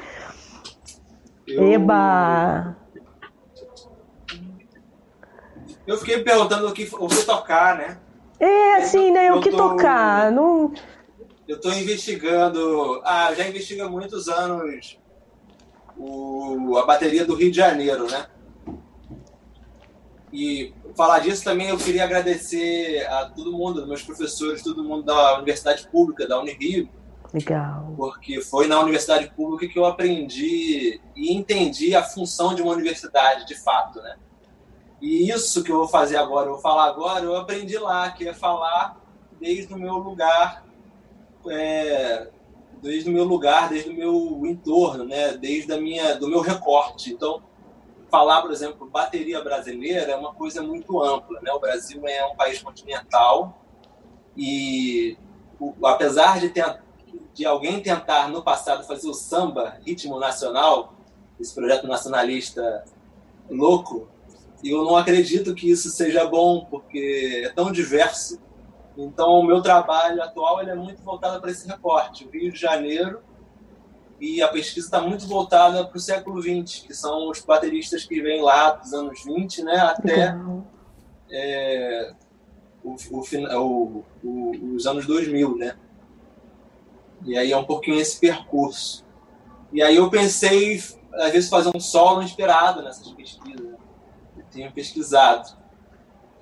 Eu... 1.47 1.71
Eba! 1.73 2.78
Eu 5.89 5.97
fiquei 5.97 6.17
me 6.17 6.23
perguntando 6.23 6.67
o 6.67 6.71
que, 6.71 6.87
o 6.99 7.07
que 7.07 7.23
tocar, 7.25 7.75
né? 7.75 7.97
É, 8.39 8.75
assim, 8.75 9.09
né? 9.09 9.33
O 9.33 9.41
que 9.41 9.49
tô, 9.49 9.57
tocar? 9.57 10.31
Não... 10.31 10.71
Eu 11.47 11.55
estou 11.55 11.73
investigando. 11.73 13.01
Ah, 13.03 13.33
já 13.33 13.47
investigo 13.47 13.81
há 13.81 13.89
muitos 13.89 14.29
anos 14.29 14.99
o, 15.97 16.77
a 16.77 16.85
bateria 16.85 17.25
do 17.25 17.33
Rio 17.33 17.49
de 17.49 17.57
Janeiro, 17.57 18.07
né? 18.07 18.27
E 20.31 20.75
falar 20.95 21.19
disso 21.19 21.43
também 21.43 21.69
eu 21.69 21.77
queria 21.77 22.03
agradecer 22.03 23.03
a 23.07 23.25
todo 23.25 23.51
mundo, 23.51 23.87
meus 23.87 24.03
professores, 24.03 24.61
todo 24.61 24.83
mundo 24.83 25.01
da 25.01 25.37
Universidade 25.37 25.87
Pública, 25.87 26.27
da 26.27 26.39
Unirio. 26.39 26.87
Legal. 27.33 27.95
Porque 27.97 28.41
foi 28.41 28.67
na 28.67 28.79
Universidade 28.79 29.33
Pública 29.35 29.73
que 29.73 29.79
eu 29.79 29.85
aprendi 29.85 31.01
e 31.15 31.33
entendi 31.33 31.95
a 31.95 32.03
função 32.03 32.53
de 32.53 32.61
uma 32.61 32.73
universidade, 32.73 33.47
de 33.47 33.55
fato, 33.55 33.99
né? 34.03 34.17
E 35.01 35.29
isso 35.29 35.63
que 35.63 35.71
eu 35.71 35.77
vou 35.77 35.87
fazer 35.87 36.17
agora, 36.17 36.47
eu 36.47 36.53
vou 36.53 36.61
falar 36.61 36.85
agora, 36.85 37.23
eu 37.23 37.35
aprendi 37.35 37.77
lá, 37.77 38.11
que 38.11 38.27
é 38.27 38.33
falar 38.33 38.99
desde 39.39 39.73
o 39.73 39.77
meu 39.77 39.95
lugar, 39.95 40.65
é, 41.49 42.29
desde 42.81 43.09
o 43.09 43.13
meu 43.13 43.23
lugar, 43.23 43.69
desde 43.69 43.89
o 43.89 43.93
meu 43.93 44.45
entorno, 44.45 45.05
né? 45.05 45.33
desde 45.37 45.71
a 45.71 45.79
minha, 45.79 46.15
do 46.15 46.27
meu 46.27 46.41
recorte. 46.41 47.11
Então, 47.11 47.41
falar, 48.09 48.41
por 48.41 48.51
exemplo, 48.51 48.89
bateria 48.89 49.41
brasileira 49.41 50.11
é 50.11 50.15
uma 50.15 50.33
coisa 50.33 50.61
muito 50.61 51.01
ampla. 51.01 51.39
Né? 51.41 51.51
O 51.51 51.59
Brasil 51.59 52.05
é 52.05 52.25
um 52.25 52.35
país 52.35 52.61
continental 52.61 53.63
e, 54.35 55.17
o, 55.59 55.73
apesar 55.85 56.39
de, 56.39 56.49
ter, 56.49 56.81
de 57.33 57.45
alguém 57.45 57.81
tentar 57.81 58.27
no 58.27 58.41
passado 58.41 58.85
fazer 58.85 59.07
o 59.07 59.13
samba, 59.13 59.77
ritmo 59.85 60.19
nacional, 60.19 60.93
esse 61.39 61.55
projeto 61.55 61.87
nacionalista 61.87 62.83
louco, 63.49 64.09
e 64.63 64.69
eu 64.69 64.83
não 64.83 64.95
acredito 64.95 65.55
que 65.55 65.69
isso 65.69 65.89
seja 65.89 66.25
bom, 66.25 66.65
porque 66.65 67.43
é 67.45 67.49
tão 67.49 67.71
diverso. 67.71 68.39
Então, 68.97 69.39
o 69.39 69.43
meu 69.43 69.61
trabalho 69.61 70.21
atual 70.21 70.61
ele 70.61 70.71
é 70.71 70.75
muito 70.75 71.01
voltado 71.01 71.39
para 71.39 71.51
esse 71.51 71.65
recorte, 71.67 72.25
o 72.25 72.29
Rio 72.29 72.51
de 72.51 72.59
Janeiro, 72.59 73.21
e 74.19 74.41
a 74.41 74.49
pesquisa 74.49 74.87
está 74.87 74.99
muito 74.99 75.25
voltada 75.25 75.85
para 75.85 75.95
o 75.95 75.99
século 75.99 76.41
XX, 76.41 76.85
que 76.85 76.93
são 76.93 77.29
os 77.29 77.39
bateristas 77.39 78.03
que 78.03 78.21
vêm 78.21 78.41
lá 78.41 78.71
dos 78.71 78.93
anos 78.93 79.23
20 79.23 79.63
né, 79.63 79.77
até 79.77 80.37
é, 81.31 82.13
o, 82.83 82.95
o, 83.11 84.03
o, 84.21 84.75
os 84.75 84.85
anos 84.85 85.05
2000. 85.05 85.57
Né? 85.57 85.77
E 87.25 87.37
aí 87.37 87.53
é 87.53 87.57
um 87.57 87.63
pouquinho 87.63 87.97
esse 87.97 88.19
percurso. 88.19 89.05
E 89.71 89.81
aí 89.81 89.95
eu 89.95 90.09
pensei, 90.09 90.83
às 91.13 91.31
vezes, 91.31 91.49
fazer 91.49 91.71
um 91.73 91.79
solo 91.79 92.21
inspirado 92.21 92.83
nessas 92.83 93.09
pesquisas 93.13 93.78
tenho 94.51 94.71
pesquisado. 94.71 95.57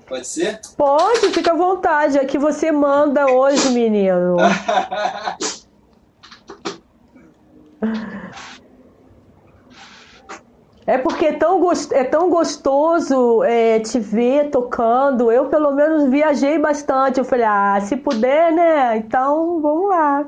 Pode 0.08 0.26
ser? 0.26 0.62
Pode, 0.78 1.30
fica 1.32 1.52
à 1.52 1.56
vontade. 1.56 2.18
É 2.18 2.26
que 2.26 2.38
você 2.38 2.72
manda 2.72 3.30
hoje, 3.30 3.70
menino. 3.70 4.38
É 10.86 10.98
porque 10.98 11.26
é 11.26 11.34
tão, 11.34 11.60
gost... 11.60 11.92
é 11.92 12.06
tão 12.06 12.30
gostoso 12.30 13.44
é, 13.44 13.78
te 13.82 14.00
ver 14.00 14.50
tocando. 14.50 15.30
Eu, 15.30 15.50
pelo 15.50 15.74
menos, 15.74 16.10
viajei 16.10 16.58
bastante. 16.58 17.20
Eu 17.20 17.26
falei, 17.26 17.44
ah, 17.44 17.78
se 17.82 17.98
puder, 17.98 18.54
né? 18.54 18.96
Então, 18.96 19.60
vamos 19.60 19.90
lá. 19.90 20.26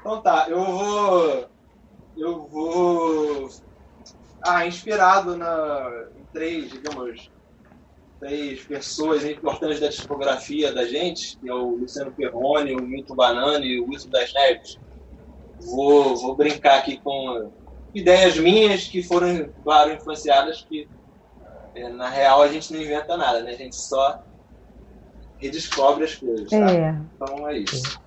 Então 0.00 0.22
tá, 0.22 0.46
eu 0.48 0.64
vou. 0.64 1.44
Eu 2.16 2.46
vou. 2.46 3.50
Ah, 4.42 4.66
inspirado 4.66 5.36
na, 5.36 6.06
três, 6.32 6.70
digamos, 6.70 7.30
três 8.18 8.64
pessoas 8.64 9.24
importantes 9.24 9.80
da 9.80 9.88
discografia 9.88 10.72
da 10.72 10.84
gente, 10.84 11.38
que 11.38 11.48
é 11.48 11.54
o 11.54 11.76
Luciano 11.76 12.12
Perrone, 12.12 12.74
o 12.74 12.82
Milton 12.82 13.14
Banani 13.14 13.66
e 13.66 13.80
o 13.80 13.88
Wilson 13.88 14.10
das 14.10 14.32
Neves. 14.32 14.78
Vou, 15.60 16.16
vou 16.16 16.36
brincar 16.36 16.78
aqui 16.78 16.98
com 16.98 17.50
ideias 17.94 18.38
minhas 18.38 18.86
que 18.86 19.02
foram, 19.02 19.50
claro, 19.62 19.92
influenciadas, 19.92 20.62
que 20.62 20.88
é, 21.74 21.88
na 21.88 22.08
real 22.08 22.42
a 22.42 22.48
gente 22.48 22.72
não 22.72 22.80
inventa 22.80 23.16
nada, 23.16 23.42
né? 23.42 23.52
A 23.52 23.56
gente 23.56 23.76
só 23.76 24.22
redescobre 25.38 26.04
as 26.04 26.14
coisas, 26.14 26.48
tá? 26.48 26.70
É. 26.70 26.94
Então 27.14 27.48
é 27.48 27.58
isso. 27.58 28.00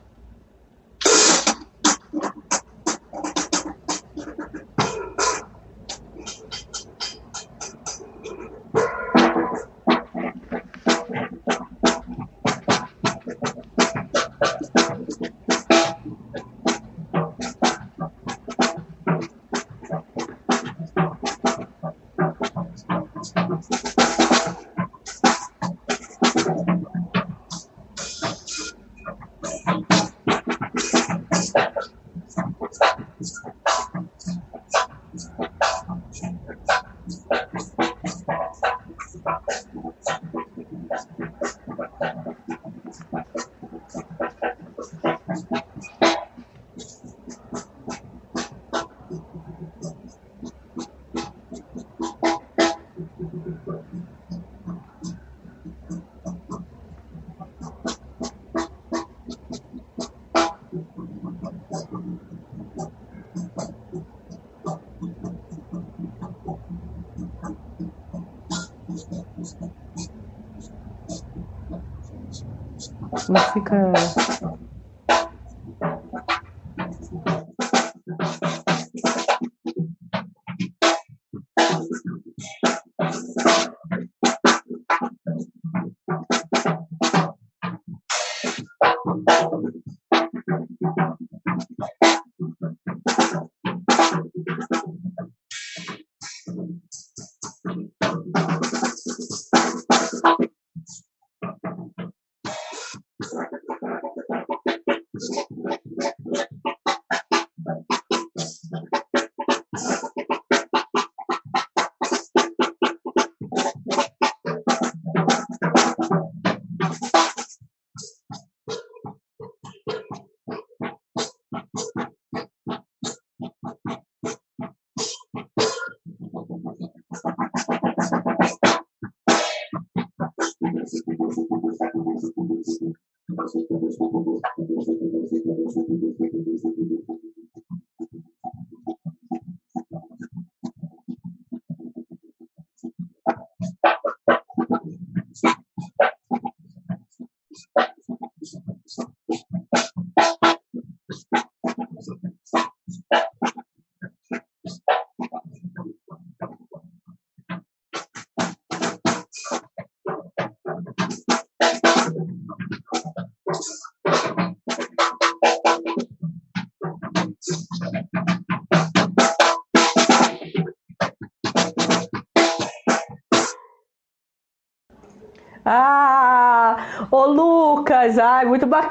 Fica. 73.39 74.29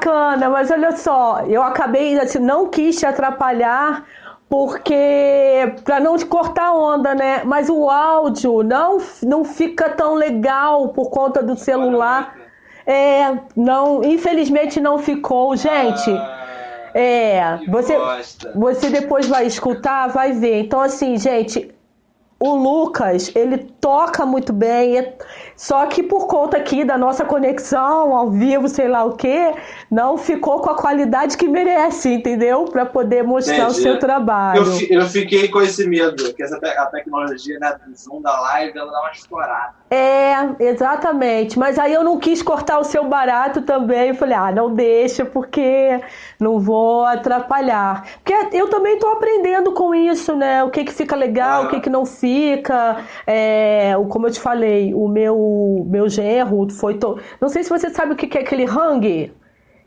Bacana, 0.03 0.49
mas 0.49 0.69
olha 0.69 0.91
só, 0.95 1.43
eu 1.47 1.63
acabei 1.63 2.19
assim, 2.19 2.39
não 2.39 2.67
quis 2.67 2.97
te 2.97 3.05
atrapalhar 3.05 4.05
porque 4.49 5.73
para 5.83 5.99
não 5.99 6.17
te 6.17 6.25
cortar 6.25 6.73
onda, 6.73 7.15
né? 7.15 7.41
Mas 7.43 7.69
o 7.69 7.89
áudio 7.89 8.61
não 8.61 8.99
não 9.23 9.43
fica 9.43 9.89
tão 9.89 10.13
legal 10.15 10.89
por 10.89 11.09
conta 11.09 11.41
do 11.41 11.55
celular. 11.55 12.35
É, 12.85 13.35
não, 13.55 14.03
infelizmente 14.03 14.79
não 14.79 14.99
ficou, 14.99 15.55
gente. 15.55 16.11
Ah, 16.11 16.91
é, 16.93 17.59
você 17.67 17.97
você 18.53 18.89
depois 18.89 19.27
vai 19.27 19.47
escutar, 19.47 20.09
vai 20.09 20.33
ver. 20.33 20.59
Então 20.59 20.81
assim, 20.81 21.17
gente, 21.17 21.73
o 22.39 22.55
Lucas, 22.55 23.31
ele 23.35 23.57
toca 23.79 24.25
muito 24.25 24.51
bem, 24.51 24.97
só 25.55 25.85
que 25.85 26.03
por 26.03 26.27
conta 26.27 26.57
aqui 26.57 26.83
da 26.83 26.97
nossa 26.97 27.23
conexão 27.23 28.15
ao 28.15 28.29
vivo, 28.29 28.67
sei 28.67 28.87
lá 28.87 29.03
o 29.03 29.15
que, 29.15 29.53
não 29.89 30.17
ficou 30.17 30.59
com 30.61 30.69
a 30.69 30.75
qualidade 30.75 31.37
que 31.37 31.47
merece, 31.47 32.09
entendeu? 32.09 32.65
Para 32.65 32.85
poder 32.85 33.23
mostrar 33.23 33.55
Entendi. 33.55 33.79
o 33.79 33.81
seu 33.81 33.99
trabalho. 33.99 34.63
Eu, 34.89 35.01
eu, 35.01 35.05
fiquei 35.07 35.47
com 35.47 35.61
esse 35.61 35.87
medo, 35.87 36.33
que 36.33 36.43
essa 36.43 36.57
a 36.57 36.85
tecnologia 36.87 37.59
né, 37.59 37.75
do 37.85 37.95
Zoom 37.95 38.21
da 38.21 38.39
live, 38.39 38.77
ela 38.77 38.91
dá 38.91 38.99
uma 39.01 39.11
estourada. 39.11 39.75
É, 39.95 40.55
exatamente. 40.71 41.59
Mas 41.59 41.77
aí 41.77 41.93
eu 41.93 42.03
não 42.03 42.17
quis 42.17 42.41
cortar 42.41 42.79
o 42.79 42.83
seu 42.83 43.07
barato 43.07 43.61
também. 43.61 44.09
Eu 44.09 44.15
falei, 44.15 44.35
ah, 44.35 44.51
não 44.51 44.73
deixa, 44.73 45.23
porque 45.23 46.01
não 46.39 46.59
vou 46.59 47.05
atrapalhar. 47.05 48.03
Porque 48.23 48.57
eu 48.57 48.67
também 48.69 48.95
estou 48.95 49.11
aprendendo 49.11 49.71
com 49.73 49.93
isso, 49.93 50.35
né? 50.35 50.63
O 50.63 50.71
que, 50.71 50.83
que 50.83 50.91
fica 50.91 51.15
legal, 51.15 51.61
ah. 51.61 51.65
o 51.65 51.69
que, 51.69 51.79
que 51.79 51.91
não 51.91 52.07
fica. 52.07 53.05
É, 53.27 53.93
como 54.09 54.25
eu 54.25 54.31
te 54.31 54.39
falei, 54.39 54.95
o 54.95 55.07
meu, 55.07 55.85
meu 55.87 56.09
genro 56.09 56.67
foi. 56.71 56.95
To... 56.95 57.19
Não 57.39 57.49
sei 57.49 57.63
se 57.63 57.69
você 57.69 57.91
sabe 57.91 58.13
o 58.13 58.15
que, 58.15 58.25
que 58.25 58.39
é 58.39 58.41
aquele 58.41 58.65
hang, 58.65 59.31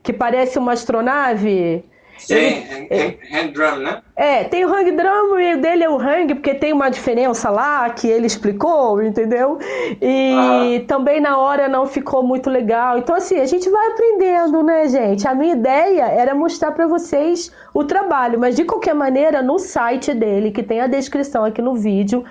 que 0.04 0.12
parece 0.12 0.56
uma 0.56 0.72
astronave. 0.72 1.84
Sim, 2.18 2.34
ele, 2.34 2.88
é, 2.90 3.18
hand 3.32 3.52
drum, 3.52 3.76
né? 3.76 4.02
É, 4.16 4.44
tem 4.44 4.64
o 4.64 4.72
hang 4.72 4.90
drum 4.92 5.38
e 5.38 5.54
o 5.54 5.60
dele 5.60 5.84
é 5.84 5.90
o 5.90 5.98
hang, 5.98 6.34
porque 6.34 6.54
tem 6.54 6.72
uma 6.72 6.88
diferença 6.88 7.50
lá 7.50 7.88
que 7.90 8.08
ele 8.08 8.26
explicou, 8.26 9.02
entendeu? 9.02 9.58
E 10.00 10.32
ah. 10.34 10.84
também 10.86 11.20
na 11.20 11.38
hora 11.38 11.68
não 11.68 11.86
ficou 11.86 12.22
muito 12.22 12.48
legal. 12.48 12.98
Então, 12.98 13.14
assim, 13.14 13.38
a 13.38 13.44
gente 13.44 13.68
vai 13.68 13.88
aprendendo, 13.88 14.62
né, 14.62 14.88
gente? 14.88 15.28
A 15.28 15.34
minha 15.34 15.52
ideia 15.52 16.04
era 16.04 16.34
mostrar 16.34 16.72
para 16.72 16.86
vocês 16.86 17.52
o 17.74 17.84
trabalho, 17.84 18.40
mas 18.40 18.56
de 18.56 18.64
qualquer 18.64 18.94
maneira, 18.94 19.42
no 19.42 19.58
site 19.58 20.14
dele, 20.14 20.50
que 20.50 20.62
tem 20.62 20.80
a 20.80 20.86
descrição 20.86 21.44
aqui 21.44 21.60
no 21.60 21.74
vídeo, 21.74 22.24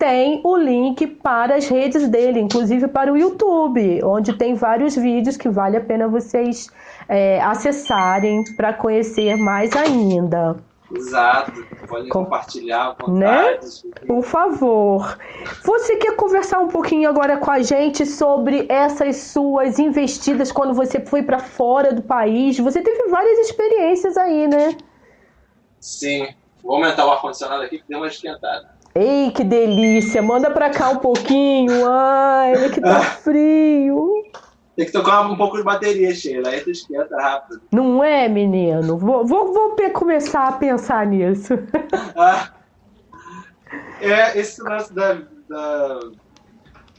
tem 0.00 0.40
o 0.42 0.56
link 0.56 1.06
para 1.06 1.56
as 1.56 1.68
redes 1.68 2.08
dele, 2.08 2.40
inclusive 2.40 2.88
para 2.88 3.12
o 3.12 3.18
YouTube, 3.18 4.02
onde 4.02 4.32
tem 4.32 4.54
vários 4.54 4.96
vídeos 4.96 5.36
que 5.36 5.50
vale 5.50 5.76
a 5.76 5.80
pena 5.82 6.08
vocês 6.08 6.70
é, 7.06 7.38
acessarem 7.42 8.42
para 8.56 8.72
conhecer 8.72 9.36
mais 9.36 9.76
ainda. 9.76 10.56
Exato, 10.92 11.52
pode 11.86 12.08
Com, 12.08 12.24
compartilhar 12.24 12.96
né? 13.08 13.60
Por 14.06 14.22
favor. 14.22 15.18
Você 15.64 15.96
quer 15.96 16.16
conversar 16.16 16.60
um 16.60 16.68
pouquinho 16.68 17.08
agora 17.08 17.36
com 17.36 17.50
a 17.50 17.60
gente 17.60 18.06
sobre 18.06 18.66
essas 18.70 19.16
suas 19.16 19.78
investidas 19.78 20.50
quando 20.50 20.72
você 20.72 20.98
foi 20.98 21.22
para 21.22 21.38
fora 21.38 21.92
do 21.92 22.02
país? 22.02 22.58
Você 22.58 22.80
teve 22.80 23.08
várias 23.08 23.38
experiências 23.40 24.16
aí, 24.16 24.48
né? 24.48 24.78
Sim. 25.78 26.34
Vou 26.62 26.76
aumentar 26.76 27.06
o 27.06 27.10
ar-condicionado 27.10 27.62
aqui 27.62 27.78
que 27.78 27.84
deu 27.86 27.98
uma 27.98 28.08
esquentada. 28.08 28.79
Ei, 28.94 29.30
que 29.30 29.44
delícia! 29.44 30.20
Manda 30.20 30.50
pra 30.50 30.70
cá 30.70 30.90
um 30.90 30.98
pouquinho. 30.98 31.88
Ai, 31.88 32.70
que 32.70 32.80
tá 32.80 33.00
frio. 33.00 34.24
Tem 34.76 34.86
que 34.86 34.92
tocar 34.92 35.20
um 35.30 35.36
pouco 35.36 35.56
de 35.56 35.62
bateria, 35.62 36.14
Sheila. 36.14 36.48
Aí 36.48 36.60
tu 36.60 36.70
esquenta 36.70 37.16
rápido. 37.16 37.60
Não 37.72 38.02
é, 38.02 38.28
menino? 38.28 38.98
Vou, 38.98 39.26
vou, 39.26 39.52
vou 39.52 39.76
começar 39.92 40.48
a 40.48 40.52
pensar 40.52 41.06
nisso. 41.06 41.54
Ah, 42.16 42.50
é, 44.00 44.38
esse 44.38 44.62
lance 44.62 44.92
da, 44.92 45.14
da, 45.48 46.00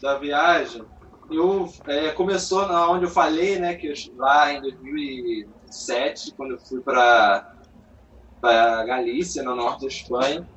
da 0.01 0.17
viagem, 0.17 0.83
eu, 1.29 1.71
é, 1.87 2.09
começou 2.09 2.67
na 2.67 2.89
onde 2.89 3.05
eu 3.05 3.09
falei, 3.09 3.59
né, 3.59 3.75
que 3.75 3.87
eu, 3.87 3.93
lá 4.15 4.53
em 4.53 4.61
2007, 4.61 6.33
quando 6.35 6.51
eu 6.51 6.59
fui 6.59 6.79
para 6.81 7.55
Galícia, 8.41 9.43
no 9.43 9.55
norte 9.55 9.81
da 9.81 9.87
Espanha. 9.87 10.47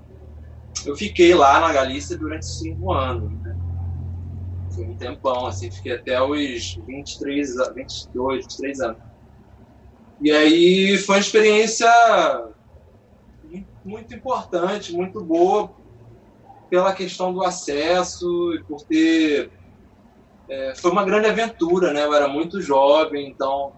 Eu 0.85 0.97
fiquei 0.97 1.35
lá 1.35 1.61
na 1.61 1.73
Galícia 1.73 2.17
durante 2.17 2.47
cinco 2.47 2.93
anos, 2.93 3.31
né? 3.43 3.55
Foi 4.75 4.87
um 4.87 4.97
tempão, 4.97 5.47
assim, 5.47 5.71
fiquei 5.71 5.93
até 5.93 6.21
os 6.21 6.75
23, 6.87 7.55
22, 7.75 8.45
23 8.45 8.81
anos. 8.81 9.03
E 10.21 10.31
aí 10.31 10.99
foi 10.99 11.17
uma 11.17 11.21
experiência 11.21 11.91
muito 13.85 14.15
importante, 14.15 14.93
muito 14.93 15.23
boa, 15.23 15.71
pela 16.71 16.95
questão 16.95 17.33
do 17.33 17.43
acesso 17.43 18.53
e 18.55 18.65
por 18.65 18.85
ter. 18.87 19.53
É, 20.49 20.75
foi 20.75 20.91
uma 20.91 21.05
grande 21.05 21.29
aventura, 21.29 21.93
né? 21.93 22.05
Eu 22.05 22.15
era 22.15 22.29
muito 22.29 22.61
jovem, 22.61 23.29
então 23.29 23.73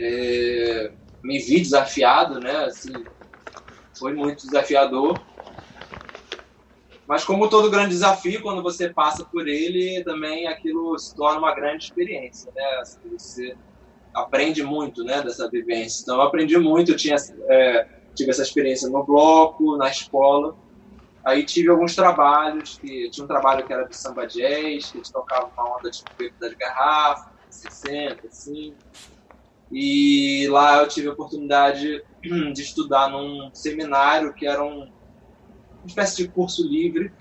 é, 0.00 0.92
me 1.22 1.38
vi 1.38 1.60
desafiado, 1.60 2.40
né? 2.40 2.64
Assim, 2.64 2.92
foi 3.98 4.14
muito 4.14 4.42
desafiador. 4.42 5.20
Mas 7.06 7.24
como 7.24 7.48
todo 7.48 7.70
grande 7.70 7.90
desafio, 7.90 8.42
quando 8.42 8.62
você 8.62 8.92
passa 8.92 9.24
por 9.24 9.46
ele, 9.46 10.02
também 10.02 10.48
aquilo 10.48 10.98
se 10.98 11.14
torna 11.14 11.38
uma 11.38 11.54
grande 11.54 11.84
experiência, 11.84 12.50
né? 12.54 12.64
Assim, 12.80 12.98
você 13.16 13.56
aprende 14.14 14.62
muito, 14.62 15.04
né, 15.04 15.22
dessa 15.22 15.48
vivência. 15.48 16.02
Então, 16.02 16.16
eu 16.16 16.22
aprendi 16.22 16.58
muito. 16.58 16.92
Eu 16.92 16.96
tinha, 16.96 17.16
é, 17.48 17.86
tive 18.14 18.30
essa 18.30 18.42
experiência 18.42 18.88
no 18.88 19.04
bloco, 19.04 19.76
na 19.76 19.88
escola. 19.88 20.56
Aí 21.24 21.44
tive 21.44 21.70
alguns 21.70 21.94
trabalhos, 21.94 22.78
que 22.78 23.10
tinha 23.10 23.24
um 23.24 23.28
trabalho 23.28 23.66
que 23.66 23.72
era 23.72 23.84
de 23.84 23.96
samba 23.96 24.26
jazz, 24.26 24.90
que 24.90 24.98
a 24.98 25.02
gente 25.02 25.12
tocava 25.12 25.50
uma 25.56 25.76
onda 25.76 25.90
de 25.90 26.02
beco 26.16 26.38
das 26.40 26.54
garrafas, 26.54 27.32
60, 27.50 28.26
assim. 28.26 28.74
E 29.70 30.46
lá 30.48 30.78
eu 30.78 30.88
tive 30.88 31.08
a 31.08 31.12
oportunidade 31.12 32.02
de 32.52 32.62
estudar 32.62 33.10
num 33.10 33.50
seminário 33.52 34.32
que 34.32 34.46
era 34.46 34.64
um, 34.64 34.88
uma 35.86 35.88
espécie 35.88 36.16
de 36.16 36.28
curso 36.28 36.66
livre 36.66 37.12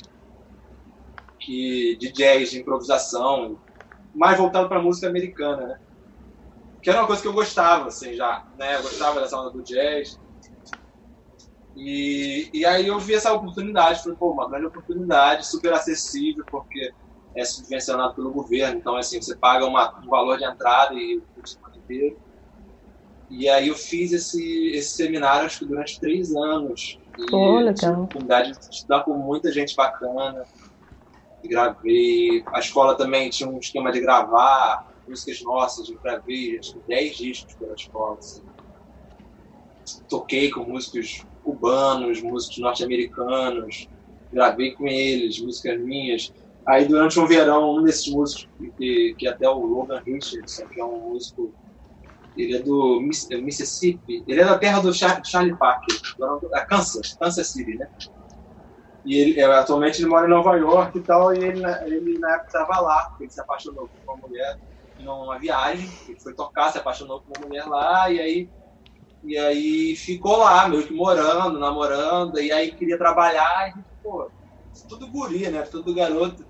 que, 1.40 1.96
de 2.00 2.12
jazz, 2.12 2.50
de 2.50 2.60
improvisação, 2.60 3.60
mais 4.14 4.38
voltado 4.38 4.68
para 4.68 4.82
música 4.82 5.08
americana, 5.08 5.68
né? 5.68 5.80
Que 6.82 6.90
era 6.90 7.00
uma 7.00 7.08
coisa 7.08 7.22
que 7.22 7.28
eu 7.28 7.34
gostava, 7.34 7.88
assim, 7.88 8.14
já, 8.14 8.44
né? 8.58 8.78
Eu 8.78 8.82
gostava 8.82 9.22
dessa 9.22 9.40
onda 9.40 9.52
do 9.52 9.64
jazz. 9.64 10.20
E, 11.76 12.50
e 12.54 12.66
aí 12.66 12.88
eu 12.88 13.00
vi 13.00 13.14
essa 13.14 13.34
oportunidade, 13.34 14.02
falei, 14.02 14.18
pô, 14.18 14.32
uma 14.32 14.50
grande 14.50 14.68
oportunidade, 14.68 15.48
super 15.48 15.74
acessível, 15.74 16.46
porque 16.50 16.92
é 17.36 17.44
subvencionado 17.44 18.16
pelo 18.16 18.32
governo, 18.32 18.80
então, 18.80 18.96
assim, 18.96 19.22
você 19.22 19.36
paga 19.36 19.66
uma, 19.66 19.94
um 20.00 20.08
valor 20.08 20.38
de 20.38 20.46
entrada 20.46 20.94
e 20.96 21.18
o 21.18 21.22
curso 21.36 21.60
inteiro. 21.76 22.18
E 23.30 23.50
aí 23.50 23.68
eu 23.68 23.76
fiz 23.76 24.14
esse, 24.14 24.70
esse 24.70 24.96
seminário, 24.96 25.46
acho 25.46 25.60
que 25.60 25.66
durante 25.66 26.00
três 26.00 26.34
anos. 26.34 26.98
E 27.18 27.26
Pô, 27.28 27.60
legal. 27.60 27.74
tive 27.74 27.92
a 27.92 27.94
oportunidade 27.94 28.52
de 28.52 28.76
estudar 28.76 29.04
com 29.04 29.14
muita 29.14 29.52
gente 29.52 29.76
bacana. 29.76 30.44
Gravei. 31.44 32.44
A 32.48 32.60
escola 32.60 32.96
também 32.96 33.30
tinha 33.30 33.50
um 33.50 33.60
esquema 33.60 33.92
de 33.92 34.02
gravar 34.02 34.92
músicas 35.08 35.42
nossas. 35.42 35.90
Eu 35.90 36.00
gravei 36.02 36.58
acho 36.60 36.74
que 36.74 36.80
10 36.88 37.18
discos 37.18 37.54
pela 37.56 37.74
escola. 37.74 38.18
Assim. 38.18 38.42
Toquei 40.10 40.50
com 40.50 40.62
músicos 40.62 41.26
cubanos, 41.44 42.22
músicos 42.22 42.58
norte-americanos. 42.58 43.88
Gravei 44.34 44.72
com 44.72 44.88
eles, 44.88 45.40
músicas 45.40 45.80
minhas. 45.80 46.34
Aí 46.66 46.86
durante 46.86 47.20
um 47.20 47.28
verão, 47.28 47.76
um 47.76 47.84
desses 47.84 48.12
músicos, 48.12 48.50
que, 48.78 49.16
que 49.18 49.28
até 49.28 49.48
o 49.48 49.60
Logan 49.60 50.02
Richardson, 50.04 50.66
que 50.68 50.82
é 50.82 50.84
um 50.84 51.12
músico 51.12 51.54
ele 52.36 52.58
é 52.58 52.62
do 52.62 53.00
Mississippi. 53.02 54.24
Ele 54.28 54.42
é 54.42 54.46
da 54.46 54.58
terra 54.58 54.82
do 54.82 54.94
Charlie 54.94 55.58
Parker, 55.58 55.96
da 56.52 56.66
Kansas, 56.66 57.14
Kansas 57.14 57.48
City, 57.48 57.78
né? 57.78 57.88
E 59.06 59.18
ele, 59.18 59.42
atualmente 59.42 60.02
ele 60.02 60.10
mora 60.10 60.26
em 60.26 60.30
Nova 60.32 60.56
York 60.56 60.98
e 60.98 61.02
tal, 61.02 61.34
e 61.34 61.38
ele, 61.38 61.62
ele 61.86 62.18
na 62.18 62.34
época 62.34 62.48
estava 62.48 62.82
lá, 62.82 63.16
ele 63.20 63.30
se 63.30 63.40
apaixonou 63.40 63.88
por 63.88 64.02
uma 64.04 64.28
mulher 64.28 64.58
numa 64.98 65.38
viagem, 65.38 65.88
ele 66.08 66.20
foi 66.20 66.34
tocar, 66.34 66.72
se 66.72 66.80
apaixonou 66.80 67.22
por 67.22 67.38
uma 67.38 67.48
mulher 67.48 67.66
lá, 67.68 68.10
e 68.10 68.20
aí, 68.20 68.50
e 69.24 69.38
aí 69.38 69.96
ficou 69.96 70.38
lá, 70.38 70.68
meio 70.68 70.88
que 70.88 70.94
morando, 70.94 71.60
namorando, 71.60 72.40
e 72.40 72.52
aí 72.52 72.72
queria 72.72 72.98
trabalhar, 72.98 73.70
e 73.70 73.74
pô, 74.02 74.32
tudo 74.90 75.08
guri, 75.12 75.50
né? 75.50 75.62
Tudo 75.62 75.94
garoto 75.94 76.44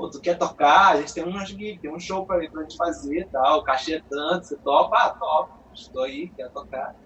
pô, 0.00 0.08
tu 0.08 0.18
quer 0.18 0.38
tocar? 0.38 0.94
A 0.94 0.96
gente 0.96 1.12
tem 1.12 1.78
tem 1.78 1.94
um 1.94 2.00
show 2.00 2.24
pra, 2.24 2.38
pra 2.48 2.62
gente 2.62 2.76
fazer 2.76 3.28
tal, 3.30 3.58
o 3.58 3.62
cachê 3.62 3.96
é 3.96 4.02
tanto, 4.08 4.46
você 4.46 4.56
topa? 4.56 4.96
Ah, 4.96 5.10
topa, 5.10 5.60
estou 5.74 6.04
aí, 6.04 6.30
quero 6.30 6.50
tocar. 6.50 6.96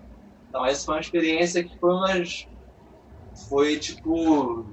Então 0.49 0.65
essa 0.65 0.85
foi 0.85 0.95
uma 0.95 1.01
experiência 1.01 1.65
que 1.65 1.77
foi 1.77 1.91
umas... 1.91 2.47
Foi 3.49 3.79
tipo... 3.81 4.65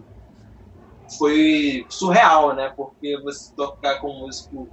Foi 1.17 1.84
surreal, 1.89 2.53
né? 2.55 2.72
Porque 2.78 3.19
você 3.22 3.53
tocar 3.55 3.99
com 3.99 4.11
um 4.11 4.19
músico 4.19 4.69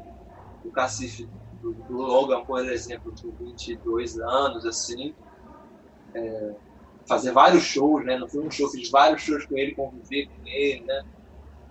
do 0.63 0.71
Cacife, 0.71 1.27
do, 1.63 1.73
do 1.73 1.97
Logan, 1.97 2.45
por 2.45 2.63
exemplo, 2.69 3.15
com 3.21 3.33
22 3.45 4.19
anos, 4.21 4.67
assim, 4.67 5.15
é, 6.15 6.55
fazer 7.09 7.33
vários 7.33 7.65
shows, 7.65 8.05
né? 8.05 8.19
Não 8.19 8.29
foi 8.29 8.47
um 8.47 8.51
show, 8.51 8.69
fiz 8.69 8.91
vários 8.91 9.23
shows 9.23 9.47
com 9.47 9.57
ele, 9.57 9.75
conviver 9.75 10.27
com 10.27 10.47
ele, 10.47 10.85
né? 10.85 11.03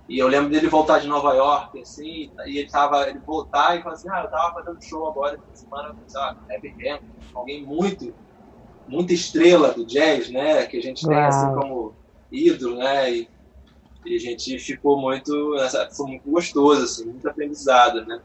E 0.07 0.19
eu 0.19 0.27
lembro 0.27 0.49
dele 0.49 0.67
voltar 0.69 0.99
de 0.99 1.07
Nova 1.07 1.33
York, 1.33 1.81
assim, 1.81 2.31
e 2.45 2.57
ele 2.59 2.69
tava, 2.69 3.09
ele 3.09 3.19
voltar 3.19 3.77
e 3.77 3.83
falar 3.83 3.93
assim, 3.93 4.09
ah, 4.09 4.21
eu 4.23 4.29
tava 4.29 4.53
fazendo 4.53 4.77
show 4.81 5.05
agora 5.05 5.35
essa 5.35 5.53
semana, 5.53 5.93
sei 6.07 6.21
lá, 6.21 6.37
Heavy 6.49 6.89
Ham, 6.89 6.99
alguém 7.33 7.65
muito, 7.65 8.15
muita 8.87 9.11
estrela 9.11 9.73
do 9.73 9.85
jazz, 9.85 10.29
né, 10.29 10.65
que 10.65 10.77
a 10.77 10.81
gente 10.81 11.05
tem 11.05 11.17
assim 11.17 11.53
como 11.53 11.97
ídolo, 12.31 12.77
né, 12.77 13.11
e, 13.11 13.29
e, 14.05 14.15
a 14.15 14.19
gente 14.19 14.57
ficou 14.59 14.97
muito, 14.97 15.29
foi 15.93 16.07
muito 16.07 16.31
gostoso, 16.31 16.83
assim, 16.85 17.05
muito 17.11 17.27
aprendizado, 17.27 18.05
né. 18.05 18.21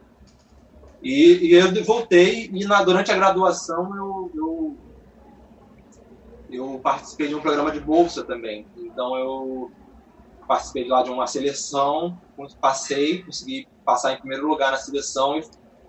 E, 1.02 1.48
e 1.48 1.52
eu 1.52 1.84
voltei, 1.84 2.48
e 2.52 2.64
na, 2.64 2.84
durante 2.84 3.10
a 3.10 3.16
graduação 3.16 3.90
eu, 3.96 4.32
eu, 4.36 4.78
eu 6.48 6.80
participei 6.80 7.26
de 7.26 7.34
um 7.34 7.40
programa 7.40 7.72
de 7.72 7.80
bolsa 7.80 8.22
também, 8.22 8.68
então 8.76 9.16
eu 9.16 9.72
participei 10.52 10.86
lá 10.86 11.02
de 11.02 11.10
uma 11.10 11.26
seleção, 11.26 12.20
passei, 12.60 13.22
consegui 13.22 13.66
passar 13.86 14.12
em 14.12 14.18
primeiro 14.18 14.46
lugar 14.46 14.70
na 14.70 14.76
seleção 14.76 15.38
e 15.38 15.44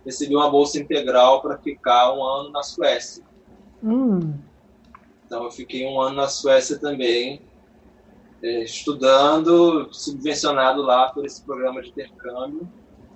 recebi 0.06 0.34
uma 0.34 0.50
bolsa 0.50 0.80
integral 0.80 1.42
para 1.42 1.58
ficar 1.58 2.14
um 2.14 2.24
ano 2.24 2.50
na 2.50 2.64
Suécia. 2.64 3.26
Hum. 3.84 4.34
Então 5.26 5.44
eu 5.44 5.52
fiquei 5.52 5.86
um 5.86 6.00
ano 6.00 6.16
na 6.16 6.30
Suécia 6.30 6.80
também, 6.80 7.42
é, 8.42 8.64
estudando, 8.64 9.90
subvencionado 9.92 10.82
lá 10.82 11.12
por 11.12 11.26
esse 11.26 11.44
programa 11.44 11.82
de 11.82 11.90
intercâmbio. 11.90 12.66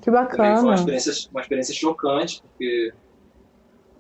Que 0.02 0.12
bacana. 0.12 0.38
Também 0.38 0.56
foi 0.58 0.66
uma 0.66 0.76
experiência, 0.76 1.30
uma 1.32 1.42
experiência 1.42 1.74
chocante, 1.74 2.42
porque 2.42 2.94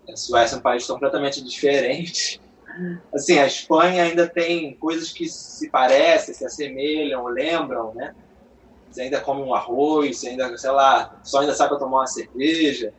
a 0.09 0.17
Suécia 0.17 0.57
é 0.57 0.59
um 0.59 0.61
país 0.61 0.85
completamente 0.85 1.41
diferente 1.41 2.41
assim, 3.13 3.37
a 3.39 3.47
Espanha 3.47 4.03
ainda 4.03 4.27
tem 4.27 4.75
coisas 4.75 5.11
que 5.11 5.27
se 5.27 5.69
parecem, 5.69 6.33
se 6.33 6.45
assemelham, 6.45 7.25
lembram, 7.27 7.93
né? 7.93 8.15
Você 8.89 9.01
ainda 9.01 9.21
come 9.21 9.41
um 9.41 9.53
arroz, 9.53 10.17
você 10.17 10.29
ainda, 10.29 10.57
sei 10.57 10.71
lá, 10.71 11.19
só 11.23 11.39
ainda 11.39 11.53
sabe 11.53 11.77
tomar 11.77 11.99
uma 11.99 12.07
cerveja. 12.07 12.93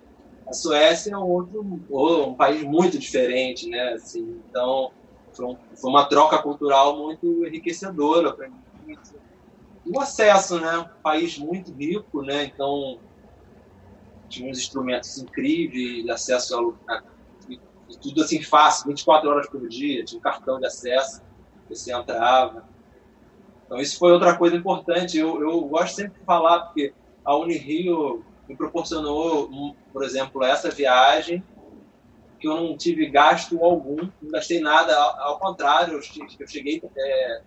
A 0.46 0.52
Suécia 0.52 1.12
é 1.12 1.16
um 1.16 1.28
outro, 1.28 1.60
um 1.60 2.34
país 2.34 2.62
muito 2.62 2.98
diferente, 2.98 3.68
né? 3.68 3.92
Assim, 3.94 4.40
então, 4.48 4.90
foi, 5.32 5.56
uma 5.84 6.04
troca 6.06 6.38
cultural 6.38 6.96
muito 6.96 7.46
enriquecedora 7.46 8.32
para 8.32 8.48
mim. 8.48 8.96
o 9.86 10.00
acesso, 10.00 10.58
né? 10.60 10.78
Um 10.78 11.02
país 11.02 11.38
muito 11.38 11.72
rico, 11.72 12.22
né? 12.22 12.44
Então, 12.44 12.98
tinha 14.28 14.50
uns 14.50 14.58
instrumentos 14.58 15.18
incríveis, 15.18 16.08
acesso 16.08 16.74
a, 16.88 17.02
tudo 17.96 18.22
assim 18.22 18.42
fácil, 18.42 18.88
24 18.88 19.30
horas 19.30 19.48
por 19.48 19.66
dia, 19.68 20.04
tinha 20.04 20.18
um 20.18 20.22
cartão 20.22 20.58
de 20.58 20.66
acesso, 20.66 21.22
você 21.68 21.92
entrava. 21.92 22.68
Então 23.66 23.78
isso 23.78 23.98
foi 23.98 24.12
outra 24.12 24.36
coisa 24.36 24.56
importante. 24.56 25.18
Eu, 25.18 25.40
eu 25.40 25.60
gosto 25.62 25.94
sempre 25.94 26.18
de 26.18 26.24
falar, 26.24 26.60
porque 26.60 26.92
a 27.24 27.36
Unirio 27.36 28.24
me 28.48 28.56
proporcionou, 28.56 29.50
por 29.92 30.02
exemplo, 30.02 30.42
essa 30.42 30.70
viagem, 30.70 31.42
que 32.40 32.48
eu 32.48 32.56
não 32.56 32.76
tive 32.76 33.10
gasto 33.10 33.62
algum, 33.62 34.08
não 34.22 34.30
gastei 34.30 34.60
nada, 34.60 34.96
ao, 34.96 35.32
ao 35.32 35.38
contrário, 35.38 35.94
eu, 35.94 36.02
cheguei, 36.46 36.82
é, 36.96 37.42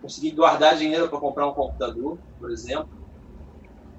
consegui 0.00 0.30
guardar 0.30 0.76
dinheiro 0.76 1.08
para 1.08 1.18
comprar 1.18 1.48
um 1.48 1.54
computador, 1.54 2.18
por 2.38 2.50
exemplo, 2.50 2.97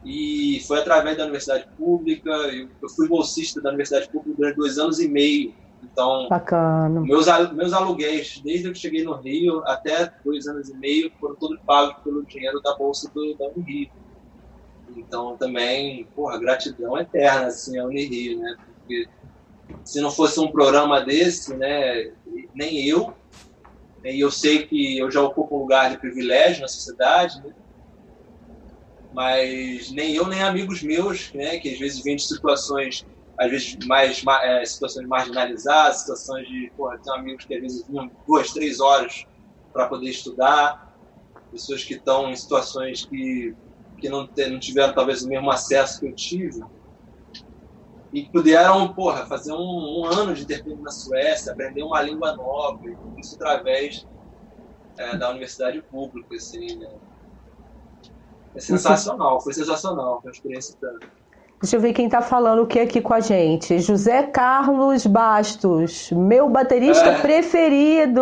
e 0.04 0.64
foi 0.68 0.80
através 0.80 1.18
da 1.18 1.24
universidade 1.24 1.68
pública. 1.78 2.30
Eu 2.30 2.90
fui 2.96 3.08
bolsista 3.08 3.62
da 3.62 3.70
universidade 3.70 4.10
pública 4.10 4.38
durante 4.38 4.56
dois 4.56 4.78
anos 4.78 5.00
e 5.00 5.08
meio. 5.08 5.54
Então, 5.84 6.28
Bacana. 6.30 7.02
Meus, 7.02 7.26
meus 7.54 7.74
aluguéis, 7.74 8.42
desde 8.44 8.72
que 8.72 8.78
cheguei 8.78 9.04
no 9.04 9.14
Rio 9.14 9.62
até 9.66 10.12
dois 10.24 10.48
anos 10.48 10.70
e 10.70 10.78
meio, 10.78 11.12
foram 11.20 11.36
todos 11.36 11.60
pagos 11.66 12.02
pelo 12.04 12.26
dinheiro 12.26 12.62
da 12.62 12.76
bolsa 12.76 13.10
do, 13.14 13.36
da 13.38 13.48
Unirio. 13.56 13.90
Então, 14.96 15.38
também, 15.38 16.06
porra, 16.16 16.40
gratidão 16.40 16.98
eterna, 16.98 17.48
assim, 17.48 17.78
à 17.78 17.86
Unirio, 17.86 18.40
né? 18.40 18.56
Porque 18.66 19.08
se 19.84 20.02
não 20.02 20.12
fosse 20.12 20.40
um 20.40 20.52
programa 20.52 21.02
desse, 21.02 21.56
né, 21.56 22.12
nem 22.54 22.88
eu, 22.88 23.14
e 24.04 24.20
eu 24.20 24.32
sei 24.32 24.66
que 24.66 24.98
eu 24.98 25.12
já 25.12 25.22
ocupo 25.22 25.56
um 25.56 25.60
lugar 25.60 25.90
de 25.90 25.98
privilégio 25.98 26.62
na 26.62 26.68
sociedade, 26.68 27.42
né? 27.44 27.54
Mas 29.12 29.92
nem 29.92 30.16
eu 30.16 30.28
nem 30.28 30.42
amigos 30.42 30.82
meus, 30.84 31.32
né, 31.34 31.58
que 31.60 31.70
às 31.74 31.80
vezes 31.80 32.04
vêm 32.04 32.16
de 32.16 32.24
situações, 32.24 33.06
às 33.38 33.50
vezes 33.50 33.78
mais 33.86 34.24
é, 34.44 34.66
situações 34.66 35.08
marginalizadas, 35.08 36.02
situações 36.02 36.48
de, 36.48 36.72
porra, 36.76 37.00
tem 37.00 37.14
amigos 37.14 37.46
que 37.46 37.54
às 37.56 37.62
vezes 37.62 37.88
vinham 37.88 38.12
duas, 38.28 38.52
três 38.52 38.80
horas 38.80 39.26
para 39.74 39.88
poder 39.88 40.10
estudar, 40.10 40.98
pessoas 41.52 41.84
que 41.84 41.96
estão 41.96 42.30
em 42.30 42.36
situações 42.36 43.06
que, 43.06 43.56
que 43.98 44.10
não, 44.10 44.30
não 44.50 44.60
tiveram 44.60 44.94
talvez 44.94 45.24
o 45.24 45.28
mesmo 45.28 45.50
acesso 45.50 46.00
que 46.00 46.08
eu 46.08 46.16
tive, 46.16 46.62
e 48.12 48.26
puderam, 48.26 48.92
porra, 48.94 49.26
fazer 49.28 49.54
um, 49.54 50.02
um 50.02 50.06
ano 50.06 50.34
de 50.34 50.44
intercâmbio 50.44 50.82
na 50.82 50.92
Suécia, 50.92 51.52
aprender 51.52 51.84
uma 51.84 52.02
língua 52.02 52.36
nova, 52.36 52.80
isso 53.18 53.36
através 53.36 54.08
é, 54.98 55.16
da 55.16 55.30
universidade 55.30 55.82
pública, 55.84 56.36
assim, 56.36 56.76
né? 56.78 56.90
É 58.56 58.60
sensacional, 58.60 59.40
foi 59.42 59.54
sensacional, 59.54 60.22
foi 60.22 60.30
uma 60.30 60.34
experiência 60.34 60.76
tanto. 60.80 61.08
Deixa 61.62 61.76
eu 61.76 61.82
ver 61.82 61.92
quem 61.92 62.06
está 62.06 62.22
falando 62.22 62.62
o 62.62 62.68
que 62.68 62.80
aqui 62.80 63.02
com 63.02 63.14
a 63.14 63.20
gente. 63.20 63.80
José 63.80 64.24
Carlos 64.24 65.06
Bastos, 65.06 66.10
meu 66.12 66.48
baterista 66.48 67.10
é. 67.10 67.20
preferido. 67.20 68.22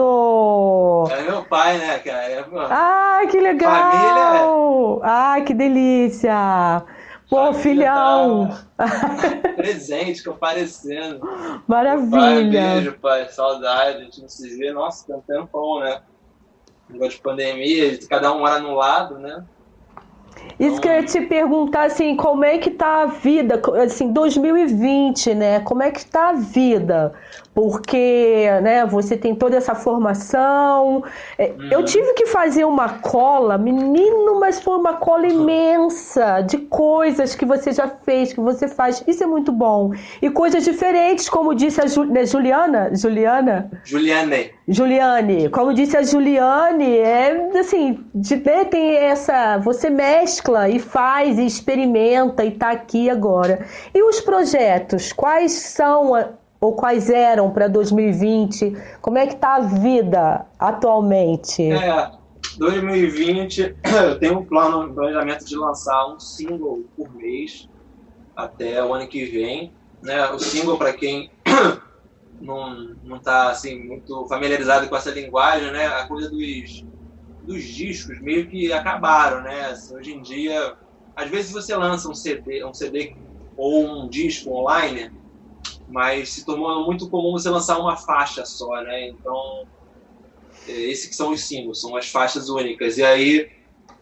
É 1.11 1.21
meu 1.21 1.45
pai, 1.45 1.78
né, 1.78 1.99
cara? 1.99 2.32
É, 2.32 2.43
ah, 2.71 3.21
que 3.30 3.39
legal! 3.39 4.99
Família. 4.99 5.01
Ah, 5.03 5.41
que 5.45 5.53
delícia! 5.53 6.84
Pô, 7.30 7.53
filhão! 7.53 8.57
Tá 8.75 8.88
presente, 9.55 10.23
comparecendo. 10.23 11.19
Maravilha! 11.67 12.09
Pai, 12.09 12.43
beijo, 12.45 12.97
pai. 12.99 13.30
Saudade, 13.30 13.97
a 13.97 14.03
gente 14.05 14.19
não 14.19 14.30
se 14.30 14.57
vê. 14.57 14.73
Nossa, 14.73 15.05
tem 15.05 15.15
um 15.15 15.21
tempão, 15.21 15.80
né? 15.82 16.01
Negócio 16.89 17.17
de 17.17 17.21
pandemia, 17.21 17.99
cada 18.09 18.34
um 18.34 18.39
mora 18.39 18.59
no 18.59 18.73
lado, 18.73 19.19
né? 19.19 19.45
Isso 20.60 20.82
que 20.82 20.88
eu 20.88 20.92
ia 20.94 21.04
te 21.04 21.22
perguntar, 21.22 21.86
assim, 21.86 22.16
como 22.16 22.44
é 22.44 22.58
que 22.58 22.72
tá 22.72 23.04
a 23.04 23.06
vida, 23.06 23.62
assim, 23.84 24.12
2020, 24.12 25.36
né? 25.36 25.60
Como 25.60 25.84
é 25.84 25.92
que 25.92 26.06
tá 26.06 26.30
a 26.30 26.34
vida? 26.34 27.14
Porque, 27.58 28.45
né, 28.62 28.86
você 28.86 29.18
tem 29.18 29.34
toda 29.34 29.58
essa 29.58 29.74
formação. 29.74 31.03
Uhum. 31.39 31.70
Eu 31.72 31.84
tive 31.84 32.14
que 32.14 32.28
fazer 32.28 32.64
uma 32.66 32.99
cola, 32.99 33.58
menino, 33.58 34.39
mas 34.39 34.62
foi 34.62 34.78
uma 34.78 34.93
cola 34.93 35.26
imensa 35.26 36.41
de 36.41 36.60
coisas 36.60 37.34
que 37.34 37.47
você 37.47 37.72
já 37.72 37.88
fez, 37.88 38.32
que 38.32 38.39
você 38.39 38.68
faz. 38.68 39.03
Isso 39.08 39.24
é 39.24 39.26
muito 39.26 39.51
bom. 39.51 39.91
E 40.22 40.30
coisas 40.30 40.64
diferentes, 40.64 41.28
como 41.28 41.55
disse 41.55 41.82
a 41.82 41.88
Ju, 41.88 42.03
né, 42.03 42.28
Juliana. 42.28 42.91
Juliana? 42.93 43.72
Juliane. 43.84 44.51
Juliane. 44.68 45.49
Como 45.49 45.74
disse 45.74 45.97
a 45.97 46.03
Juliane, 46.03 46.99
é 46.99 47.58
assim, 47.60 48.05
de, 48.14 48.36
né, 48.36 48.66
tem 48.66 48.97
essa. 48.97 49.58
Você 49.58 49.89
mescla 49.89 50.70
e 50.70 50.78
faz 50.78 51.39
e 51.39 51.45
experimenta 51.47 52.45
e 52.45 52.51
tá 52.51 52.70
aqui 52.70 53.10
agora. 53.10 53.66
E 53.95 54.03
os 54.03 54.22
projetos, 54.22 55.12
quais 55.12 55.53
são 55.53 56.14
ou 56.60 56.74
quais 56.74 57.10
eram 57.10 57.51
para 57.51 57.68
2020? 57.68 58.74
Como 59.01 59.18
é 59.18 59.28
que 59.28 59.34
está 59.34 59.55
a 59.55 59.60
vida 59.60 60.45
atualmente? 60.60 61.72
É, 61.72 62.12
2020 62.58 63.76
eu 64.03 64.20
tenho 64.20 64.39
um 64.39 64.45
plano, 64.45 64.82
um 64.82 64.93
planejamento 64.93 65.45
de 65.45 65.55
lançar 65.55 66.08
um 66.08 66.20
single 66.20 66.84
por 66.95 67.14
mês 67.14 67.70
até 68.36 68.84
o 68.84 68.93
ano 68.93 69.08
que 69.08 69.26
vem. 69.26 69.72
Né? 70.01 70.30
O 70.32 70.39
single, 70.39 70.78
para 70.78 70.93
quem 70.93 71.30
não, 72.41 72.95
não 73.03 73.20
tá 73.20 73.49
assim, 73.49 73.84
muito 73.84 74.26
familiarizado 74.28 74.88
com 74.88 74.95
essa 74.95 75.12
linguagem, 75.12 75.72
né? 75.72 75.88
a 75.88 76.08
coisa 76.08 76.30
dos, 76.30 76.86
dos 77.43 77.64
discos 77.64 78.20
meio 78.20 78.47
que 78.47 78.72
acabaram. 78.74 79.41
Né? 79.41 79.66
Assim, 79.66 79.95
hoje 79.95 80.14
em 80.14 80.22
dia, 80.22 80.76
às 81.16 81.30
vezes 81.30 81.51
você 81.51 81.76
lança 81.76 82.10
um 82.10 82.16
CD, 82.16 82.64
um 82.66 82.74
CD 82.74 83.16
ou 83.55 83.86
um 83.86 84.08
disco 84.08 84.51
online 84.51 85.12
mas 85.88 86.30
se 86.30 86.46
tornou 86.46 86.86
muito 86.86 87.10
comum 87.10 87.32
você 87.32 87.50
lançar 87.50 87.80
uma 87.80 87.96
faixa 87.96 88.46
só, 88.46 88.82
né? 88.82 89.10
Então, 89.10 89.68
é, 90.68 90.72
esses 90.72 91.08
que 91.08 91.16
são 91.16 91.32
os 91.32 91.42
singles, 91.42 91.80
são 91.80 91.96
as 91.96 92.10
faixas 92.10 92.50
únicas. 92.50 92.98
E 92.98 93.04
aí 93.04 93.50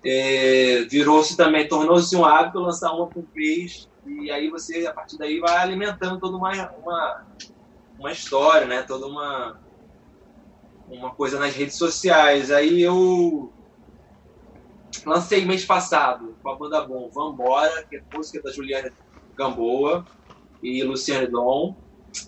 é, 0.04 0.84
virou-se 0.90 1.38
também, 1.38 1.68
tornou-se 1.68 2.16
um 2.16 2.26
hábito 2.26 2.60
lançar 2.60 2.92
uma 2.94 3.08
por 3.08 3.26
mês, 3.34 3.88
e 4.06 4.32
aí 4.32 4.50
você, 4.50 4.86
a 4.86 4.94
partir 4.94 5.18
daí, 5.18 5.40
vai 5.40 5.58
alimentando 5.58 6.20
toda 6.20 6.38
uma, 6.38 6.52
uma, 6.72 7.26
uma 7.98 8.12
história, 8.12 8.68
né? 8.68 8.84
Toda 8.84 9.08
uma, 9.08 9.60
uma 10.88 11.14
coisa 11.16 11.40
nas 11.40 11.56
redes 11.56 11.78
sociais. 11.78 12.52
Aí 12.52 12.82
eu 12.82 13.52
lancei 15.06 15.46
mês 15.46 15.66
passado 15.66 16.38
com 16.42 16.50
a 16.50 16.56
banda 16.56 16.82
Bom, 16.82 17.10
Vambora, 17.12 17.86
que 17.90 17.98
é 17.98 18.04
música 18.12 18.42
da 18.42 18.52
Juliana 18.52 18.92
Gamboa, 19.36 20.08
e 20.66 20.84
Luciane 20.84 21.28
Dom. 21.28 21.76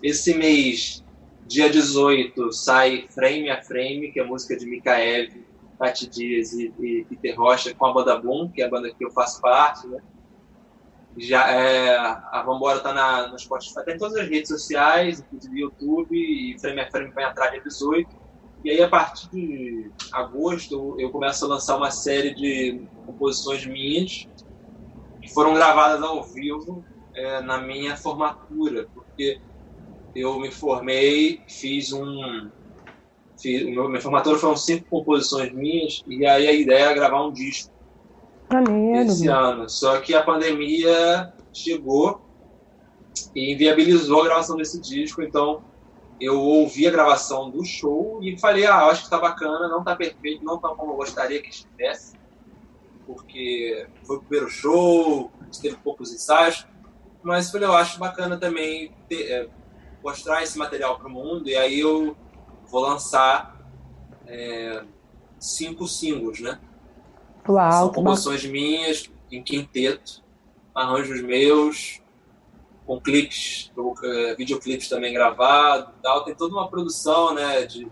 Esse 0.00 0.34
mês, 0.34 1.04
dia 1.46 1.68
18, 1.68 2.52
sai 2.52 3.06
Frame 3.08 3.50
a 3.50 3.60
Frame, 3.60 4.12
que 4.12 4.20
é 4.20 4.24
música 4.24 4.56
de 4.56 4.64
Mikaev, 4.64 5.44
Tati 5.76 6.08
Dias 6.08 6.52
e, 6.52 6.72
e, 6.78 7.04
Peter 7.04 7.36
Rocha 7.36 7.74
com 7.74 7.86
a 7.86 7.92
banda 7.92 8.16
Boom, 8.16 8.48
que 8.48 8.62
é 8.62 8.66
a 8.66 8.70
banda 8.70 8.92
que 8.94 9.04
eu 9.04 9.10
faço 9.10 9.40
parte, 9.40 9.88
né? 9.88 9.98
Já, 11.16 11.50
é, 11.50 11.96
a 11.96 12.44
Vambora 12.46 12.78
tá 12.78 12.92
na, 12.92 13.26
no 13.26 13.38
Spotify, 13.38 13.84
tá 13.84 13.92
em 13.92 13.98
todas 13.98 14.16
as 14.16 14.28
redes 14.28 14.48
sociais, 14.48 15.18
inclusive 15.18 15.60
YouTube, 15.60 16.16
e 16.16 16.56
Frame 16.60 16.80
a 16.80 16.90
Frame 16.90 17.10
vai 17.10 17.28
entrar 17.28 17.50
dia 17.50 17.60
18. 17.60 18.08
E 18.64 18.70
aí, 18.70 18.80
a 18.80 18.88
partir 18.88 19.28
de 19.30 19.90
agosto, 20.12 20.94
eu 20.98 21.10
começo 21.10 21.44
a 21.44 21.48
lançar 21.48 21.76
uma 21.76 21.90
série 21.90 22.34
de 22.34 22.82
composições 23.04 23.66
minhas 23.66 24.28
que 25.20 25.32
foram 25.32 25.54
gravadas 25.54 26.00
ao 26.02 26.22
vivo 26.22 26.84
é, 27.14 27.40
na 27.40 27.58
minha 27.58 27.96
formatura, 27.96 28.88
porque 28.94 29.40
eu 30.14 30.38
me 30.38 30.50
formei, 30.50 31.42
fiz 31.48 31.92
um. 31.92 32.50
Fiz, 33.40 33.62
minha 33.64 34.00
formatura 34.00 34.38
foram 34.38 34.56
cinco 34.56 34.86
composições 34.88 35.52
minhas, 35.52 36.02
e 36.06 36.26
aí 36.26 36.48
a 36.48 36.52
ideia 36.52 36.84
era 36.86 36.94
gravar 36.94 37.24
um 37.24 37.32
disco 37.32 37.72
Maneiro. 38.52 39.10
esse 39.10 39.28
ano. 39.28 39.68
Só 39.68 40.00
que 40.00 40.14
a 40.14 40.22
pandemia 40.22 41.32
chegou 41.52 42.20
e 43.34 43.52
inviabilizou 43.52 44.22
a 44.22 44.24
gravação 44.24 44.56
desse 44.56 44.80
disco, 44.80 45.22
então 45.22 45.62
eu 46.20 46.40
ouvi 46.40 46.86
a 46.86 46.90
gravação 46.90 47.50
do 47.50 47.64
show 47.64 48.18
e 48.22 48.38
falei, 48.38 48.66
ah, 48.66 48.86
acho 48.86 49.04
que 49.04 49.10
tá 49.10 49.18
bacana, 49.18 49.68
não 49.68 49.84
tá 49.84 49.94
perfeito, 49.94 50.44
não 50.44 50.58
tá 50.58 50.68
como 50.70 50.92
eu 50.92 50.96
gostaria 50.96 51.40
que 51.40 51.48
estivesse, 51.48 52.16
porque 53.06 53.86
foi 54.04 54.16
o 54.16 54.20
primeiro 54.20 54.50
show, 54.50 55.30
teve 55.62 55.76
poucos 55.76 56.12
ensaios, 56.12 56.66
mas 57.22 57.50
falei, 57.50 57.68
eu 57.68 57.74
acho 57.74 57.98
bacana 57.98 58.36
também 58.36 58.92
ter, 59.08 59.30
é, 59.30 59.48
mostrar 60.02 60.42
esse 60.42 60.56
material 60.56 60.98
para 60.98 61.08
o 61.08 61.10
mundo, 61.10 61.48
e 61.48 61.56
aí 61.56 61.80
eu 61.80 62.16
vou 62.66 62.80
lançar 62.80 63.58
é, 64.26 64.84
cinco 65.38 65.86
singles, 65.86 66.40
né? 66.40 66.58
Uau, 67.48 67.72
São 67.72 67.92
composições 67.92 68.44
minhas, 68.44 69.10
em 69.30 69.42
quinteto, 69.42 70.22
arranjos 70.74 71.22
meus, 71.22 72.00
com 72.86 73.00
clipes, 73.00 73.70
é, 74.02 74.34
videoclipes 74.34 74.88
também 74.88 75.12
gravados 75.12 75.94
tal. 76.02 76.24
Tem 76.24 76.34
toda 76.34 76.54
uma 76.54 76.68
produção 76.68 77.34
né, 77.34 77.64
de, 77.66 77.88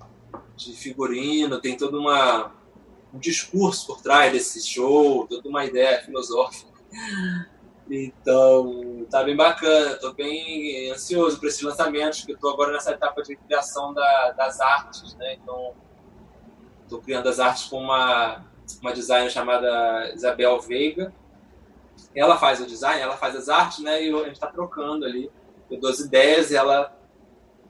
de 0.56 0.72
figurino, 0.72 1.60
tem 1.60 1.76
todo 1.76 1.98
uma, 1.98 2.52
um 3.12 3.18
discurso 3.18 3.86
por 3.86 4.00
trás 4.00 4.32
desse 4.32 4.66
show, 4.66 5.26
toda 5.26 5.48
uma 5.48 5.64
ideia 5.64 6.02
filosófica. 6.02 6.70
Então, 7.88 9.06
tá 9.08 9.22
bem 9.22 9.36
bacana, 9.36 9.94
tô 9.96 10.12
bem 10.12 10.90
ansioso 10.90 11.38
para 11.38 11.48
esses 11.48 11.62
lançamentos, 11.62 12.24
que 12.24 12.32
eu 12.32 12.38
tô 12.38 12.48
agora 12.48 12.72
nessa 12.72 12.90
etapa 12.90 13.22
de 13.22 13.36
criação 13.36 13.94
da, 13.94 14.32
das 14.32 14.60
artes, 14.60 15.14
né? 15.14 15.34
Então, 15.34 15.72
tô 16.88 16.98
criando 16.98 17.28
as 17.28 17.38
artes 17.38 17.64
com 17.64 17.78
uma, 17.78 18.44
uma 18.80 18.92
designer 18.92 19.30
chamada 19.30 20.12
Isabel 20.14 20.60
Veiga. 20.60 21.12
Ela 22.14 22.36
faz 22.36 22.60
o 22.60 22.66
design, 22.66 23.00
ela 23.00 23.16
faz 23.16 23.36
as 23.36 23.48
artes, 23.48 23.78
né? 23.84 24.02
E 24.02 24.12
a 24.12 24.24
gente 24.24 24.40
tá 24.40 24.48
trocando 24.48 25.04
ali. 25.04 25.30
Eu 25.70 25.78
dou 25.78 25.90
as 25.90 26.00
ideias 26.00 26.50
e 26.50 26.56
ela 26.56 26.96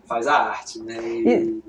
faz 0.06 0.26
a 0.26 0.34
arte, 0.34 0.78
né? 0.82 0.96
E... 0.98 1.62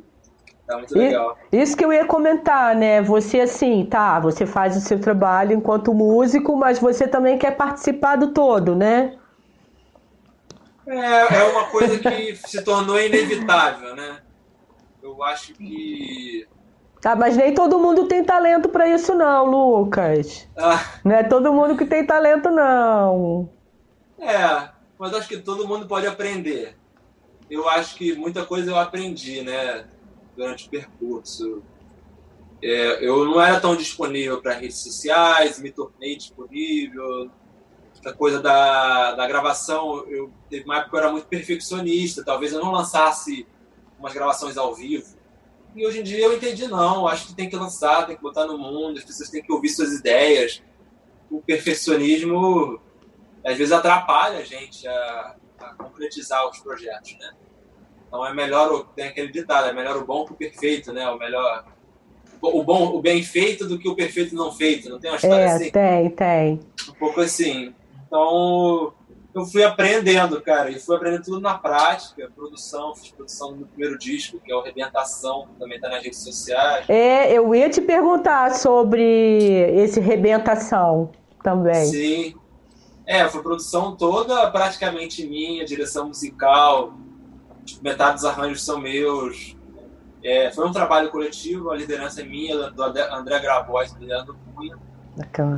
Tá 0.68 0.78
muito 0.78 0.98
legal. 0.98 1.38
Isso 1.50 1.78
que 1.78 1.86
eu 1.86 1.94
ia 1.94 2.06
comentar, 2.06 2.76
né? 2.76 3.02
Você, 3.02 3.40
assim, 3.40 3.86
tá, 3.86 4.20
você 4.20 4.46
faz 4.46 4.76
o 4.76 4.82
seu 4.82 5.00
trabalho 5.00 5.54
enquanto 5.54 5.94
músico, 5.94 6.58
mas 6.58 6.78
você 6.78 7.08
também 7.08 7.38
quer 7.38 7.52
participar 7.56 8.18
do 8.18 8.34
todo, 8.34 8.76
né? 8.76 9.18
É, 10.86 11.38
é 11.40 11.44
uma 11.46 11.66
coisa 11.66 11.98
que 11.98 12.36
se 12.36 12.62
tornou 12.64 13.00
inevitável, 13.00 13.96
né? 13.96 14.18
Eu 15.02 15.24
acho 15.24 15.54
que. 15.54 16.46
Ah, 17.06 17.16
mas 17.16 17.38
nem 17.38 17.54
todo 17.54 17.80
mundo 17.80 18.06
tem 18.06 18.22
talento 18.22 18.68
para 18.68 18.90
isso, 18.90 19.16
não, 19.16 19.46
Lucas. 19.46 20.50
Ah. 20.58 20.84
Não 21.06 21.16
é 21.16 21.24
todo 21.24 21.54
mundo 21.54 21.78
que 21.78 21.86
tem 21.86 22.06
talento, 22.06 22.50
não. 22.52 23.50
É, 24.20 24.68
mas 25.00 25.14
acho 25.14 25.30
que 25.30 25.38
todo 25.38 25.66
mundo 25.66 25.88
pode 25.88 26.06
aprender. 26.06 26.76
Eu 27.50 27.70
acho 27.70 27.96
que 27.96 28.14
muita 28.16 28.46
coisa 28.46 28.72
eu 28.72 28.78
aprendi, 28.78 29.42
né? 29.42 29.86
Durante 30.38 30.68
o 30.68 30.70
percurso. 30.70 31.64
É, 32.62 33.06
eu 33.06 33.26
não 33.26 33.42
era 33.42 33.60
tão 33.60 33.76
disponível 33.76 34.42
para 34.42 34.54
redes 34.54 34.78
sociais, 34.78 35.60
me 35.60 35.72
tornei 35.72 36.16
disponível. 36.16 37.30
A 38.06 38.14
coisa 38.14 38.40
da, 38.40 39.16
da 39.16 39.28
gravação, 39.28 40.06
eu 40.08 40.32
teve 40.50 40.64
uma 40.64 40.78
época 40.78 40.92
que 40.92 40.96
eu 40.96 41.00
era 41.00 41.12
muito 41.12 41.28
perfeccionista, 41.28 42.24
talvez 42.24 42.54
eu 42.54 42.62
não 42.62 42.72
lançasse 42.72 43.46
umas 44.00 44.14
gravações 44.14 44.56
ao 44.58 44.74
vivo. 44.74 45.18
E 45.76 45.86
hoje 45.86 46.00
em 46.00 46.04
dia 46.04 46.26
eu 46.26 46.34
entendi, 46.34 46.68
não, 46.68 47.08
acho 47.08 47.28
que 47.28 47.36
tem 47.36 47.50
que 47.50 47.56
lançar, 47.56 48.06
tem 48.06 48.16
que 48.16 48.22
botar 48.22 48.46
no 48.46 48.58
mundo, 48.58 48.98
as 48.98 49.04
pessoas 49.04 49.30
têm 49.30 49.44
que 49.44 49.52
ouvir 49.52 49.70
suas 49.70 49.94
ideias. 49.94 50.64
O 51.30 51.42
perfeccionismo 51.42 52.80
às 53.44 53.58
vezes 53.58 53.74
atrapalha 53.74 54.40
a 54.40 54.44
gente 54.44 54.88
a, 54.88 55.36
a 55.60 55.74
concretizar 55.74 56.48
os 56.50 56.60
projetos, 56.60 57.18
né? 57.20 57.34
Então 58.08 58.26
é 58.26 58.34
melhor, 58.34 58.88
tem 58.96 59.08
aquele 59.08 59.32
ditado, 59.32 59.68
é 59.68 59.74
melhor 59.74 59.98
o 59.98 60.06
bom 60.06 60.26
que 60.26 60.34
o 60.34 60.36
perfeito, 60.36 60.94
né? 60.94 61.10
O 61.10 61.18
melhor 61.18 61.66
o 62.42 62.64
bom, 62.64 62.96
o 62.96 63.02
bem 63.02 63.24
feito 63.24 63.68
do 63.68 63.78
que 63.80 63.90
o 63.90 63.96
perfeito 63.96 64.36
não 64.36 64.52
feito. 64.52 64.90
Não 64.90 65.00
tem 65.00 65.10
uma 65.10 65.18
história 65.18 65.44
é, 65.44 65.52
assim? 65.52 65.72
Tem, 65.72 66.10
tem. 66.10 66.60
Um 66.90 66.94
pouco 66.94 67.22
assim. 67.22 67.74
Então 68.06 68.94
eu 69.34 69.46
fui 69.46 69.64
aprendendo, 69.64 70.42
cara, 70.42 70.72
e 70.72 70.80
fui 70.80 70.96
aprendendo 70.96 71.24
tudo 71.24 71.40
na 71.40 71.58
prática, 71.58 72.30
produção, 72.36 72.96
fiz 72.96 73.12
produção 73.12 73.52
do 73.52 73.58
meu 73.58 73.68
primeiro 73.68 73.98
disco, 73.98 74.40
que 74.40 74.52
é 74.52 74.56
o 74.56 74.62
Rebentação, 74.62 75.48
que 75.48 75.60
também 75.60 75.80
tá 75.80 75.90
nas 75.90 76.04
redes 76.04 76.24
sociais. 76.24 76.90
É, 76.90 77.32
eu 77.32 77.54
ia 77.54 77.70
te 77.70 77.82
perguntar 77.82 78.56
sobre 78.56 79.04
esse 79.76 80.00
Rebentação 80.00 81.12
também. 81.44 81.86
Sim. 81.86 82.36
É, 83.06 83.28
foi 83.30 83.42
produção 83.42 83.96
toda 83.96 84.50
praticamente 84.50 85.26
minha, 85.26 85.64
direção 85.64 86.08
musical, 86.08 86.94
metade 87.82 88.16
dos 88.16 88.26
arranjos 88.26 88.64
são 88.64 88.80
meus. 88.80 89.56
É, 90.24 90.52
foi 90.52 90.68
um 90.68 90.72
trabalho 90.72 91.10
coletivo, 91.10 91.70
a 91.72 91.76
liderança 91.76 92.22
é 92.22 92.24
minha, 92.24 92.70
do 92.70 92.84
André 92.84 93.40
Grabois 93.40 93.94
do 93.94 94.04
Leandro 94.04 94.38
Cunha. 94.56 94.78
Bacana. 95.16 95.56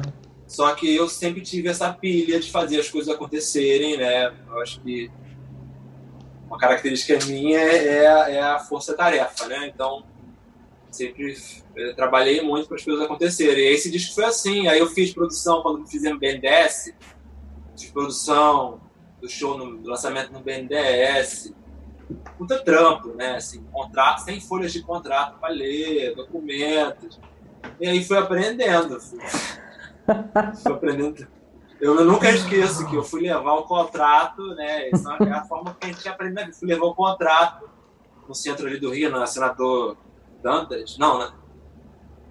Só 0.48 0.74
que 0.74 0.96
eu 0.96 1.08
sempre 1.08 1.42
tive 1.42 1.70
essa 1.70 1.94
pilha 1.94 2.40
de 2.40 2.52
fazer 2.52 2.80
as 2.80 2.90
coisas 2.90 3.14
acontecerem, 3.14 3.98
né? 3.98 4.34
Eu 4.48 4.60
acho 4.62 4.82
que 4.82 5.12
uma 6.48 6.58
característica 6.58 7.24
minha 7.28 7.60
é, 7.60 8.08
a, 8.08 8.30
é 8.32 8.42
a 8.42 8.60
força-tarefa, 8.60 9.48
né? 9.48 9.72
Então, 9.74 10.04
sempre 10.90 11.38
é, 11.78 11.94
trabalhei 11.94 12.42
muito 12.42 12.68
para 12.68 12.78
as 12.78 12.84
coisas 12.84 13.06
acontecerem. 13.06 13.64
E 13.64 13.74
esse 13.74 13.92
disco 13.92 14.16
foi 14.16 14.26
assim. 14.26 14.68
Aí 14.68 14.80
eu 14.80 14.88
fiz 14.88 15.14
produção 15.14 15.62
quando 15.62 15.86
fizemos 15.88 16.20
BNDES, 16.20 16.96
fiz 17.78 17.92
produção 17.92 18.82
do 19.22 19.30
show 19.30 19.58
no 19.58 19.78
do 19.78 19.90
lançamento 19.90 20.32
no 20.32 20.40
BNDES. 20.40 21.54
Puta 22.38 22.64
trampo, 22.64 23.10
né? 23.10 23.36
Assim, 23.36 23.64
contrato, 23.72 24.20
sem 24.20 24.40
folhas 24.40 24.74
de 24.74 24.82
contrato 24.82 25.40
para 25.40 25.50
ler, 25.50 26.16
documentos. 26.16 27.20
E 27.80 27.88
aí 27.88 28.04
fui 28.04 28.18
aprendendo. 28.18 29.00
Fui 29.00 29.20
Estou 30.54 30.74
aprendendo. 30.74 31.28
Eu 31.80 32.04
nunca 32.04 32.30
esqueço 32.30 32.88
que 32.90 32.96
eu 32.96 33.04
fui 33.04 33.22
levar 33.22 33.54
o 33.54 33.64
contrato, 33.64 34.54
né? 34.56 34.90
Essa 34.90 35.16
é 35.22 35.32
a 35.32 35.46
forma 35.46 35.76
que 35.80 35.88
a 35.88 35.94
gente 35.94 36.10
aprende. 36.10 36.42
Eu 36.42 36.54
fui 36.54 36.68
levar 36.68 36.86
o 36.86 36.96
contrato 36.96 37.70
no 38.28 38.36
centro 38.36 38.68
ali 38.68 38.80
do 38.80 38.92
Rio, 38.92 39.10
na 39.10 39.26
Senador 39.26 39.98
Dantas, 40.42 40.98
não, 40.98 41.18
na, 41.18 41.34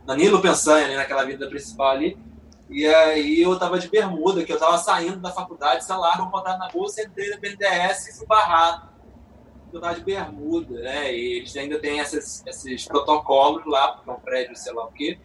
na 0.06 0.16
Nilo 0.16 0.40
Pensanha, 0.40 0.86
ali 0.86 0.96
naquela 0.96 1.24
vida 1.24 1.48
principal 1.48 1.92
ali. 1.92 2.18
E 2.68 2.86
aí 2.86 3.40
eu 3.40 3.58
tava 3.58 3.78
de 3.78 3.88
bermuda, 3.88 4.44
que 4.44 4.52
eu 4.52 4.58
tava 4.58 4.76
saindo 4.76 5.16
da 5.16 5.30
faculdade, 5.30 5.84
celular, 5.84 6.20
um 6.20 6.30
contrato 6.30 6.58
na 6.58 6.68
bolsa, 6.68 7.02
entrei 7.02 7.30
na 7.30 7.38
BNDES 7.38 8.08
e 8.08 8.18
fui 8.18 8.26
barrado. 8.26 8.88
Tava 9.72 9.94
de 9.94 10.02
bermuda, 10.02 10.80
né? 10.80 11.14
E 11.14 11.38
eles 11.38 11.56
ainda 11.56 11.78
têm 11.78 11.98
esses, 11.98 12.42
esses 12.46 12.86
protocolos 12.86 13.64
lá, 13.66 13.92
porque 13.92 14.10
é 14.10 14.12
um 14.12 14.20
prédio, 14.20 14.56
sei 14.56 14.72
lá 14.72 14.84
o 14.84 14.92
quê. 14.92 15.18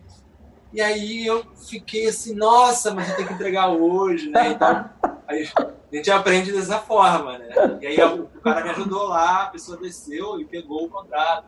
E 0.73 0.81
aí 0.81 1.25
eu 1.25 1.45
fiquei 1.55 2.07
assim, 2.07 2.33
nossa, 2.33 2.93
mas 2.93 3.09
eu 3.09 3.15
tenho 3.15 3.27
que 3.27 3.33
entregar 3.35 3.69
hoje, 3.69 4.29
né? 4.29 4.49
Então, 4.51 4.89
a 5.27 5.95
gente 5.95 6.11
aprende 6.11 6.51
dessa 6.51 6.79
forma, 6.79 7.37
né? 7.37 7.77
E 7.79 7.87
aí 7.87 8.03
o 8.03 8.25
cara 8.41 8.63
me 8.63 8.71
ajudou 8.71 9.07
lá, 9.07 9.43
a 9.43 9.47
pessoa 9.47 9.77
desceu 9.77 10.39
e 10.41 10.45
pegou 10.45 10.85
o 10.85 10.89
contrato. 10.89 11.45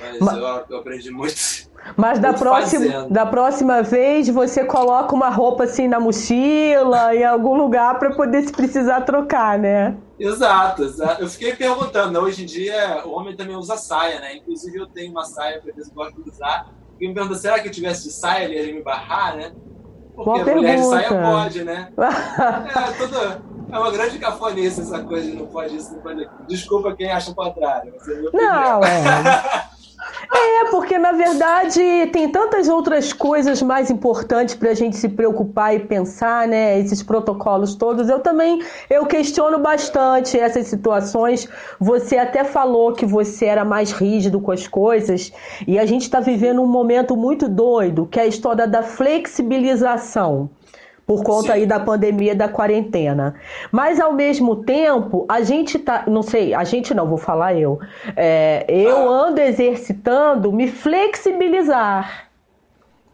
Mas, 0.00 0.18
mas 0.20 0.36
eu, 0.36 0.44
eu, 0.70 0.78
aprendi 0.78 1.10
muito. 1.10 1.63
Mas 1.96 2.18
da, 2.18 2.32
próxima, 2.32 3.06
da 3.08 3.26
próxima 3.26 3.82
vez 3.82 4.28
você 4.28 4.64
coloca 4.64 5.14
uma 5.14 5.28
roupa 5.28 5.64
assim 5.64 5.86
na 5.86 6.00
mochila, 6.00 7.14
em 7.14 7.24
algum 7.24 7.54
lugar, 7.54 7.98
para 7.98 8.10
poder 8.10 8.42
se 8.42 8.52
precisar 8.52 9.02
trocar, 9.02 9.58
né? 9.58 9.96
Exato, 10.18 10.84
exato. 10.84 11.22
Eu 11.22 11.28
fiquei 11.28 11.54
perguntando, 11.54 12.12
né? 12.12 12.18
hoje 12.18 12.42
em 12.42 12.46
dia 12.46 13.02
o 13.04 13.10
homem 13.10 13.36
também 13.36 13.56
usa 13.56 13.76
saia, 13.76 14.20
né? 14.20 14.36
Inclusive 14.36 14.78
eu 14.78 14.86
tenho 14.86 15.10
uma 15.10 15.24
saia 15.24 15.60
que 15.60 15.68
eu 15.68 15.74
gosto 15.94 16.22
de 16.22 16.30
usar 16.30 16.68
e 17.00 17.08
me 17.08 17.14
pergunta, 17.14 17.34
será 17.34 17.58
que 17.60 17.68
eu 17.68 17.72
tivesse 17.72 18.04
de 18.04 18.12
saia 18.12 18.44
ele 18.44 18.68
ia 18.68 18.74
me 18.74 18.82
barrar, 18.82 19.36
né? 19.36 19.52
Porque 20.14 20.30
Boa 20.30 20.40
a 20.40 20.44
pergunta. 20.44 20.66
mulher 20.66 20.76
de 20.76 20.84
saia 20.84 21.08
pode, 21.08 21.64
né? 21.64 21.88
é, 21.98 22.92
tudo, 22.92 23.16
é 23.72 23.78
uma 23.78 23.90
grande 23.90 24.18
cafonice 24.18 24.80
essa 24.80 25.02
coisa 25.02 25.28
de 25.28 25.36
não 25.36 25.46
pode 25.46 25.76
isso, 25.76 25.92
não 25.92 26.00
pode 26.00 26.24
aquilo. 26.24 26.46
Desculpa 26.46 26.94
quem 26.94 27.10
acha 27.10 27.30
o 27.30 27.34
contrário. 27.34 27.92
Não, 28.32 28.80
é. 28.84 29.68
É, 30.36 30.64
porque 30.70 30.98
na 30.98 31.12
verdade 31.12 31.80
tem 32.12 32.28
tantas 32.28 32.68
outras 32.68 33.12
coisas 33.12 33.62
mais 33.62 33.88
importantes 33.88 34.56
para 34.56 34.70
a 34.70 34.74
gente 34.74 34.96
se 34.96 35.08
preocupar 35.08 35.76
e 35.76 35.78
pensar, 35.78 36.48
né? 36.48 36.80
Esses 36.80 37.04
protocolos 37.04 37.76
todos. 37.76 38.08
Eu 38.08 38.18
também 38.18 38.60
eu 38.90 39.06
questiono 39.06 39.60
bastante 39.60 40.36
essas 40.38 40.66
situações. 40.66 41.48
Você 41.78 42.18
até 42.18 42.42
falou 42.42 42.92
que 42.92 43.06
você 43.06 43.46
era 43.46 43.64
mais 43.64 43.92
rígido 43.92 44.40
com 44.40 44.50
as 44.50 44.66
coisas 44.66 45.32
e 45.68 45.78
a 45.78 45.86
gente 45.86 46.02
está 46.02 46.18
vivendo 46.18 46.60
um 46.60 46.66
momento 46.66 47.16
muito 47.16 47.48
doido, 47.48 48.06
que 48.06 48.18
é 48.18 48.24
a 48.24 48.26
história 48.26 48.66
da 48.66 48.82
flexibilização 48.82 50.50
por 51.06 51.22
conta 51.22 51.48
Sim. 51.48 51.52
aí 51.52 51.66
da 51.66 51.78
pandemia 51.78 52.34
da 52.34 52.48
quarentena. 52.48 53.34
Mas 53.70 54.00
ao 54.00 54.12
mesmo 54.12 54.56
tempo, 54.64 55.26
a 55.28 55.42
gente 55.42 55.78
tá, 55.78 56.04
não 56.06 56.22
sei, 56.22 56.54
a 56.54 56.64
gente 56.64 56.94
não, 56.94 57.06
vou 57.06 57.18
falar 57.18 57.54
eu, 57.54 57.78
é, 58.16 58.64
eu 58.68 59.10
ah. 59.10 59.26
ando 59.26 59.40
exercitando 59.40 60.52
me 60.52 60.68
flexibilizar. 60.68 62.28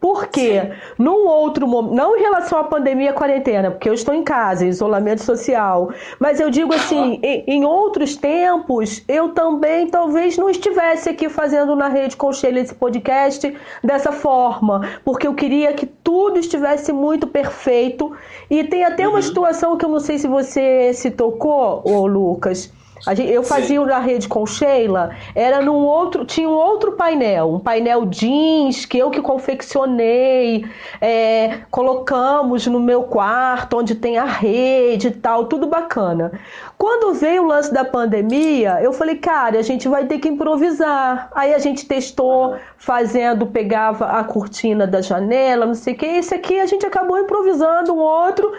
Por 0.00 0.28
quê? 0.28 0.72
Num 0.96 1.26
outro 1.26 1.68
momento, 1.68 1.94
não 1.94 2.16
em 2.16 2.20
relação 2.20 2.58
à 2.58 2.64
pandemia, 2.64 3.12
quarentena, 3.12 3.70
porque 3.70 3.88
eu 3.88 3.92
estou 3.92 4.14
em 4.14 4.24
casa, 4.24 4.64
isolamento 4.64 5.22
social, 5.22 5.92
mas 6.18 6.40
eu 6.40 6.48
digo 6.48 6.72
assim, 6.72 7.20
em, 7.22 7.44
em 7.46 7.64
outros 7.66 8.16
tempos, 8.16 9.04
eu 9.06 9.28
também 9.34 9.88
talvez 9.88 10.38
não 10.38 10.48
estivesse 10.48 11.10
aqui 11.10 11.28
fazendo 11.28 11.76
na 11.76 11.88
Rede 11.88 12.16
Conselho 12.16 12.58
esse 12.58 12.74
podcast 12.74 13.54
dessa 13.84 14.10
forma, 14.10 14.88
porque 15.04 15.26
eu 15.26 15.34
queria 15.34 15.74
que 15.74 15.84
tudo 15.84 16.38
estivesse 16.38 16.92
muito 16.92 17.26
perfeito. 17.26 18.10
E 18.48 18.64
tem 18.64 18.84
até 18.84 19.06
uhum. 19.06 19.14
uma 19.14 19.22
situação 19.22 19.76
que 19.76 19.84
eu 19.84 19.90
não 19.90 20.00
sei 20.00 20.18
se 20.18 20.26
você 20.26 20.92
se 20.94 21.10
tocou, 21.10 21.82
ô 21.84 22.06
Lucas, 22.06 22.72
Gente, 23.08 23.22
eu 23.22 23.42
fazia 23.42 23.80
na 23.84 23.98
rede 23.98 24.28
com 24.28 24.44
Sheila, 24.44 25.10
era 25.34 25.62
num 25.62 25.76
outro, 25.76 26.24
tinha 26.24 26.48
um 26.48 26.52
outro 26.52 26.92
painel, 26.92 27.54
um 27.54 27.58
painel 27.58 28.04
jeans 28.06 28.84
que 28.84 28.98
eu 28.98 29.10
que 29.10 29.22
confeccionei, 29.22 30.66
é, 31.00 31.60
colocamos 31.70 32.66
no 32.66 32.78
meu 32.78 33.04
quarto, 33.04 33.78
onde 33.78 33.94
tem 33.94 34.18
a 34.18 34.24
rede 34.24 35.08
e 35.08 35.10
tal, 35.12 35.46
tudo 35.46 35.66
bacana. 35.66 36.30
Quando 36.76 37.12
veio 37.14 37.42
o 37.42 37.46
lance 37.46 37.72
da 37.72 37.84
pandemia, 37.84 38.80
eu 38.82 38.92
falei, 38.92 39.16
cara, 39.16 39.58
a 39.58 39.62
gente 39.62 39.86
vai 39.86 40.06
ter 40.06 40.18
que 40.18 40.28
improvisar. 40.28 41.30
Aí 41.34 41.52
a 41.52 41.58
gente 41.58 41.86
testou 41.86 42.56
fazendo, 42.78 43.46
pegava 43.46 44.06
a 44.06 44.24
cortina 44.24 44.86
da 44.86 45.02
janela, 45.02 45.66
não 45.66 45.74
sei 45.74 45.92
o 45.92 45.96
que. 45.96 46.06
Esse 46.06 46.34
aqui 46.34 46.58
a 46.58 46.64
gente 46.64 46.86
acabou 46.86 47.18
improvisando 47.18 47.92
um 47.92 47.98
outro 47.98 48.50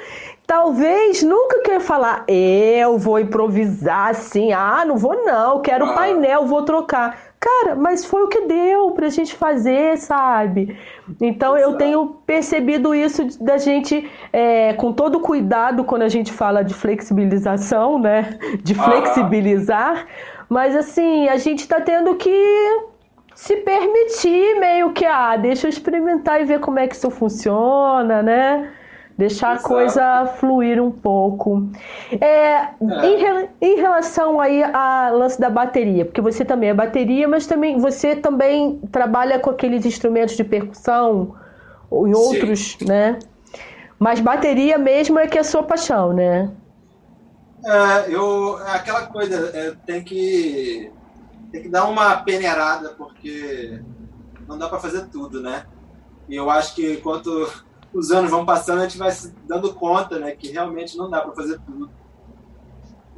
talvez 0.46 1.24
nunca 1.24 1.62
quer 1.62 1.80
falar, 1.80 2.26
eu 2.28 2.98
vou 2.98 3.20
improvisar 3.20 4.10
assim, 4.10 4.52
ah, 4.52 4.84
não 4.86 4.98
vou 4.98 5.26
não, 5.26 5.62
quero 5.62 5.86
ah. 5.86 5.94
painel, 5.94 6.46
vou 6.46 6.64
trocar. 6.64 7.32
Cara, 7.39 7.76
mas 7.76 8.06
foi 8.06 8.24
o 8.24 8.28
que 8.28 8.42
deu 8.42 8.92
pra 8.92 9.10
gente 9.10 9.34
fazer, 9.36 9.98
sabe? 9.98 10.78
Então 11.20 11.58
Exato. 11.58 11.72
eu 11.72 11.78
tenho 11.78 12.08
percebido 12.26 12.94
isso 12.94 13.44
da 13.44 13.58
gente, 13.58 14.08
é, 14.32 14.74
com 14.74 14.94
todo 14.94 15.20
cuidado 15.20 15.84
quando 15.84 16.04
a 16.04 16.10
gente 16.10 16.32
fala 16.32 16.64
de 16.64 16.74
flexibilização, 16.74 17.98
né? 17.98 18.38
De 18.62 18.76
flexibilizar, 18.76 20.06
mas 20.48 20.76
assim, 20.76 21.30
a 21.30 21.38
gente 21.38 21.68
tá 21.68 21.82
tendo 21.82 22.14
que 22.16 22.30
se 23.34 23.56
permitir 23.58 24.60
meio 24.60 24.92
que, 24.92 25.06
ah, 25.06 25.36
deixa 25.36 25.66
eu 25.66 25.70
experimentar 25.70 26.42
e 26.42 26.46
ver 26.46 26.60
como 26.60 26.78
é 26.78 26.88
que 26.88 26.96
isso 26.96 27.10
funciona, 27.10 28.22
né? 28.22 28.72
Deixar 29.22 29.53
Exato. 29.53 29.65
a 29.67 29.69
coisa 29.69 30.26
fluir 30.39 30.82
um 30.82 30.89
pouco. 30.89 31.69
É, 32.19 32.26
é. 32.26 32.74
Em, 32.82 33.49
em, 33.61 33.76
relação 33.76 34.41
aí 34.41 34.63
a 34.63 35.11
lance 35.11 35.39
da 35.39 35.47
bateria, 35.47 36.05
porque 36.05 36.19
você 36.19 36.43
também 36.43 36.72
é 36.72 36.74
bateria, 36.74 37.28
mas 37.28 37.45
também 37.45 37.78
você 37.78 38.15
também 38.15 38.80
trabalha 38.91 39.38
com 39.38 39.51
aqueles 39.51 39.86
instrumentos 39.86 40.36
de 40.36 40.43
percussão 40.43 41.36
ou 41.88 42.07
em 42.07 42.15
outros, 42.15 42.78
Sim. 42.80 42.86
né? 42.86 43.19
Mas 43.99 44.19
bateria 44.19 44.80
mesmo 44.80 45.19
é 45.19 45.28
que 45.28 45.38
é 45.38 45.41
a 45.41 45.43
sua 45.43 45.61
paixão, 45.61 46.13
né? 46.13 46.49
É, 47.63 48.15
eu, 48.15 48.59
é 48.59 48.72
aquela 48.72 49.05
coisa, 49.05 49.51
é, 49.53 49.76
tem 49.86 50.03
que 50.03 50.91
tem 51.51 51.61
que 51.61 51.69
dar 51.69 51.86
uma 51.86 52.15
peneirada 52.24 52.89
porque 52.97 53.80
não 54.47 54.57
dá 54.57 54.67
para 54.67 54.80
fazer 54.80 55.05
tudo, 55.11 55.39
né? 55.39 55.63
E 56.28 56.36
eu 56.36 56.49
acho 56.49 56.74
que 56.74 56.93
enquanto 56.93 57.30
os 57.94 58.12
anos 58.12 58.32
vão 58.32 58.46
passando, 58.46 58.80
a 58.80 58.88
gente 58.88 58.98
vai 58.98 59.12
se 59.12 59.34
dando 59.48 59.74
conta, 59.74 60.18
né, 60.20 60.32
que 60.32 60.52
realmente 60.52 60.98
não 60.98 61.10
dá 61.10 61.22
para 61.22 61.34
fazer 61.34 61.60
tudo. 61.60 61.89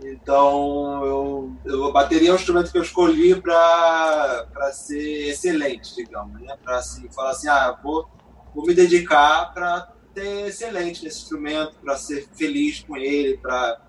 Então, 0.04 1.06
eu, 1.06 1.56
eu, 1.64 1.86
a 1.86 1.92
bateria 1.92 2.30
é 2.30 2.32
um 2.34 2.36
instrumento 2.36 2.72
que 2.72 2.78
eu 2.78 2.82
escolhi 2.82 3.40
para 3.40 4.72
ser 4.74 5.30
excelente, 5.30 5.96
digamos, 5.96 6.42
né? 6.42 6.58
Para 6.62 6.78
assim, 6.78 7.08
falar 7.10 7.30
assim, 7.32 7.48
ah, 7.48 7.80
vou, 7.82 8.06
vou 8.54 8.66
me 8.66 8.74
dedicar 8.74 9.54
para 9.54 9.94
ser 10.14 10.48
excelente 10.48 11.04
nesse 11.04 11.22
instrumento, 11.22 11.76
para 11.82 11.96
ser 11.96 12.28
feliz 12.34 12.82
com 12.82 12.98
ele, 12.98 13.38
para 13.38 13.80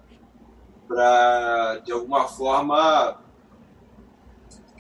de 1.85 1.91
alguma 1.91 2.28
forma 2.28 3.18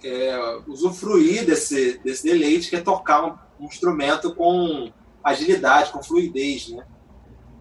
é, 0.04 0.60
usufruir 0.68 1.44
desse, 1.44 1.98
desse 1.98 2.22
deleite 2.24 2.70
que 2.70 2.76
é 2.76 2.80
tocar 2.80 3.24
um, 3.24 3.64
um 3.64 3.66
instrumento 3.66 4.34
com 4.34 4.92
agilidade, 5.24 5.90
com 5.90 6.02
fluidez, 6.02 6.68
né? 6.68 6.84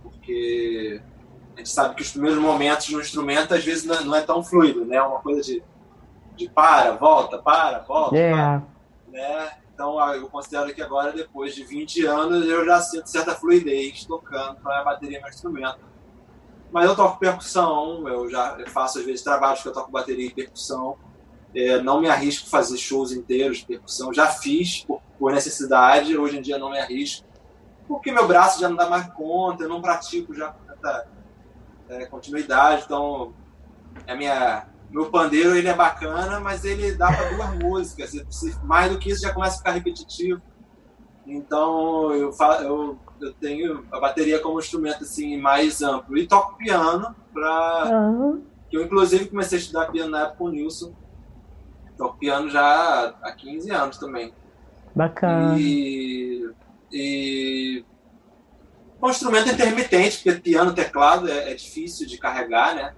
Porque 0.03 1.01
a 1.55 1.57
gente 1.59 1.69
sabe 1.69 1.95
que 1.95 2.01
os 2.01 2.11
primeiros 2.11 2.39
momentos 2.39 2.89
no 2.89 2.99
instrumento 2.99 3.53
às 3.53 3.63
vezes 3.63 3.85
não 3.85 4.15
é 4.15 4.21
tão 4.21 4.43
fluido, 4.43 4.85
né? 4.85 4.97
É 4.97 5.03
uma 5.03 5.19
coisa 5.19 5.41
de, 5.41 5.63
de 6.35 6.49
para, 6.49 6.91
volta, 6.91 7.37
para, 7.37 7.79
volta, 7.79 8.15
yeah. 8.15 8.61
para, 8.61 9.17
né? 9.19 9.51
Então 9.73 9.99
eu 10.13 10.27
considero 10.27 10.73
que 10.73 10.81
agora, 10.81 11.11
depois 11.11 11.55
de 11.55 11.63
20 11.63 12.05
anos, 12.05 12.45
eu 12.45 12.63
já 12.65 12.79
sinto 12.81 13.07
certa 13.07 13.33
fluidez 13.33 14.05
tocando 14.05 14.57
para 14.57 14.81
a 14.81 14.83
bateria 14.83 15.19
no 15.19 15.27
instrumento. 15.27 15.79
Mas 16.71 16.85
eu 16.85 16.95
toco 16.95 17.19
percussão, 17.19 18.07
eu 18.07 18.29
já 18.29 18.57
faço 18.67 18.99
às 18.99 19.05
vezes 19.05 19.23
trabalhos 19.23 19.61
que 19.61 19.67
eu 19.67 19.73
toco 19.73 19.91
bateria 19.91 20.25
e 20.25 20.33
percussão. 20.33 20.97
É, 21.55 21.79
não 21.81 22.01
me 22.01 22.09
arrisco 22.09 22.47
a 22.47 22.49
fazer 22.49 22.77
shows 22.77 23.11
inteiros 23.11 23.59
de 23.59 23.65
percussão. 23.65 24.11
Já 24.11 24.27
fiz 24.27 24.83
por, 24.83 24.99
por, 25.19 25.31
necessidade, 25.31 26.17
hoje 26.17 26.37
em 26.37 26.41
dia 26.41 26.57
não 26.57 26.71
me 26.71 26.79
arrisco. 26.79 27.27
Porque 27.87 28.11
meu 28.11 28.27
braço 28.27 28.59
já 28.59 28.69
não 28.69 28.75
dá 28.75 28.89
mais 28.89 29.07
conta, 29.13 29.63
eu 29.63 29.69
não 29.69 29.81
pratico 29.81 30.33
já 30.33 30.49
com 30.49 30.65
tanta 30.65 31.07
é, 31.89 32.05
continuidade. 32.05 32.83
Então, 32.85 33.33
a 34.07 34.15
minha, 34.15 34.67
meu 34.89 35.09
pandeiro 35.09 35.55
ele 35.55 35.67
é 35.67 35.73
bacana, 35.73 36.39
mas 36.39 36.63
ele 36.63 36.95
dá 36.95 37.11
para 37.11 37.29
duas 37.29 37.55
músicas. 37.61 38.13
Mais 38.63 38.91
do 38.91 38.99
que 38.99 39.09
isso 39.09 39.21
já 39.21 39.33
começa 39.33 39.55
a 39.55 39.57
ficar 39.57 39.71
repetitivo. 39.71 40.41
Então, 41.25 42.11
eu, 42.13 42.33
eu, 42.61 42.99
eu 43.21 43.33
tenho 43.35 43.85
a 43.91 43.99
bateria 43.99 44.39
como 44.39 44.59
instrumento 44.59 45.03
assim, 45.03 45.37
mais 45.37 45.81
amplo. 45.81 46.17
E 46.17 46.27
toco 46.27 46.57
piano, 46.57 47.15
para 47.33 48.09
uhum. 48.09 48.43
eu 48.71 48.83
inclusive 48.83 49.27
comecei 49.27 49.57
a 49.57 49.61
estudar 49.61 49.91
piano 49.91 50.11
na 50.11 50.21
época 50.21 50.37
com 50.37 50.45
o 50.45 50.49
Nilson 50.49 50.93
Toco 51.97 52.17
piano 52.17 52.49
já 52.49 53.13
há 53.21 53.31
15 53.31 53.71
anos 53.71 53.97
também. 53.97 54.33
Bacana. 54.95 55.55
E, 55.59 56.49
e 56.93 57.83
um 59.01 59.09
instrumento 59.09 59.49
intermitente, 59.49 60.17
porque 60.23 60.39
piano, 60.39 60.73
teclado 60.73 61.27
é, 61.27 61.51
é, 61.51 61.53
difícil 61.55 62.07
de 62.07 62.17
carregar, 62.17 62.75
né? 62.75 62.93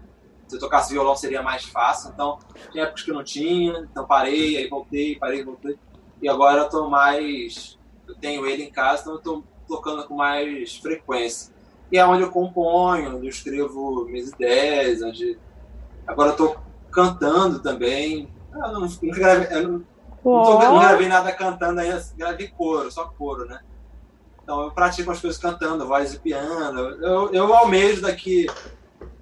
Se 0.47 0.55
eu 0.55 0.59
tocasse 0.59 0.93
violão 0.93 1.15
seria 1.15 1.41
mais 1.41 1.63
fácil, 1.63 2.11
então 2.13 2.37
tinha 2.71 2.83
épocas 2.83 3.01
que 3.01 3.09
eu 3.09 3.15
não 3.15 3.23
tinha, 3.23 3.87
então 3.91 4.05
parei, 4.05 4.57
aí 4.57 4.67
voltei, 4.67 5.17
parei, 5.17 5.43
voltei. 5.43 5.79
E 6.21 6.29
agora 6.29 6.61
eu 6.61 6.69
tô 6.69 6.87
mais. 6.87 7.79
Eu 8.07 8.13
tenho 8.15 8.45
ele 8.45 8.63
em 8.63 8.71
casa, 8.71 9.01
então 9.01 9.13
eu 9.13 9.19
tô 9.19 9.43
tocando 9.67 10.07
com 10.07 10.15
mais 10.15 10.75
frequência. 10.75 11.51
E 11.91 11.97
é 11.97 12.05
onde 12.05 12.21
eu 12.21 12.29
componho, 12.29 13.15
onde 13.15 13.25
eu 13.25 13.29
escrevo 13.29 14.05
minhas 14.05 14.29
ideias, 14.29 15.01
onde. 15.01 15.39
Agora 16.05 16.31
eu 16.31 16.35
tô 16.35 16.55
cantando 16.91 17.59
também, 17.59 18.29
eu 18.53 18.59
não, 18.59 18.81
não, 18.81 18.89
gravei, 19.11 19.57
eu 19.57 19.67
não, 19.67 19.85
oh. 20.23 20.59
não, 20.59 20.79
gravei 20.79 21.07
nada 21.07 21.31
cantando 21.31 21.79
ainda, 21.79 22.01
gravei 22.15 22.47
coro, 22.47 22.91
só 22.91 23.05
coro, 23.05 23.45
né? 23.45 23.59
Então 24.45 24.61
eu 24.61 24.71
pratico 24.71 25.09
as 25.09 25.19
coisas 25.19 25.39
cantando, 25.39 25.87
voz 25.87 26.13
e 26.13 26.19
piano. 26.19 26.79
Eu, 27.01 27.33
eu 27.33 27.51
almejo 27.51 28.03
daqui, 28.03 28.45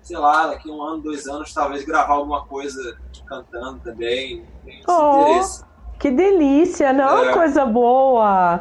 sei 0.02 0.18
lá, 0.18 0.48
daqui 0.48 0.70
um 0.70 0.84
ano, 0.84 1.02
dois 1.02 1.28
anos, 1.28 1.54
talvez 1.54 1.86
gravar 1.86 2.16
alguma 2.16 2.46
coisa 2.46 2.98
cantando 3.26 3.80
também. 3.80 4.46
Oh. 4.86 5.22
interesse. 5.22 5.64
Que 5.98 6.12
delícia, 6.12 6.92
não 6.92 7.08
é 7.08 7.22
uma 7.22 7.34
coisa 7.34 7.66
boa. 7.66 8.60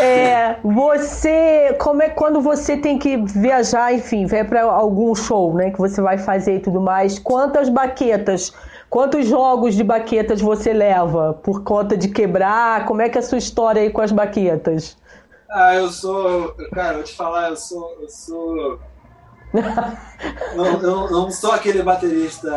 É, 0.00 0.56
você, 0.64 1.76
como 1.78 2.02
é 2.02 2.08
quando 2.08 2.40
você 2.40 2.78
tem 2.78 2.98
que 2.98 3.18
viajar, 3.18 3.92
enfim, 3.92 4.24
vai 4.24 4.42
para 4.42 4.62
algum 4.62 5.14
show, 5.14 5.52
né, 5.52 5.70
que 5.70 5.78
você 5.78 6.00
vai 6.00 6.16
fazer 6.16 6.56
e 6.56 6.60
tudo 6.60 6.80
mais, 6.80 7.18
quantas 7.18 7.68
baquetas 7.68 8.54
Quantos 8.92 9.26
jogos 9.26 9.74
de 9.74 9.82
baquetas 9.82 10.42
você 10.42 10.70
leva 10.70 11.32
por 11.42 11.62
conta 11.62 11.96
de 11.96 12.08
quebrar? 12.10 12.84
Como 12.84 13.00
é 13.00 13.08
que 13.08 13.16
é 13.16 13.20
a 13.20 13.24
sua 13.24 13.38
história 13.38 13.80
aí 13.80 13.88
com 13.88 14.02
as 14.02 14.12
baquetas? 14.12 14.98
Ah, 15.52 15.74
eu 15.74 15.90
sou. 15.90 16.54
Cara, 16.72 16.94
vou 16.94 17.02
te 17.02 17.14
falar, 17.14 17.50
eu 17.50 17.56
sou. 17.56 17.98
Eu 18.00 18.08
sou. 18.08 18.80
não, 20.56 20.80
eu 20.80 21.10
não 21.10 21.30
sou 21.30 21.52
aquele 21.52 21.82
baterista 21.82 22.50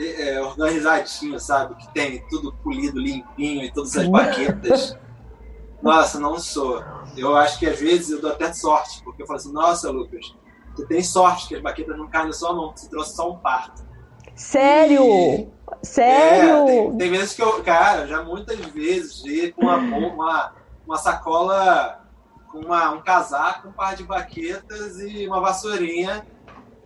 é, 0.00 0.30
é, 0.30 0.40
organizadinho, 0.40 1.38
sabe? 1.38 1.74
Que 1.74 1.92
tem 1.92 2.26
tudo 2.28 2.54
polido, 2.54 2.98
limpinho 2.98 3.62
e 3.62 3.70
todas 3.70 3.94
as 3.98 4.08
baquetas. 4.08 4.96
Nossa, 5.82 6.18
não 6.18 6.38
sou. 6.38 6.82
Eu 7.16 7.36
acho 7.36 7.58
que 7.58 7.66
às 7.66 7.78
vezes 7.78 8.10
eu 8.10 8.20
dou 8.20 8.30
até 8.30 8.50
sorte, 8.52 9.02
porque 9.04 9.22
eu 9.22 9.26
falo 9.26 9.38
assim: 9.38 9.52
nossa, 9.52 9.90
Lucas, 9.90 10.34
tu 10.76 10.86
tem 10.86 11.02
sorte 11.02 11.48
que 11.48 11.56
as 11.56 11.62
baquetas 11.62 11.96
não 11.96 12.06
caem 12.06 12.26
na 12.26 12.32
sua 12.32 12.52
mão, 12.52 12.72
você 12.74 12.88
trouxe 12.88 13.16
só 13.16 13.30
um 13.30 13.38
parto. 13.38 13.82
Sério? 14.34 15.02
E, 15.02 15.48
Sério? 15.82 16.50
É, 16.50 16.66
tem, 16.66 16.96
tem, 16.98 17.10
vezes 17.10 17.34
que 17.34 17.42
eu, 17.42 17.62
cara, 17.62 18.06
já 18.06 18.22
muitas 18.22 18.58
vezes, 18.58 19.22
com 19.54 19.62
uma, 19.62 19.76
uma, 19.76 20.52
uma 20.90 20.98
sacola, 20.98 22.04
com 22.50 22.58
uma, 22.58 22.90
um 22.90 23.00
casaco, 23.00 23.68
um 23.68 23.72
par 23.72 23.94
de 23.94 24.02
baquetas 24.02 24.98
e 24.98 25.24
uma 25.28 25.40
vassourinha 25.40 26.26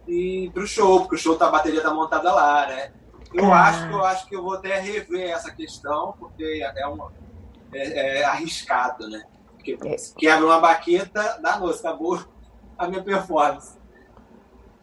e 0.07 0.51
pro 0.53 0.67
show, 0.67 1.01
porque 1.01 1.15
o 1.15 1.19
show 1.19 1.37
tá, 1.37 1.49
a 1.49 1.51
bateria 1.51 1.81
tá 1.81 1.93
montada 1.93 2.31
lá, 2.31 2.67
né? 2.67 2.93
Eu 3.33 3.51
ah. 3.51 3.63
acho 3.63 3.89
que 3.89 3.95
eu 3.95 4.05
acho 4.05 4.27
que 4.27 4.37
eu 4.37 4.43
vou 4.43 4.53
até 4.53 4.79
rever 4.79 5.31
essa 5.31 5.51
questão, 5.51 6.15
porque 6.19 6.63
é, 6.77 6.87
um, 6.87 7.09
é, 7.73 8.21
é 8.21 8.25
arriscado, 8.25 9.09
né? 9.09 9.25
Porque 9.55 9.79
é. 9.83 9.97
quebra 10.19 10.45
uma 10.45 10.61
baqueta, 10.61 11.39
dá 11.41 11.59
noite, 11.59 11.79
acabou 11.79 12.23
a 12.77 12.87
minha 12.87 13.03
performance. 13.03 13.79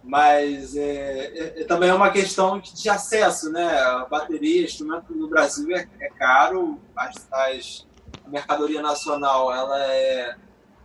Mas 0.03 0.75
é, 0.75 0.81
é, 0.81 1.61
é, 1.61 1.63
também 1.65 1.89
é 1.89 1.93
uma 1.93 2.09
questão 2.09 2.59
de 2.59 2.89
acesso, 2.89 3.51
né? 3.51 3.71
A 3.81 4.05
bateria, 4.05 4.63
instrumento 4.63 5.13
no 5.13 5.29
Brasil 5.29 5.77
é, 5.77 5.87
é 5.99 6.09
caro, 6.09 6.79
as, 6.95 7.27
as, 7.31 7.87
mercadoria 8.31 8.81
nacional 8.81 9.53
ela 9.53 9.83
é, 9.83 10.35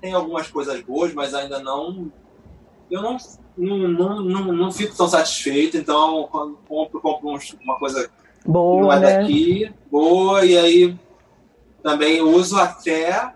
tem 0.00 0.12
algumas 0.12 0.48
coisas 0.48 0.80
boas, 0.82 1.12
mas 1.14 1.34
ainda 1.34 1.58
não. 1.58 2.10
Eu 2.90 3.02
não, 3.02 3.16
não, 3.56 3.78
não, 3.88 4.20
não, 4.22 4.52
não 4.52 4.72
fico 4.72 4.96
tão 4.96 5.08
satisfeito, 5.08 5.76
então 5.76 6.28
quando 6.30 6.58
compro, 6.68 7.00
compro 7.00 7.38
uma 7.62 7.78
coisa 7.78 8.10
boa, 8.44 8.82
não 8.82 8.92
é 8.92 9.00
né? 9.00 9.18
daqui, 9.18 9.72
boa, 9.90 10.44
e 10.44 10.56
aí 10.56 10.98
também 11.82 12.20
uso 12.20 12.58
até 12.58 13.34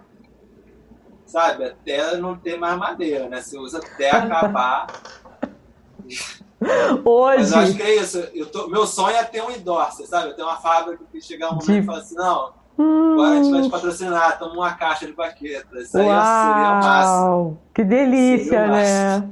sabe, 1.30 1.64
até 1.64 2.16
não 2.16 2.36
ter 2.36 2.58
mais 2.58 2.76
madeira, 2.76 3.28
né? 3.28 3.40
Você 3.40 3.56
usa 3.56 3.78
até 3.78 4.10
acabar. 4.14 4.88
Hoje. 7.04 7.38
Mas 7.38 7.52
eu 7.52 7.58
acho 7.58 7.74
que 7.74 7.82
é 7.82 7.96
isso. 7.96 8.18
Eu 8.34 8.46
tô, 8.46 8.68
meu 8.68 8.86
sonho 8.86 9.16
é 9.16 9.24
ter 9.24 9.42
um 9.42 9.50
endorser, 9.50 10.06
sabe? 10.06 10.28
Eu 10.28 10.34
tenho 10.34 10.48
uma 10.48 10.56
fábrica 10.56 11.02
que 11.10 11.20
chegar 11.20 11.50
um 11.50 11.54
momento 11.54 11.70
e 11.70 11.86
falar 11.86 11.98
assim: 11.98 12.16
não, 12.16 12.52
Hum. 12.80 13.34
Gente 13.34 13.50
vai 13.50 13.62
te 13.62 13.68
patrocinar, 13.68 14.38
toma 14.38 14.54
uma 14.54 14.72
caixa 14.72 15.04
de 15.04 15.12
baquetas. 15.12 15.88
Isso 15.88 15.98
aí 15.98 16.06
Uau, 16.06 16.16
seria 16.16 16.70
o 16.70 16.80
máximo. 16.82 17.58
Que 17.74 17.84
delícia, 17.84 18.66
né? 18.66 19.28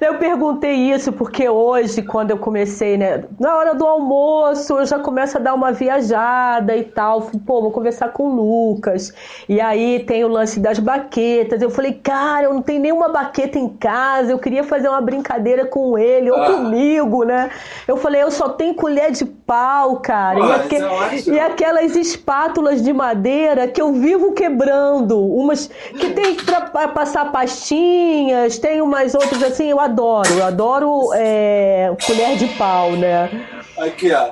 Eu 0.00 0.18
perguntei 0.18 0.74
isso 0.74 1.12
porque 1.12 1.48
hoje, 1.48 2.02
quando 2.02 2.30
eu 2.30 2.38
comecei, 2.38 2.96
né? 2.96 3.24
Na 3.38 3.56
hora 3.56 3.74
do 3.74 3.86
almoço, 3.86 4.78
eu 4.78 4.86
já 4.86 4.98
começo 4.98 5.36
a 5.36 5.40
dar 5.40 5.54
uma 5.54 5.72
viajada 5.72 6.76
e 6.76 6.84
tal. 6.84 7.22
Pô, 7.46 7.60
vou 7.60 7.70
conversar 7.70 8.08
com 8.08 8.28
o 8.28 8.34
Lucas. 8.34 9.12
E 9.48 9.60
aí 9.60 10.04
tem 10.04 10.24
o 10.24 10.28
lance 10.28 10.60
das 10.60 10.78
baquetas. 10.78 11.60
Eu 11.60 11.70
falei, 11.70 11.92
cara, 11.94 12.44
eu 12.44 12.54
não 12.54 12.62
tenho 12.62 12.80
nenhuma 12.80 13.08
baqueta 13.08 13.58
em 13.58 13.68
casa. 13.68 14.32
Eu 14.32 14.38
queria 14.38 14.64
fazer 14.64 14.88
uma 14.88 15.00
brincadeira 15.00 15.66
com 15.66 15.98
ele 15.98 16.30
ou 16.30 16.40
ah. 16.40 16.46
comigo, 16.46 17.24
né? 17.24 17.50
Eu 17.86 17.96
falei, 17.96 18.22
eu 18.22 18.30
só 18.30 18.50
tenho 18.50 18.74
colher 18.74 19.10
de 19.10 19.24
pau, 19.24 19.96
cara. 20.00 20.38
Pô, 20.38 20.46
e, 20.46 20.52
aqu... 20.52 20.74
é 20.74 21.34
e 21.34 21.40
aquelas 21.40 21.96
espátulas 21.96 22.82
de 22.82 22.87
de 22.88 22.92
madeira 22.94 23.68
que 23.68 23.80
eu 23.80 23.92
vivo 23.92 24.32
quebrando. 24.32 25.20
Umas 25.20 25.66
que 25.66 26.10
tem 26.10 26.34
para 26.34 26.88
passar 26.88 27.30
pastinhas, 27.30 28.58
tem 28.58 28.80
umas 28.80 29.14
outras 29.14 29.42
assim, 29.42 29.66
eu 29.66 29.78
adoro. 29.78 30.32
Eu 30.32 30.44
adoro 30.44 31.10
é, 31.14 31.94
colher 32.06 32.36
de 32.38 32.48
pau, 32.56 32.92
né? 32.92 33.46
Aqui, 33.78 34.10
ó. 34.12 34.30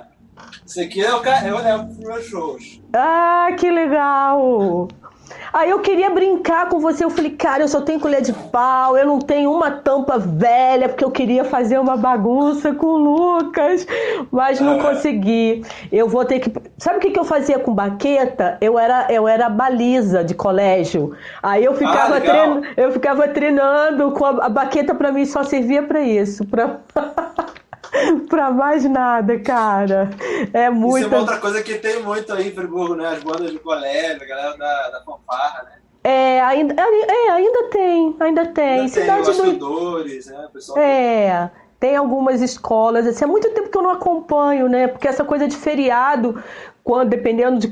Isso 0.64 0.80
aqui 0.80 1.04
é 1.04 1.14
o 1.14 1.20
que 1.20 1.28
eu 1.28 1.58
levo 1.58 1.94
para 1.94 2.08
meus 2.08 2.24
shows. 2.24 2.80
Ah, 2.92 3.48
que 3.58 3.70
legal! 3.70 4.88
Aí 5.56 5.70
eu 5.70 5.78
queria 5.78 6.10
brincar 6.10 6.68
com 6.68 6.78
você. 6.78 7.02
Eu 7.02 7.08
falei, 7.08 7.30
cara, 7.30 7.62
eu 7.62 7.68
só 7.68 7.80
tenho 7.80 7.98
colher 7.98 8.20
de 8.20 8.30
pau, 8.30 8.94
eu 8.94 9.06
não 9.06 9.18
tenho 9.18 9.50
uma 9.50 9.70
tampa 9.70 10.18
velha, 10.18 10.86
porque 10.86 11.02
eu 11.02 11.10
queria 11.10 11.44
fazer 11.44 11.78
uma 11.78 11.96
bagunça 11.96 12.74
com 12.74 12.86
o 12.86 12.98
Lucas, 12.98 13.86
mas 14.30 14.60
não 14.60 14.78
consegui. 14.78 15.64
Eu 15.90 16.10
vou 16.10 16.26
ter 16.26 16.40
que. 16.40 16.52
Sabe 16.76 16.98
o 16.98 17.00
que, 17.00 17.10
que 17.10 17.18
eu 17.18 17.24
fazia 17.24 17.58
com 17.58 17.72
baqueta? 17.72 18.58
Eu 18.60 18.78
era, 18.78 19.06
eu 19.10 19.26
era 19.26 19.48
baliza 19.48 20.22
de 20.22 20.34
colégio. 20.34 21.16
Aí 21.42 21.64
eu 21.64 21.72
ficava, 21.72 22.16
ah, 22.16 22.60
eu 22.76 22.92
ficava 22.92 23.26
treinando 23.26 24.10
com 24.10 24.26
a, 24.26 24.44
a 24.44 24.48
baqueta 24.50 24.94
para 24.94 25.10
mim 25.10 25.24
só 25.24 25.42
servia 25.42 25.82
para 25.82 26.02
isso. 26.02 26.44
Pra... 26.44 26.80
pra 28.28 28.50
mais 28.50 28.84
nada, 28.84 29.38
cara. 29.40 30.10
É 30.52 30.70
muito. 30.70 31.06
Isso 31.06 31.14
é 31.14 31.16
uma 31.16 31.20
outra 31.20 31.38
coisa 31.38 31.62
que 31.62 31.74
tem 31.76 32.02
muito 32.02 32.32
aí 32.32 32.48
em 32.48 32.52
Friburgo, 32.52 32.94
né? 32.94 33.08
As 33.08 33.22
bandas 33.22 33.50
de 33.50 33.58
colégio, 33.58 34.22
a 34.22 34.26
galera 34.26 34.56
da, 34.56 34.90
da 34.90 35.04
fanfarra, 35.04 35.64
né? 35.64 35.72
É, 36.04 36.40
ainda, 36.40 36.74
é, 36.80 37.30
ainda 37.30 37.64
tem, 37.64 38.16
ainda 38.20 38.46
tem. 38.46 38.80
Ainda 38.80 38.88
Cidade 38.88 39.24
tem 39.24 39.36
bastidores, 39.36 40.26
do... 40.26 40.32
né? 40.32 40.48
Pessoal 40.52 40.78
é, 40.78 41.50
tem 41.80 41.96
algumas 41.96 42.40
escolas. 42.40 43.06
Assim, 43.06 43.24
há 43.24 43.28
muito 43.28 43.50
tempo 43.50 43.70
que 43.70 43.76
eu 43.76 43.82
não 43.82 43.90
acompanho, 43.90 44.68
né? 44.68 44.86
Porque 44.86 45.08
essa 45.08 45.24
coisa 45.24 45.48
de 45.48 45.56
feriado, 45.56 46.40
quando, 46.84 47.10
dependendo 47.10 47.58
de 47.58 47.68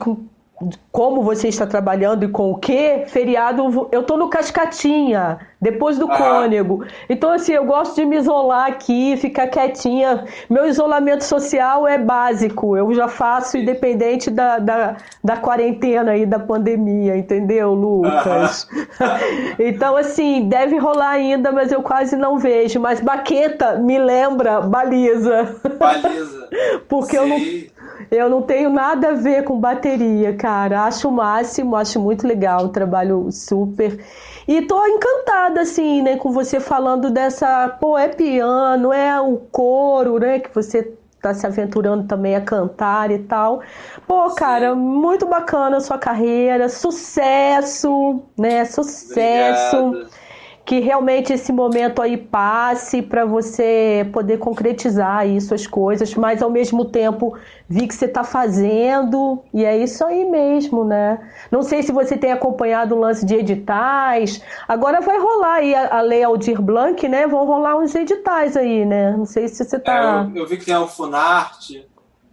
como 0.93 1.23
você 1.23 1.49
está 1.49 1.67
trabalhando 1.67 2.25
e 2.25 2.29
com 2.29 2.53
o 2.53 2.57
que, 2.57 3.05
feriado, 3.09 3.89
eu 3.91 4.05
tô 4.05 4.17
no 4.17 4.29
Cascatinha, 4.29 5.39
depois 5.61 5.99
do 5.99 6.11
ah. 6.11 6.17
Cônego. 6.17 6.85
Então, 7.09 7.31
assim, 7.31 7.53
eu 7.53 7.65
gosto 7.65 7.97
de 7.97 8.05
me 8.05 8.17
isolar 8.17 8.69
aqui, 8.69 9.17
ficar 9.17 9.49
quietinha. 9.49 10.25
Meu 10.49 10.67
isolamento 10.67 11.25
social 11.25 11.89
é 11.89 11.99
básico, 11.99 12.77
eu 12.77 12.93
já 12.95 13.09
faço 13.09 13.59
independente 13.59 14.31
da, 14.31 14.59
da, 14.59 14.97
da 15.23 15.37
quarentena 15.37 16.13
aí, 16.13 16.25
da 16.25 16.39
pandemia, 16.39 17.17
entendeu, 17.17 17.75
Lucas? 17.75 18.69
Ah. 19.01 19.19
então, 19.59 19.97
assim, 19.97 20.49
deve 20.49 20.79
rolar 20.79 21.11
ainda, 21.11 21.51
mas 21.51 21.73
eu 21.73 21.83
quase 21.83 22.17
não 22.17 22.39
vejo. 22.39 22.79
Mas 22.79 23.01
baqueta 23.01 23.77
me 23.79 23.99
lembra 23.99 24.61
baliza. 24.61 25.57
Baliza. 25.79 26.49
Porque 26.89 27.17
Sim. 27.17 27.23
eu 27.23 27.27
não 27.27 27.74
eu 28.11 28.29
não 28.29 28.43
tenho 28.43 28.71
nada 28.71 29.11
a 29.11 29.15
ver 29.15 29.45
com 29.45 29.59
bateria, 29.59 30.35
cara. 30.37 30.85
Acho 30.85 31.09
o 31.09 31.13
máximo, 31.13 31.77
acho 31.77 32.01
muito 32.01 32.27
legal, 32.27 32.69
trabalho 32.69 33.31
super. 33.31 34.05
E 34.47 34.63
tô 34.63 34.87
encantada, 34.87 35.63
assim, 35.63 36.03
né, 36.03 36.17
com 36.17 36.33
você 36.33 36.61
falando 36.61 37.11
dessa. 37.11 37.69
Pô, 37.81 37.97
é 37.97 38.09
piano, 38.09 38.93
é 38.93 39.21
o 39.21 39.37
coro, 39.37 40.19
né, 40.19 40.39
que 40.39 40.55
você 40.55 40.93
tá 41.21 41.33
se 41.33 41.47
aventurando 41.47 42.07
também 42.07 42.37
a 42.37 42.41
cantar 42.41 43.11
e 43.11 43.19
tal. 43.21 43.63
Pô, 44.07 44.31
cara, 44.35 44.75
muito 44.75 45.27
bacana 45.27 45.79
a 45.79 45.81
sua 45.81 45.97
carreira, 45.97 46.69
sucesso, 46.69 48.23
né? 48.39 48.65
Sucesso. 48.67 49.77
Obrigado 49.77 50.24
que 50.65 50.81
realmente 50.81 51.33
esse 51.33 51.53
momento 51.53 52.01
aí 52.01 52.17
passe 52.17 53.03
para 53.03 53.25
você 53.27 54.09
poder 54.13 54.39
concretizar 54.39 55.19
aí 55.19 55.39
suas 55.41 55.67
coisas, 55.67 56.15
mas 56.15 56.43
ao 56.43 56.49
mesmo 56.49 56.87
tempo 56.87 57.37
vi 57.69 57.87
que 57.87 57.95
você 57.95 58.07
está 58.07 58.25
fazendo 58.25 59.43
e 59.53 59.63
é 59.63 59.77
isso 59.77 60.03
aí 60.05 60.25
mesmo, 60.25 60.85
né? 60.85 61.31
Não 61.51 61.63
sei 61.63 61.83
se 61.83 61.93
você 61.93 62.17
tem 62.17 62.33
acompanhado 62.33 62.95
o 62.95 62.99
lance 62.99 63.27
de 63.27 63.35
editais. 63.35 64.41
Agora 64.67 65.03
vai 65.03 65.19
rolar 65.19 65.57
aí 65.57 65.75
a, 65.75 65.99
a 65.99 66.01
lei 66.01 66.23
Aldir 66.25 66.61
Blanc, 66.63 67.07
né? 67.09 67.27
Vão 67.27 67.45
rolar 67.45 67.77
uns 67.77 67.95
editais 67.95 68.57
aí, 68.57 68.87
né? 68.87 69.15
Não 69.15 69.27
sei 69.27 69.49
se 69.49 69.63
você 69.63 69.77
está. 69.77 70.27
É, 70.33 70.39
eu, 70.39 70.43
eu, 70.43 70.47
vi 70.47 70.57
que 70.57 70.65
tem 70.65 70.77
o 70.77 70.89
Funarte. 70.89 71.87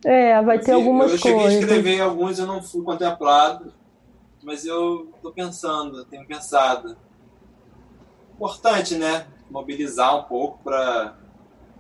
É, 0.06 0.42
vai 0.42 0.56
eu 0.56 0.62
ter 0.62 0.68
vi, 0.68 0.72
algumas 0.72 1.12
coisas. 1.12 1.26
Eu 1.26 1.32
cheguei 1.32 1.58
a 1.58 1.60
escrever 1.60 2.02
alguns, 2.02 2.40
eu 2.40 2.48
não 2.48 2.64
fui 2.64 2.82
contemplado, 2.82 3.74
mas 4.42 4.66
eu 4.66 5.10
estou 5.18 5.34
pensando, 5.34 6.06
tenho 6.06 6.26
pensado 6.26 6.96
importante, 8.42 8.96
né? 8.96 9.28
Mobilizar 9.50 10.18
um 10.18 10.24
pouco 10.24 10.64
para. 10.64 11.16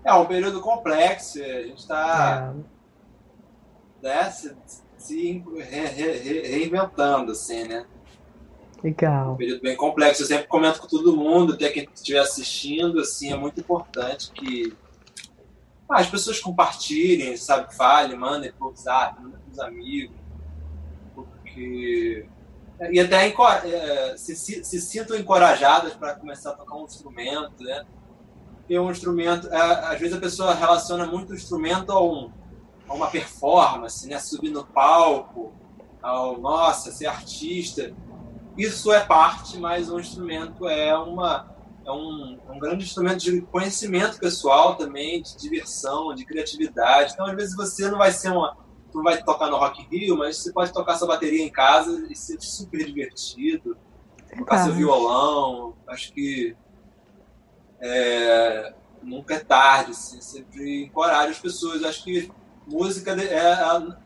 É 0.03 0.13
um 0.13 0.25
período 0.25 0.61
complexo, 0.61 1.43
a 1.43 1.61
gente 1.63 1.79
está 1.79 2.53
é. 4.03 4.07
né, 4.07 4.31
se, 4.31 4.55
se 4.97 5.43
re, 5.57 5.85
re, 5.87 6.41
reinventando, 6.41 7.31
assim, 7.31 7.63
né? 7.65 7.85
Legal. 8.83 9.33
Um 9.33 9.35
período 9.35 9.61
bem 9.61 9.75
complexo. 9.75 10.23
Eu 10.23 10.27
sempre 10.27 10.47
comento 10.47 10.81
com 10.81 10.87
todo 10.87 11.15
mundo, 11.15 11.53
até 11.53 11.69
quem 11.69 11.87
estiver 11.93 12.19
assistindo, 12.19 12.99
assim, 12.99 13.31
é 13.31 13.37
muito 13.37 13.59
importante 13.59 14.31
que 14.31 14.75
ah, 15.87 15.99
as 15.99 16.09
pessoas 16.09 16.39
compartilhem, 16.39 17.37
sabe, 17.37 17.75
falem, 17.75 18.17
mandem 18.17 18.51
por 18.53 18.67
WhatsApp, 18.67 19.21
mandem 19.21 19.39
amigos, 19.59 20.15
porque 21.13 22.25
e 22.89 22.99
até 22.99 23.27
é, 23.27 24.17
se, 24.17 24.35
se, 24.35 24.81
sintam 24.81 25.15
encorajadas 25.15 25.93
para 25.93 26.15
começar 26.15 26.51
a 26.51 26.53
tocar 26.53 26.75
um 26.75 26.85
instrumento, 26.85 27.63
né? 27.63 27.85
Porque 28.57 28.79
um 28.79 28.89
instrumento, 28.89 29.47
é, 29.53 29.61
às 29.85 29.99
vezes 29.99 30.15
a 30.15 30.19
pessoa 30.19 30.53
relaciona 30.53 31.05
muito 31.05 31.31
o 31.31 31.35
instrumento 31.35 31.91
a, 31.91 32.03
um, 32.03 32.31
a 32.87 32.93
uma 32.93 33.07
performance, 33.07 34.07
né? 34.07 34.17
Subir 34.17 34.49
no 34.49 34.65
palco, 34.65 35.53
ao 36.01 36.39
nossa, 36.39 36.91
ser 36.91 37.05
artista. 37.05 37.93
Isso 38.57 38.91
é 38.91 38.99
parte, 39.01 39.59
mas 39.59 39.89
o 39.89 39.99
instrumento 39.99 40.67
é 40.67 40.97
uma 40.97 41.51
é 41.85 41.91
um, 41.91 42.37
um 42.49 42.59
grande 42.59 42.83
instrumento 42.83 43.19
de 43.19 43.41
conhecimento 43.41 44.19
pessoal 44.19 44.75
também, 44.75 45.21
de 45.21 45.35
diversão, 45.37 46.13
de 46.13 46.25
criatividade. 46.25 47.13
Então, 47.13 47.25
às 47.25 47.35
vezes 47.35 47.55
você 47.55 47.89
não 47.89 47.97
vai 47.97 48.11
ser 48.11 48.29
uma 48.29 48.55
tu 48.91 49.01
vai 49.01 49.21
tocar 49.23 49.49
no 49.49 49.57
Rock 49.57 49.87
Rio, 49.89 50.17
mas 50.17 50.37
você 50.37 50.51
pode 50.51 50.73
tocar 50.73 50.95
sua 50.95 51.07
bateria 51.07 51.43
em 51.43 51.49
casa 51.49 52.07
e 52.09 52.15
ser 52.15 52.39
super 52.41 52.85
divertido. 52.85 53.77
Tocar 54.37 54.63
seu 54.63 54.73
violão. 54.73 55.75
Acho 55.87 56.13
que 56.13 56.55
é, 57.79 58.73
nunca 59.01 59.35
é 59.35 59.39
tarde, 59.39 59.91
assim, 59.91 60.21
sempre 60.21 60.83
encoraja 60.83 61.31
as 61.31 61.39
pessoas. 61.39 61.83
Acho 61.83 62.03
que 62.03 62.31
música 62.67 63.11
é, 63.21 63.99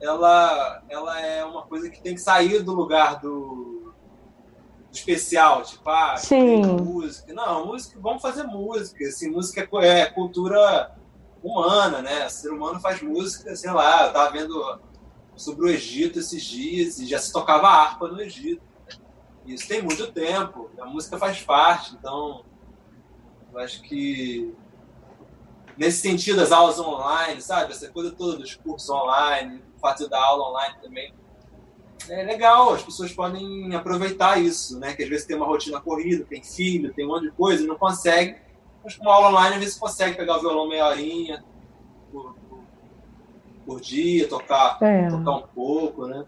ela, 0.00 0.82
ela 0.88 1.20
é 1.20 1.44
uma 1.44 1.62
coisa 1.62 1.88
que 1.88 2.00
tem 2.02 2.14
que 2.14 2.20
sair 2.20 2.62
do 2.62 2.74
lugar 2.74 3.20
do, 3.20 3.94
do 4.90 4.92
especial, 4.92 5.62
tipo, 5.62 5.88
ah, 5.88 6.16
Sim. 6.16 6.62
música. 6.62 7.32
Não, 7.32 7.66
música, 7.66 7.98
vamos 8.00 8.22
fazer 8.22 8.44
música. 8.44 9.06
Assim, 9.06 9.30
música 9.30 9.68
é, 9.82 10.00
é 10.00 10.06
cultura 10.06 10.94
humana, 11.44 12.00
né? 12.00 12.26
O 12.26 12.30
ser 12.30 12.50
humano 12.50 12.80
faz 12.80 13.02
música, 13.02 13.54
sei 13.54 13.70
lá, 13.70 14.06
eu 14.06 14.12
tava 14.12 14.32
vendo 14.32 14.80
sobre 15.36 15.66
o 15.66 15.68
Egito 15.68 16.18
esses 16.18 16.42
dias 16.42 16.98
e 16.98 17.06
já 17.06 17.18
se 17.18 17.30
tocava 17.30 17.68
harpa 17.68 18.08
no 18.08 18.20
Egito. 18.20 18.62
Isso 19.44 19.68
tem 19.68 19.82
muito 19.82 20.10
tempo, 20.10 20.70
a 20.80 20.86
música 20.86 21.18
faz 21.18 21.42
parte, 21.42 21.94
então 21.94 22.46
eu 23.52 23.58
acho 23.58 23.82
que 23.82 24.54
nesse 25.76 26.00
sentido 26.00 26.40
as 26.40 26.50
aulas 26.50 26.78
online, 26.78 27.42
sabe, 27.42 27.72
essa 27.72 27.90
coisa 27.90 28.10
toda 28.10 28.38
dos 28.38 28.54
cursos 28.54 28.88
online, 28.88 29.62
o 29.76 29.80
fato 29.80 30.08
dar 30.08 30.24
aula 30.24 30.48
online 30.48 30.76
também 30.80 31.12
é 32.08 32.22
legal, 32.22 32.72
as 32.72 32.82
pessoas 32.82 33.12
podem 33.12 33.74
aproveitar 33.74 34.40
isso, 34.40 34.78
né? 34.78 34.94
Que 34.94 35.02
às 35.02 35.08
vezes 35.08 35.26
tem 35.26 35.36
uma 35.36 35.46
rotina 35.46 35.80
corrida, 35.80 36.24
tem 36.24 36.42
filho, 36.42 36.92
tem 36.92 37.04
um 37.04 37.08
monte 37.08 37.24
de 37.24 37.30
coisa 37.32 37.62
e 37.62 37.66
não 37.66 37.76
consegue 37.76 38.36
uma 39.00 39.14
aula 39.14 39.28
online, 39.28 39.54
às 39.54 39.60
vezes, 39.60 39.78
consegue 39.78 40.16
pegar 40.16 40.36
o 40.36 40.40
violão 40.40 40.68
meia 40.68 40.86
horinha 40.86 41.44
por, 42.12 42.34
por, 42.48 42.58
por 43.66 43.80
dia, 43.80 44.28
tocar, 44.28 44.78
é. 44.82 45.08
tocar 45.08 45.30
um 45.32 45.42
pouco, 45.54 46.06
né? 46.06 46.24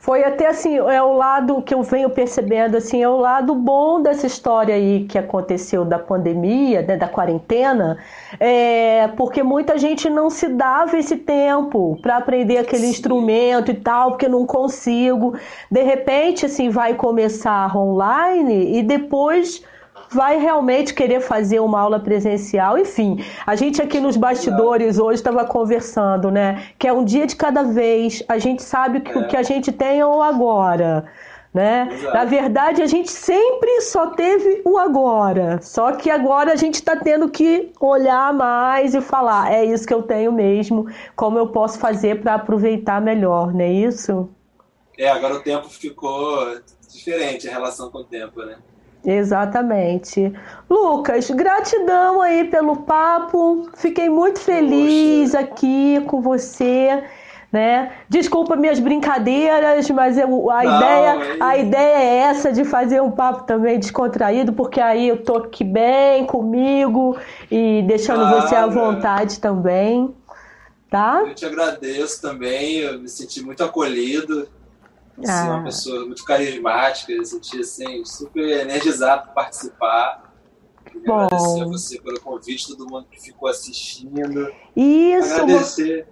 Foi 0.00 0.24
até 0.24 0.48
assim, 0.48 0.76
é 0.76 1.02
o 1.02 1.12
lado 1.12 1.62
que 1.62 1.72
eu 1.72 1.82
venho 1.82 2.10
percebendo, 2.10 2.76
assim, 2.76 3.02
é 3.02 3.08
o 3.08 3.16
lado 3.16 3.54
bom 3.54 4.02
dessa 4.02 4.26
história 4.26 4.74
aí 4.74 5.04
que 5.04 5.16
aconteceu 5.16 5.84
da 5.84 5.98
pandemia, 5.98 6.82
né, 6.82 6.96
da 6.96 7.06
quarentena, 7.06 7.96
é, 8.40 9.08
porque 9.16 9.42
muita 9.44 9.78
gente 9.78 10.10
não 10.10 10.28
se 10.28 10.48
dava 10.48 10.98
esse 10.98 11.16
tempo 11.16 11.98
para 12.02 12.16
aprender 12.16 12.58
aquele 12.58 12.82
Sim. 12.82 12.90
instrumento 12.90 13.70
e 13.70 13.74
tal, 13.74 14.10
porque 14.10 14.28
não 14.28 14.44
consigo. 14.44 15.34
De 15.70 15.82
repente, 15.82 16.46
assim, 16.46 16.68
vai 16.68 16.94
começar 16.94 17.76
online 17.76 18.78
e 18.78 18.82
depois 18.82 19.62
vai 20.10 20.38
realmente 20.38 20.94
querer 20.94 21.20
fazer 21.20 21.60
uma 21.60 21.80
aula 21.80 22.00
presencial. 22.00 22.78
Enfim, 22.78 23.24
a 23.46 23.54
gente 23.56 23.80
aqui 23.80 24.00
nos 24.00 24.16
bastidores 24.16 24.98
hoje 24.98 25.20
estava 25.20 25.44
conversando, 25.44 26.30
né? 26.30 26.68
Que 26.78 26.88
é 26.88 26.92
um 26.92 27.04
dia 27.04 27.26
de 27.26 27.36
cada 27.36 27.62
vez. 27.62 28.22
A 28.28 28.38
gente 28.38 28.62
sabe 28.62 29.00
que 29.00 29.12
é. 29.12 29.18
o 29.18 29.28
que 29.28 29.36
a 29.36 29.42
gente 29.42 29.72
tem 29.72 30.00
é 30.00 30.06
o 30.06 30.22
agora. 30.22 31.04
Né? 31.54 31.88
Na 32.12 32.26
verdade, 32.26 32.82
a 32.82 32.86
gente 32.86 33.10
sempre 33.10 33.80
só 33.80 34.08
teve 34.08 34.60
o 34.62 34.76
agora. 34.76 35.58
Só 35.62 35.92
que 35.92 36.10
agora 36.10 36.52
a 36.52 36.56
gente 36.56 36.74
está 36.74 36.94
tendo 36.96 37.30
que 37.30 37.72
olhar 37.80 38.34
mais 38.34 38.94
e 38.94 39.00
falar: 39.00 39.50
é 39.50 39.64
isso 39.64 39.86
que 39.86 39.94
eu 39.94 40.02
tenho 40.02 40.30
mesmo, 40.30 40.86
como 41.14 41.38
eu 41.38 41.46
posso 41.48 41.78
fazer 41.78 42.20
para 42.20 42.34
aproveitar 42.34 43.00
melhor, 43.00 43.54
não 43.54 43.62
é 43.62 43.72
isso? 43.72 44.28
É, 44.98 45.08
agora 45.08 45.34
o 45.34 45.42
tempo 45.42 45.66
ficou 45.70 46.60
diferente, 46.92 47.48
a 47.48 47.52
relação 47.52 47.90
com 47.90 47.98
o 47.98 48.04
tempo, 48.04 48.42
né? 48.42 48.58
Exatamente. 49.06 50.32
Lucas, 50.68 51.30
gratidão 51.30 52.20
aí 52.20 52.44
pelo 52.48 52.78
papo. 52.78 53.68
Fiquei 53.76 54.08
muito 54.08 54.40
feliz 54.40 55.30
Poxa. 55.30 55.44
aqui 55.44 56.00
com 56.08 56.20
você. 56.20 57.04
Né? 57.52 57.92
Desculpa 58.08 58.56
minhas 58.56 58.80
brincadeiras, 58.80 59.88
mas 59.90 60.18
eu, 60.18 60.50
a, 60.50 60.64
Não, 60.64 60.76
ideia, 60.76 61.36
a 61.40 61.56
ideia 61.56 61.96
é 61.96 62.16
essa 62.16 62.52
de 62.52 62.64
fazer 62.64 63.00
um 63.00 63.12
papo 63.12 63.44
também 63.44 63.78
descontraído, 63.78 64.52
porque 64.52 64.80
aí 64.80 65.08
eu 65.08 65.22
tô 65.22 65.36
aqui 65.36 65.62
bem 65.62 66.26
comigo 66.26 67.16
e 67.50 67.82
deixando 67.86 68.28
você 68.28 68.56
à 68.56 68.66
vontade 68.66 69.38
também. 69.38 70.12
Tá? 70.90 71.22
Eu 71.24 71.34
te 71.34 71.46
agradeço 71.46 72.20
também, 72.20 72.78
eu 72.78 72.98
me 72.98 73.08
senti 73.08 73.40
muito 73.42 73.62
acolhido. 73.62 74.48
Assim, 75.18 75.30
ah. 75.30 75.54
uma 75.54 75.64
pessoa 75.64 76.04
muito 76.04 76.24
carismática, 76.24 77.12
eu 77.12 77.24
senti 77.24 77.60
assim, 77.60 78.04
super 78.04 78.60
energizado 78.60 79.26
por 79.26 79.34
participar. 79.34 80.26
Bom. 81.04 81.20
agradecer 81.20 81.62
a 81.62 81.64
você 81.66 82.00
pelo 82.00 82.20
convite, 82.20 82.68
todo 82.68 82.90
mundo 82.90 83.06
que 83.10 83.20
ficou 83.20 83.48
assistindo. 83.48 84.52
Isso. 84.74 85.34
Agradecer. 85.34 86.08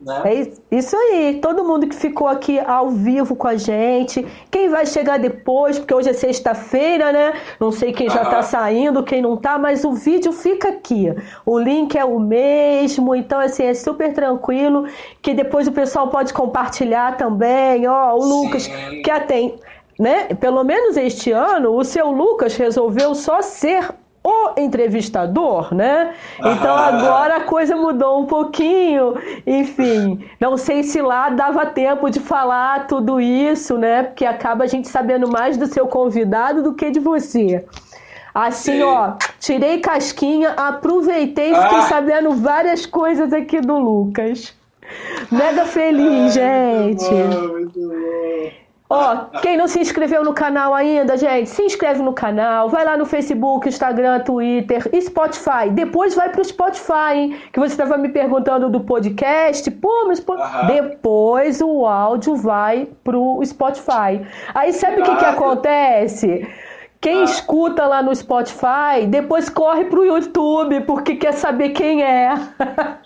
Né? 0.00 0.22
É 0.70 0.76
isso 0.76 0.94
aí, 0.94 1.38
todo 1.40 1.64
mundo 1.64 1.86
que 1.86 1.96
ficou 1.96 2.28
aqui 2.28 2.58
ao 2.60 2.90
vivo 2.90 3.34
com 3.34 3.48
a 3.48 3.56
gente, 3.56 4.26
quem 4.50 4.68
vai 4.68 4.84
chegar 4.84 5.18
depois, 5.18 5.78
porque 5.78 5.94
hoje 5.94 6.10
é 6.10 6.12
sexta-feira, 6.12 7.12
né? 7.12 7.32
Não 7.58 7.72
sei 7.72 7.92
quem 7.92 8.10
já 8.10 8.22
está 8.22 8.42
saindo, 8.42 9.02
quem 9.02 9.22
não 9.22 9.34
está, 9.34 9.58
mas 9.58 9.84
o 9.84 9.92
vídeo 9.94 10.32
fica 10.32 10.68
aqui. 10.68 11.06
O 11.46 11.58
link 11.58 11.96
é 11.96 12.04
o 12.04 12.18
mesmo, 12.18 13.14
então 13.14 13.40
assim, 13.40 13.64
é 13.64 13.72
super 13.72 14.12
tranquilo, 14.12 14.86
que 15.22 15.32
depois 15.32 15.66
o 15.66 15.72
pessoal 15.72 16.08
pode 16.08 16.34
compartilhar 16.34 17.16
também. 17.16 17.86
Ó, 17.88 18.14
o 18.16 18.24
Lucas, 18.24 18.64
Sim. 18.64 19.02
que 19.02 19.10
atende, 19.10 19.54
né? 19.98 20.26
Pelo 20.34 20.62
menos 20.62 20.98
este 20.98 21.32
ano, 21.32 21.74
o 21.74 21.82
seu 21.82 22.10
Lucas 22.10 22.54
resolveu 22.54 23.14
só 23.14 23.40
ser 23.40 23.88
o 24.26 24.60
entrevistador, 24.60 25.72
né? 25.72 26.14
Então 26.40 26.76
agora 26.76 27.36
a 27.36 27.40
coisa 27.42 27.76
mudou 27.76 28.20
um 28.22 28.26
pouquinho. 28.26 29.14
Enfim, 29.46 30.24
não 30.40 30.56
sei 30.56 30.82
se 30.82 31.00
lá 31.00 31.30
dava 31.30 31.64
tempo 31.66 32.10
de 32.10 32.18
falar 32.18 32.88
tudo 32.88 33.20
isso, 33.20 33.78
né? 33.78 34.02
Porque 34.02 34.26
acaba 34.26 34.64
a 34.64 34.66
gente 34.66 34.88
sabendo 34.88 35.30
mais 35.30 35.56
do 35.56 35.66
seu 35.68 35.86
convidado 35.86 36.60
do 36.60 36.74
que 36.74 36.90
de 36.90 36.98
você. 36.98 37.64
Assim, 38.34 38.72
Sim. 38.72 38.82
ó, 38.82 39.12
tirei 39.38 39.78
casquinha, 39.78 40.50
aproveitei 40.56 41.52
e 41.52 41.54
fiquei 41.54 41.78
ah. 41.78 41.82
sabendo 41.82 42.32
várias 42.32 42.84
coisas 42.84 43.32
aqui 43.32 43.60
do 43.60 43.78
Lucas. 43.78 44.52
Mega 45.30 45.64
feliz, 45.64 46.36
ah, 46.36 46.40
gente. 46.40 47.14
Muito 47.14 47.40
bom, 47.40 47.52
muito 47.52 47.80
bom. 47.80 48.65
Ó, 48.88 49.16
quem 49.42 49.56
não 49.56 49.66
se 49.66 49.80
inscreveu 49.80 50.22
no 50.22 50.32
canal 50.32 50.72
ainda, 50.72 51.16
gente, 51.16 51.50
se 51.50 51.62
inscreve 51.62 52.02
no 52.02 52.12
canal, 52.12 52.68
vai 52.68 52.84
lá 52.84 52.96
no 52.96 53.04
Facebook, 53.04 53.68
Instagram, 53.68 54.20
Twitter 54.20 54.88
e 54.92 55.02
Spotify. 55.02 55.70
Depois 55.72 56.14
vai 56.14 56.28
pro 56.28 56.44
Spotify, 56.44 57.14
hein? 57.14 57.36
Que 57.52 57.58
você 57.58 57.72
estava 57.72 57.98
me 57.98 58.08
perguntando 58.08 58.70
do 58.70 58.80
podcast. 58.80 59.68
Pô, 59.72 60.06
mas 60.06 60.20
pô... 60.20 60.36
depois 60.68 61.60
o 61.60 61.84
áudio 61.84 62.36
vai 62.36 62.88
pro 63.02 63.40
Spotify. 63.44 64.24
Aí 64.54 64.72
sabe 64.72 65.00
o 65.00 65.04
que, 65.04 65.16
que 65.16 65.24
acontece? 65.24 66.46
Quem 67.00 67.20
ah. 67.20 67.24
escuta 67.24 67.86
lá 67.86 68.02
no 68.02 68.14
Spotify, 68.14 69.06
depois 69.06 69.48
corre 69.48 69.84
pro 69.84 70.04
YouTube, 70.04 70.80
porque 70.82 71.16
quer 71.16 71.32
saber 71.32 71.70
quem 71.70 72.02
é. 72.02 72.34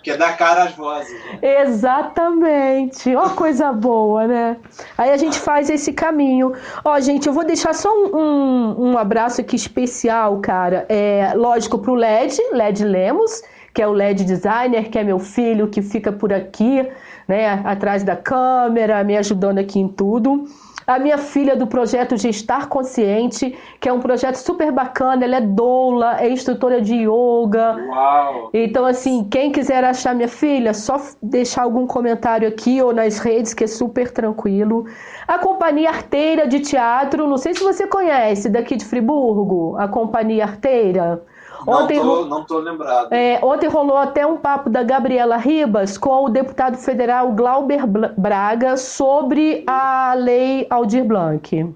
Quer 0.01 0.17
dar 0.17 0.37
cara 0.37 0.63
às 0.63 0.71
vozes. 0.71 1.13
Né? 1.13 1.61
Exatamente. 1.61 3.15
Ó, 3.15 3.29
coisa 3.29 3.71
boa, 3.71 4.25
né? 4.25 4.57
Aí 4.97 5.11
a 5.11 5.17
gente 5.17 5.37
faz 5.39 5.69
esse 5.69 5.93
caminho. 5.93 6.53
Ó, 6.83 6.99
gente, 6.99 7.27
eu 7.27 7.33
vou 7.33 7.43
deixar 7.43 7.73
só 7.73 7.89
um, 7.89 8.17
um, 8.17 8.91
um 8.91 8.97
abraço 8.97 9.41
aqui 9.41 9.55
especial, 9.55 10.39
cara. 10.39 10.85
É, 10.89 11.33
lógico, 11.35 11.77
pro 11.77 11.93
LED, 11.93 12.37
LED 12.53 12.83
Lemos, 12.83 13.43
que 13.73 13.81
é 13.81 13.87
o 13.87 13.91
LED 13.91 14.23
designer, 14.23 14.89
que 14.89 14.97
é 14.97 15.03
meu 15.03 15.19
filho, 15.19 15.67
que 15.67 15.81
fica 15.81 16.11
por 16.11 16.33
aqui, 16.33 16.89
né, 17.27 17.61
atrás 17.63 18.03
da 18.03 18.15
câmera, 18.15 19.03
me 19.03 19.15
ajudando 19.17 19.59
aqui 19.59 19.79
em 19.79 19.87
tudo 19.87 20.47
a 20.95 20.99
minha 20.99 21.17
filha 21.17 21.55
do 21.55 21.67
projeto 21.67 22.17
Gestar 22.17 22.67
Consciente, 22.67 23.57
que 23.79 23.87
é 23.87 23.93
um 23.93 23.99
projeto 23.99 24.35
super 24.35 24.71
bacana, 24.71 25.23
ela 25.23 25.37
é 25.37 25.41
doula, 25.41 26.19
é 26.19 26.29
instrutora 26.29 26.81
de 26.81 26.95
yoga. 26.95 27.75
Uau. 27.87 28.49
Então, 28.53 28.85
assim, 28.85 29.23
quem 29.29 29.51
quiser 29.51 29.83
achar 29.83 30.13
minha 30.13 30.27
filha, 30.27 30.73
só 30.73 30.99
deixar 31.21 31.63
algum 31.63 31.87
comentário 31.87 32.47
aqui 32.47 32.81
ou 32.81 32.93
nas 32.93 33.19
redes, 33.19 33.53
que 33.53 33.63
é 33.63 33.67
super 33.67 34.11
tranquilo. 34.11 34.85
A 35.27 35.39
Companhia 35.39 35.89
Arteira 35.89 36.47
de 36.47 36.59
Teatro, 36.59 37.27
não 37.27 37.37
sei 37.37 37.53
se 37.53 37.63
você 37.63 37.87
conhece, 37.87 38.49
daqui 38.49 38.75
de 38.75 38.85
Friburgo, 38.85 39.75
a 39.77 39.87
Companhia 39.87 40.43
Arteira. 40.43 41.23
Ontem, 41.65 41.97
não, 41.97 42.05
tô, 42.05 42.25
não 42.25 42.43
tô 42.43 42.59
lembrado. 42.59 43.13
É, 43.13 43.39
ontem 43.43 43.67
rolou 43.67 43.97
até 43.97 44.25
um 44.25 44.37
papo 44.37 44.69
da 44.69 44.83
Gabriela 44.83 45.37
Ribas 45.37 45.97
com 45.97 46.25
o 46.25 46.29
deputado 46.29 46.77
federal 46.77 47.31
Glauber 47.33 47.85
Braga 48.17 48.77
sobre 48.77 49.63
a 49.67 50.13
lei 50.15 50.65
Aldir 50.69 51.03
Blanc. 51.03 51.73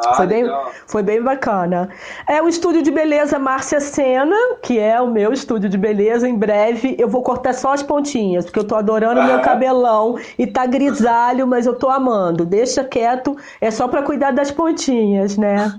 Ah, 0.00 0.14
foi, 0.14 0.26
bem, 0.28 0.44
foi 0.86 1.02
bem 1.02 1.20
bacana. 1.20 1.88
É 2.28 2.40
o 2.40 2.48
estúdio 2.48 2.82
de 2.82 2.90
beleza 2.90 3.36
Márcia 3.36 3.80
Sena, 3.80 4.36
que 4.62 4.78
é 4.78 5.00
o 5.00 5.10
meu 5.10 5.32
estúdio 5.32 5.68
de 5.68 5.76
beleza. 5.76 6.28
Em 6.28 6.36
breve 6.36 6.94
eu 6.98 7.08
vou 7.08 7.20
cortar 7.20 7.52
só 7.52 7.72
as 7.72 7.82
pontinhas, 7.82 8.44
porque 8.44 8.60
eu 8.60 8.64
tô 8.64 8.76
adorando 8.76 9.18
o 9.18 9.24
ah. 9.24 9.26
meu 9.26 9.40
cabelão 9.42 10.16
e 10.38 10.46
tá 10.46 10.66
grisalho, 10.66 11.48
mas 11.48 11.66
eu 11.66 11.74
tô 11.74 11.88
amando. 11.88 12.46
Deixa 12.46 12.84
quieto, 12.84 13.36
é 13.60 13.72
só 13.72 13.88
para 13.88 14.02
cuidar 14.02 14.30
das 14.30 14.52
pontinhas, 14.52 15.36
né? 15.36 15.74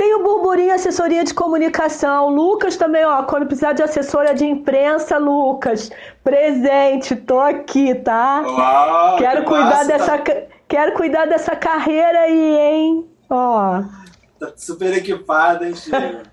Tem 0.00 0.14
o 0.14 0.22
Burburinho 0.22 0.72
Assessoria 0.72 1.22
de 1.22 1.34
Comunicação. 1.34 2.30
Lucas 2.30 2.74
também, 2.74 3.04
ó, 3.04 3.22
quando 3.24 3.44
precisar 3.44 3.74
de 3.74 3.82
assessora 3.82 4.32
de 4.32 4.46
imprensa, 4.46 5.18
Lucas, 5.18 5.90
presente, 6.24 7.14
tô 7.14 7.38
aqui, 7.38 7.94
tá? 7.96 8.40
Uau, 8.40 9.18
quero 9.18 9.42
que 9.42 9.48
cuidar 9.48 9.64
massa, 9.66 9.84
dessa 9.84 10.18
tá... 10.18 10.32
quero 10.66 10.94
cuidar 10.94 11.26
dessa 11.26 11.54
carreira 11.54 12.20
aí, 12.20 12.56
hein? 12.56 13.10
Ó. 13.28 13.82
Tá 14.38 14.52
super 14.56 14.96
equipada, 14.96 15.68
hein, 15.68 15.74
Chico? 15.74 16.29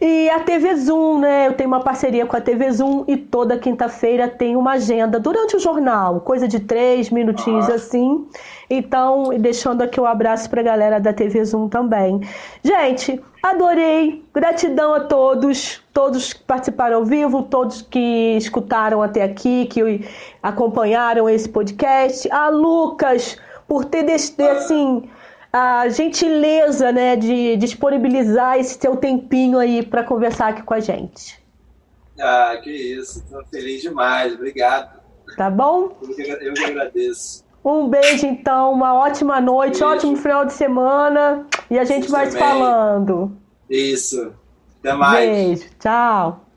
E 0.00 0.28
a 0.30 0.40
TV 0.40 0.76
Zoom, 0.76 1.20
né? 1.20 1.46
Eu 1.46 1.54
tenho 1.54 1.68
uma 1.68 1.80
parceria 1.80 2.26
com 2.26 2.36
a 2.36 2.40
TV 2.40 2.70
Zoom 2.70 3.04
e 3.08 3.16
toda 3.16 3.58
quinta-feira 3.58 4.28
tem 4.28 4.56
uma 4.56 4.72
agenda 4.72 5.18
durante 5.18 5.56
o 5.56 5.58
jornal, 5.58 6.20
coisa 6.20 6.46
de 6.46 6.60
três 6.60 7.10
minutinhos 7.10 7.68
assim. 7.68 8.26
Então, 8.68 9.30
deixando 9.38 9.82
aqui 9.82 9.98
o 9.98 10.02
um 10.02 10.06
abraço 10.06 10.50
para 10.50 10.60
a 10.60 10.64
galera 10.64 11.00
da 11.00 11.12
TV 11.12 11.42
Zoom 11.44 11.68
também. 11.68 12.20
Gente, 12.62 13.20
adorei. 13.42 14.22
Gratidão 14.34 14.92
a 14.92 15.00
todos, 15.00 15.82
todos 15.94 16.34
que 16.34 16.44
participaram 16.44 16.98
ao 16.98 17.04
vivo, 17.04 17.42
todos 17.42 17.80
que 17.80 18.36
escutaram 18.36 19.02
até 19.02 19.22
aqui, 19.22 19.66
que 19.66 20.04
acompanharam 20.42 21.28
esse 21.28 21.48
podcast. 21.48 22.30
A 22.30 22.50
Lucas, 22.50 23.38
por 23.66 23.86
ter, 23.86 24.04
assim 24.10 25.08
a 25.52 25.88
gentileza 25.88 26.92
né, 26.92 27.16
de 27.16 27.56
disponibilizar 27.56 28.58
esse 28.58 28.78
seu 28.78 28.96
tempinho 28.96 29.58
aí 29.58 29.84
para 29.84 30.04
conversar 30.04 30.48
aqui 30.48 30.62
com 30.62 30.74
a 30.74 30.80
gente. 30.80 31.38
Ah, 32.20 32.58
que 32.62 32.70
isso, 32.70 33.20
estou 33.20 33.44
feliz 33.46 33.82
demais, 33.82 34.34
obrigado. 34.34 34.98
Tá 35.36 35.48
bom? 35.50 35.96
Eu 36.02 36.14
que, 36.14 36.22
eu 36.22 36.54
que 36.54 36.64
agradeço. 36.64 37.44
Um 37.64 37.88
beijo, 37.88 38.26
então, 38.26 38.72
uma 38.72 38.94
ótima 38.94 39.40
noite, 39.40 39.82
ótimo 39.82 40.16
final 40.16 40.44
de 40.44 40.52
semana 40.52 41.46
e 41.70 41.78
a 41.78 41.84
gente 41.84 42.04
Isso 42.04 42.12
vai 42.12 42.30
se 42.30 42.38
falando. 42.38 43.36
Isso. 43.68 44.32
Até 44.80 44.92
mais. 44.94 45.30
Beijo, 45.30 45.70
tchau. 45.78 46.47